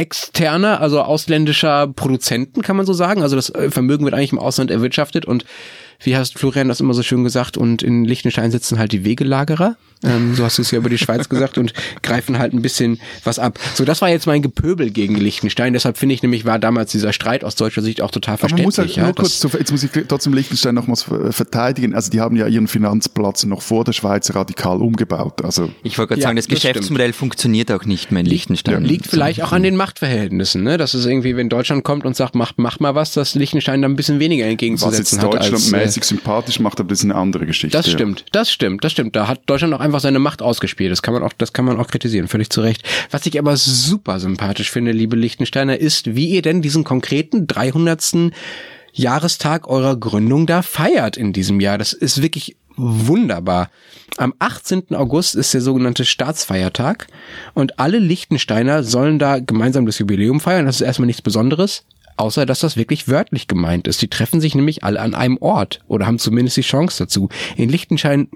externer, 0.00 0.80
also 0.80 1.02
ausländischer 1.02 1.86
Produzenten, 1.86 2.62
kann 2.62 2.76
man 2.76 2.86
so 2.86 2.94
sagen. 2.94 3.22
Also 3.22 3.36
das 3.36 3.50
äh, 3.50 3.70
Vermögen 3.70 4.04
wird 4.04 4.14
eigentlich 4.14 4.32
im 4.32 4.38
Ausland 4.38 4.70
erwirtschaftet 4.70 5.26
und 5.26 5.44
wie 6.02 6.16
hast 6.16 6.38
Florian 6.38 6.68
das 6.68 6.80
immer 6.80 6.94
so 6.94 7.02
schön 7.02 7.22
gesagt, 7.22 7.58
und 7.58 7.82
in 7.82 8.06
Liechtenstein 8.06 8.50
sitzen 8.50 8.78
halt 8.78 8.92
die 8.92 9.04
Wegelagerer. 9.04 9.76
Ähm, 10.04 10.34
so 10.34 10.44
hast 10.44 10.58
du 10.58 10.62
es 10.62 10.70
ja 10.70 10.78
über 10.78 10.88
die 10.88 10.98
Schweiz 10.98 11.28
gesagt 11.28 11.58
und 11.58 11.74
greifen 12.02 12.38
halt 12.38 12.52
ein 12.52 12.62
bisschen 12.62 13.00
was 13.24 13.38
ab. 13.38 13.58
So, 13.74 13.84
das 13.84 14.00
war 14.00 14.08
jetzt 14.08 14.26
mein 14.26 14.42
Gepöbel 14.42 14.90
gegen 14.90 15.16
Liechtenstein. 15.16 15.72
Deshalb 15.72 15.98
finde 15.98 16.14
ich 16.14 16.22
nämlich, 16.22 16.44
war 16.44 16.58
damals 16.58 16.90
dieser 16.92 17.12
Streit 17.12 17.44
aus 17.44 17.54
deutscher 17.54 17.82
Sicht 17.82 18.00
auch 18.00 18.10
total 18.10 18.34
Aber 18.40 18.48
man 18.50 18.62
muss 18.62 18.76
verständlich. 18.76 18.96
halt 18.98 19.16
nur 19.16 19.24
ja, 19.24 19.28
kurz, 19.28 19.40
das, 19.40 19.50
zu, 19.52 19.58
jetzt 19.58 19.70
muss 19.72 19.82
ich 19.82 19.90
trotzdem 20.08 20.32
Liechtenstein 20.32 20.74
nochmals 20.74 21.04
verteidigen. 21.30 21.94
Also 21.94 22.10
die 22.10 22.20
haben 22.20 22.36
ja 22.36 22.46
ihren 22.46 22.68
Finanzplatz 22.68 23.44
noch 23.44 23.62
vor 23.62 23.84
der 23.84 23.92
Schweiz 23.92 24.34
radikal 24.34 24.78
umgebaut. 24.80 25.44
Also 25.44 25.70
ich 25.82 25.98
wollte 25.98 26.10
gerade 26.10 26.20
Ja, 26.22 26.28
sagen, 26.28 26.36
das, 26.36 26.46
das 26.46 26.54
Geschäftsmodell 26.54 27.12
funktioniert 27.12 27.70
auch 27.72 27.84
nicht 27.84 28.10
mehr 28.10 28.20
in 28.20 28.26
Liechtenstein. 28.26 28.82
liegt 28.84 29.06
vielleicht 29.06 29.42
auch 29.42 29.52
an 29.52 29.62
den 29.62 29.76
Machtverhältnissen, 29.76 30.62
ne? 30.62 30.78
Das 30.78 30.94
ist 30.94 31.04
irgendwie, 31.04 31.36
wenn 31.36 31.48
Deutschland 31.48 31.84
kommt 31.84 32.04
und 32.04 32.16
sagt, 32.16 32.34
mach, 32.34 32.52
mach 32.56 32.80
mal 32.80 32.94
was, 32.94 33.12
dass 33.12 33.34
Liechtenstein 33.34 33.82
da 33.82 33.88
ein 33.88 33.96
bisschen 33.96 34.18
weniger 34.20 34.44
was 34.46 34.50
entgegenzusetzen 34.52 35.18
jetzt 35.18 35.24
hat. 35.24 35.34
Deutschland 35.34 35.54
als, 35.54 35.72
äh, 35.72 35.76
mäßig 35.76 36.04
sympathisch 36.04 36.60
macht, 36.60 36.80
aber 36.80 36.88
das 36.88 37.00
ist 37.00 37.04
eine 37.04 37.16
andere 37.16 37.46
Geschichte. 37.46 37.76
Das 37.76 37.86
ja. 37.86 37.92
stimmt, 37.92 38.24
das 38.32 38.50
stimmt, 38.50 38.84
das 38.84 38.92
stimmt. 38.92 39.16
Da 39.16 39.28
hat 39.28 39.42
Deutschland 39.46 39.74
auch 39.74 39.80
einfach 39.80 39.89
seine 39.98 40.20
Macht 40.20 40.42
ausgespielt. 40.42 40.92
Das 40.92 41.02
kann 41.02 41.14
man 41.14 41.24
auch, 41.24 41.32
das 41.36 41.52
kann 41.52 41.64
man 41.64 41.80
auch 41.80 41.88
kritisieren, 41.88 42.28
völlig 42.28 42.50
zu 42.50 42.60
Recht. 42.60 42.84
Was 43.10 43.26
ich 43.26 43.36
aber 43.38 43.56
super 43.56 44.20
sympathisch 44.20 44.70
finde, 44.70 44.92
liebe 44.92 45.16
Liechtensteiner, 45.16 45.78
ist, 45.78 46.14
wie 46.14 46.28
ihr 46.28 46.42
denn 46.42 46.62
diesen 46.62 46.84
konkreten 46.84 47.48
300. 47.48 48.30
Jahrestag 48.92 49.68
eurer 49.68 49.96
Gründung 49.96 50.46
da 50.46 50.62
feiert 50.62 51.16
in 51.16 51.32
diesem 51.32 51.60
Jahr. 51.60 51.78
Das 51.78 51.92
ist 51.92 52.22
wirklich 52.22 52.56
wunderbar. 52.76 53.70
Am 54.16 54.34
18. 54.38 54.94
August 54.94 55.34
ist 55.34 55.54
der 55.54 55.60
sogenannte 55.60 56.04
Staatsfeiertag 56.04 57.06
und 57.54 57.78
alle 57.78 57.98
Liechtensteiner 57.98 58.82
sollen 58.82 59.18
da 59.18 59.38
gemeinsam 59.38 59.86
das 59.86 59.98
Jubiläum 59.98 60.40
feiern. 60.40 60.66
Das 60.66 60.76
ist 60.76 60.86
erstmal 60.86 61.06
nichts 61.06 61.22
Besonderes. 61.22 61.84
Außer, 62.16 62.44
dass 62.44 62.60
das 62.60 62.76
wirklich 62.76 63.08
wörtlich 63.08 63.48
gemeint 63.48 63.88
ist. 63.88 64.02
Die 64.02 64.08
treffen 64.08 64.42
sich 64.42 64.54
nämlich 64.54 64.84
alle 64.84 65.00
an 65.00 65.14
einem 65.14 65.38
Ort 65.38 65.80
oder 65.88 66.06
haben 66.06 66.18
zumindest 66.18 66.58
die 66.58 66.62
Chance 66.62 67.04
dazu. 67.04 67.30
In 67.56 67.70
Liechtenstein 67.70 68.28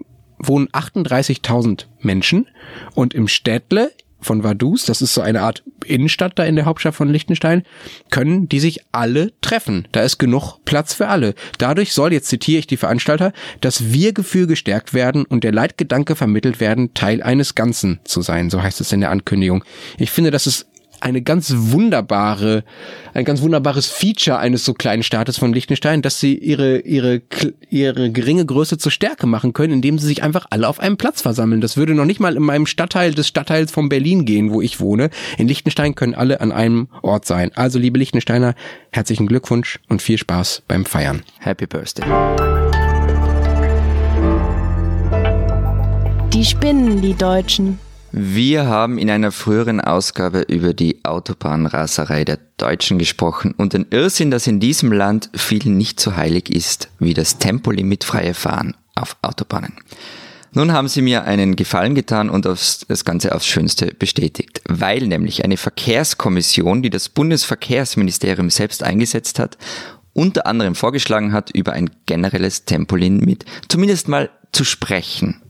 wohnen 0.46 0.68
38.000 0.68 1.86
Menschen 2.00 2.46
und 2.94 3.14
im 3.14 3.28
Städtle 3.28 3.90
von 4.24 4.42
Vaduz, 4.42 4.84
das 4.86 5.02
ist 5.02 5.14
so 5.14 5.20
eine 5.20 5.42
Art 5.42 5.62
Innenstadt 5.84 6.38
da 6.38 6.44
in 6.44 6.56
der 6.56 6.64
Hauptstadt 6.64 6.94
von 6.94 7.08
Liechtenstein, 7.08 7.62
können 8.10 8.48
die 8.48 8.58
sich 8.58 8.80
alle 8.90 9.32
treffen. 9.42 9.86
Da 9.92 10.00
ist 10.00 10.18
genug 10.18 10.58
Platz 10.64 10.94
für 10.94 11.08
alle. 11.08 11.34
Dadurch 11.58 11.92
soll, 11.92 12.12
jetzt 12.12 12.28
zitiere 12.28 12.58
ich 12.58 12.66
die 12.66 12.78
Veranstalter, 12.78 13.32
das 13.60 13.92
Wir-Gefühl 13.92 14.46
gestärkt 14.46 14.94
werden 14.94 15.24
und 15.26 15.44
der 15.44 15.52
Leitgedanke 15.52 16.16
vermittelt 16.16 16.58
werden, 16.58 16.94
Teil 16.94 17.22
eines 17.22 17.54
Ganzen 17.54 18.00
zu 18.04 18.22
sein. 18.22 18.50
So 18.50 18.62
heißt 18.62 18.80
es 18.80 18.92
in 18.92 19.00
der 19.00 19.10
Ankündigung. 19.10 19.62
Ich 19.98 20.10
finde, 20.10 20.30
das 20.30 20.46
ist 20.46 20.66
eine 21.04 21.20
ganz 21.20 21.52
wunderbare, 21.54 22.64
ein 23.12 23.26
ganz 23.26 23.42
wunderbares 23.42 23.86
Feature 23.86 24.38
eines 24.38 24.64
so 24.64 24.72
kleinen 24.72 25.02
Staates 25.02 25.36
von 25.36 25.52
Liechtenstein, 25.52 26.00
dass 26.00 26.18
sie 26.18 26.34
ihre, 26.34 26.78
ihre, 26.78 27.20
ihre 27.68 28.10
geringe 28.10 28.46
Größe 28.46 28.78
zur 28.78 28.90
Stärke 28.90 29.26
machen 29.26 29.52
können, 29.52 29.74
indem 29.74 29.98
sie 29.98 30.06
sich 30.06 30.22
einfach 30.22 30.46
alle 30.48 30.66
auf 30.66 30.80
einem 30.80 30.96
Platz 30.96 31.20
versammeln. 31.20 31.60
Das 31.60 31.76
würde 31.76 31.94
noch 31.94 32.06
nicht 32.06 32.20
mal 32.20 32.36
in 32.36 32.42
meinem 32.42 32.64
Stadtteil 32.66 33.12
des 33.12 33.28
Stadtteils 33.28 33.70
von 33.70 33.90
Berlin 33.90 34.24
gehen, 34.24 34.50
wo 34.50 34.62
ich 34.62 34.80
wohne. 34.80 35.10
In 35.36 35.46
Liechtenstein 35.46 35.94
können 35.94 36.14
alle 36.14 36.40
an 36.40 36.52
einem 36.52 36.88
Ort 37.02 37.26
sein. 37.26 37.50
Also, 37.54 37.78
liebe 37.78 37.98
Liechtensteiner, 37.98 38.54
herzlichen 38.90 39.26
Glückwunsch 39.26 39.80
und 39.90 40.00
viel 40.00 40.16
Spaß 40.16 40.62
beim 40.66 40.86
Feiern. 40.86 41.22
Happy 41.38 41.66
Birthday. 41.66 42.06
Die 46.32 46.44
spinnen, 46.44 47.02
die 47.02 47.14
Deutschen. 47.14 47.78
Wir 48.16 48.66
haben 48.66 48.96
in 48.98 49.10
einer 49.10 49.32
früheren 49.32 49.80
Ausgabe 49.80 50.42
über 50.42 50.72
die 50.72 51.04
Autobahnraserei 51.04 52.24
der 52.24 52.38
Deutschen 52.58 52.96
gesprochen 52.96 53.56
und 53.56 53.72
den 53.72 53.86
Irrsinn, 53.90 54.30
dass 54.30 54.46
in 54.46 54.60
diesem 54.60 54.92
Land 54.92 55.30
vielen 55.34 55.76
nicht 55.76 55.98
so 55.98 56.14
heilig 56.14 56.48
ist 56.48 56.90
wie 57.00 57.12
das 57.12 57.38
Tempolimit 57.38 58.04
freie 58.04 58.34
Fahren 58.34 58.76
auf 58.94 59.16
Autobahnen. 59.22 59.72
Nun 60.52 60.70
haben 60.70 60.86
sie 60.86 61.02
mir 61.02 61.24
einen 61.24 61.56
Gefallen 61.56 61.96
getan 61.96 62.30
und 62.30 62.46
aufs, 62.46 62.86
das 62.86 63.04
Ganze 63.04 63.34
aufs 63.34 63.48
Schönste 63.48 63.86
bestätigt, 63.86 64.62
weil 64.68 65.08
nämlich 65.08 65.44
eine 65.44 65.56
Verkehrskommission, 65.56 66.84
die 66.84 66.90
das 66.90 67.08
Bundesverkehrsministerium 67.08 68.48
selbst 68.48 68.84
eingesetzt 68.84 69.40
hat, 69.40 69.58
unter 70.12 70.46
anderem 70.46 70.76
vorgeschlagen 70.76 71.32
hat, 71.32 71.50
über 71.50 71.72
ein 71.72 71.90
generelles 72.06 72.64
Tempolimit 72.64 73.44
zumindest 73.66 74.06
mal 74.06 74.30
zu 74.52 74.62
sprechen. 74.62 75.42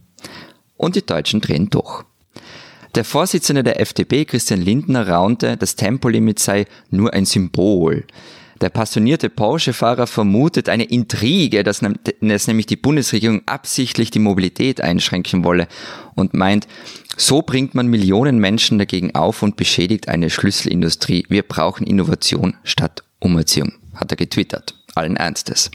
Und 0.77 0.95
die 0.95 1.05
Deutschen 1.05 1.41
drehen 1.41 1.69
durch. 1.69 2.05
Der 2.95 3.03
Vorsitzende 3.03 3.61
der 3.61 3.81
FDP, 3.81 4.23
Christian 4.23 4.61
Lindner, 4.61 5.09
raunte, 5.09 5.57
das 5.57 5.75
Tempolimit 5.75 6.39
sei 6.39 6.65
nur 6.91 7.13
ein 7.13 7.25
Symbol. 7.25 8.05
Der 8.61 8.69
passionierte 8.69 9.29
Porsche-Fahrer 9.29 10.07
vermutet 10.07 10.69
eine 10.69 10.85
Intrige, 10.85 11.63
dass, 11.63 11.81
dass 12.21 12.47
nämlich 12.47 12.67
die 12.67 12.77
Bundesregierung 12.77 13.41
absichtlich 13.47 14.11
die 14.11 14.19
Mobilität 14.19 14.79
einschränken 14.79 15.43
wolle 15.43 15.67
und 16.15 16.33
meint, 16.33 16.69
so 17.17 17.41
bringt 17.41 17.75
man 17.75 17.87
Millionen 17.87 18.39
Menschen 18.39 18.79
dagegen 18.79 19.13
auf 19.13 19.43
und 19.43 19.57
beschädigt 19.57 20.07
eine 20.07 20.29
Schlüsselindustrie. 20.29 21.25
Wir 21.27 21.43
brauchen 21.43 21.85
Innovation 21.85 22.55
statt 22.63 23.03
Umerziehung, 23.19 23.73
hat 23.93 24.11
er 24.11 24.17
getwittert. 24.17 24.73
Allen 24.95 25.17
Ernstes. 25.17 25.69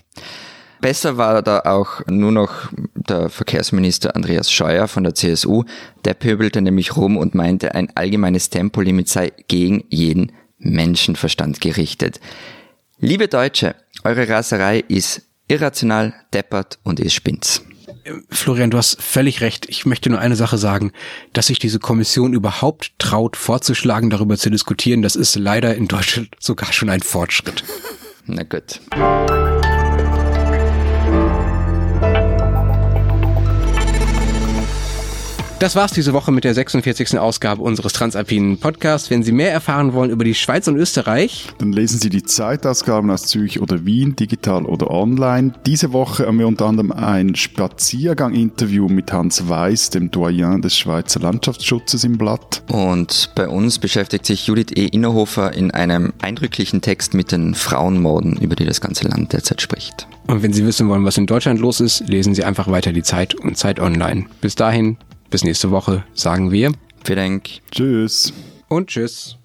Besser 0.81 1.17
war 1.19 1.43
da 1.43 1.61
auch 1.61 2.07
nur 2.07 2.33
noch 2.33 2.71
der 2.95 3.29
Verkehrsminister 3.29 4.17
Andreas 4.17 4.51
Scheuer 4.51 4.89
von 4.89 5.05
der 5.05 5.15
CSU. 5.15 5.65
Der 6.05 6.15
pöbelte 6.15 6.63
nämlich 6.63 6.97
rum 6.97 7.17
und 7.17 7.35
meinte, 7.35 7.75
ein 7.75 7.95
allgemeines 7.95 8.51
Tempolimit 8.51 9.09
sei 9.09 9.33
gegen 9.49 9.85
jeden 9.91 10.33
Menschenverstand 10.59 11.61
gerichtet. 11.61 12.21
Liebe 12.99 13.29
Deutsche, 13.29 13.75
eure 14.05 14.29
Raserei 14.29 14.85
ist 14.89 15.23
irrational, 15.49 16.15
deppert 16.33 16.79
und 16.83 17.01
ist 17.01 17.15
spinnt's. 17.15 17.63
Florian, 18.31 18.71
du 18.71 18.79
hast 18.79 19.03
völlig 19.03 19.41
recht. 19.41 19.69
Ich 19.69 19.85
möchte 19.85 20.11
nur 20.11 20.19
eine 20.19 20.37
Sache 20.37 20.59
sagen, 20.59 20.93
dass 21.33 21.49
sich 21.49 21.59
diese 21.59 21.79
Kommission 21.79 22.33
überhaupt 22.33 22.93
traut, 22.99 23.37
vorzuschlagen, 23.37 24.11
darüber 24.11 24.37
zu 24.37 24.51
diskutieren, 24.51 25.03
das 25.03 25.17
ist 25.17 25.37
leider 25.37 25.75
in 25.75 25.89
Deutschland 25.89 26.29
sogar 26.39 26.73
schon 26.73 26.89
ein 26.89 27.01
Fortschritt. 27.01 27.65
Na 28.27 28.43
gut. 28.43 28.81
Das 35.61 35.77
war's 35.77 35.93
diese 35.93 36.15
Woche 36.15 36.33
mit 36.33 36.45
der 36.45 36.55
46. 36.55 37.19
Ausgabe 37.19 37.61
unseres 37.61 37.93
Transalpinen 37.93 38.57
Podcasts. 38.57 39.11
Wenn 39.11 39.23
Sie 39.23 39.31
mehr 39.31 39.53
erfahren 39.53 39.93
wollen 39.93 40.09
über 40.09 40.25
die 40.25 40.35
Schweiz 40.35 40.67
und 40.69 40.77
Österreich, 40.77 41.49
dann 41.59 41.71
lesen 41.71 42.01
Sie 42.01 42.09
die 42.09 42.23
Zeitausgaben 42.23 43.11
aus 43.11 43.27
Zürich 43.27 43.61
oder 43.61 43.85
Wien, 43.85 44.17
digital 44.17 44.65
oder 44.65 44.91
online. 44.91 45.53
Diese 45.67 45.93
Woche 45.93 46.27
haben 46.27 46.39
wir 46.39 46.47
unter 46.47 46.65
anderem 46.65 46.93
ein 46.93 47.35
Spaziergang-Interview 47.35 48.89
mit 48.89 49.13
Hans 49.13 49.51
Weiß, 49.51 49.91
dem 49.91 50.11
Doyen 50.11 50.63
des 50.63 50.79
Schweizer 50.79 51.21
Landschaftsschutzes 51.21 52.05
im 52.05 52.17
Blatt. 52.17 52.63
Und 52.73 53.31
bei 53.35 53.47
uns 53.47 53.79
beschäftigt 53.79 54.25
sich 54.25 54.47
Judith 54.47 54.73
E. 54.75 54.87
Innerhofer 54.87 55.53
in 55.53 55.73
einem 55.73 56.15
eindrücklichen 56.23 56.81
Text 56.81 57.13
mit 57.13 57.33
den 57.33 57.55
Frauenmorden, 57.55 58.39
über 58.39 58.57
die 58.57 58.65
das 58.65 58.81
ganze 58.81 59.07
Land 59.09 59.35
derzeit 59.35 59.61
spricht. 59.61 60.09
Und 60.27 60.43
wenn 60.43 60.55
Sie 60.55 60.65
wissen 60.65 60.89
wollen, 60.89 61.05
was 61.05 61.19
in 61.19 61.27
Deutschland 61.27 61.61
los 61.61 61.81
ist, 61.81 62.09
lesen 62.09 62.35
Sie 62.35 62.45
einfach 62.45 62.69
weiter 62.69 62.95
die 62.95 63.03
Zeit 63.03 63.35
und 63.35 63.59
Zeit 63.59 63.79
Online. 63.79 64.25
Bis 64.41 64.55
dahin, 64.55 64.97
bis 65.31 65.45
nächste 65.45 65.71
Woche 65.71 66.05
sagen 66.15 66.51
wir. 66.51 66.73
Vielen 67.05 67.19
Dank. 67.19 67.49
Tschüss. 67.71 68.33
Und 68.69 68.89
tschüss. 68.89 69.40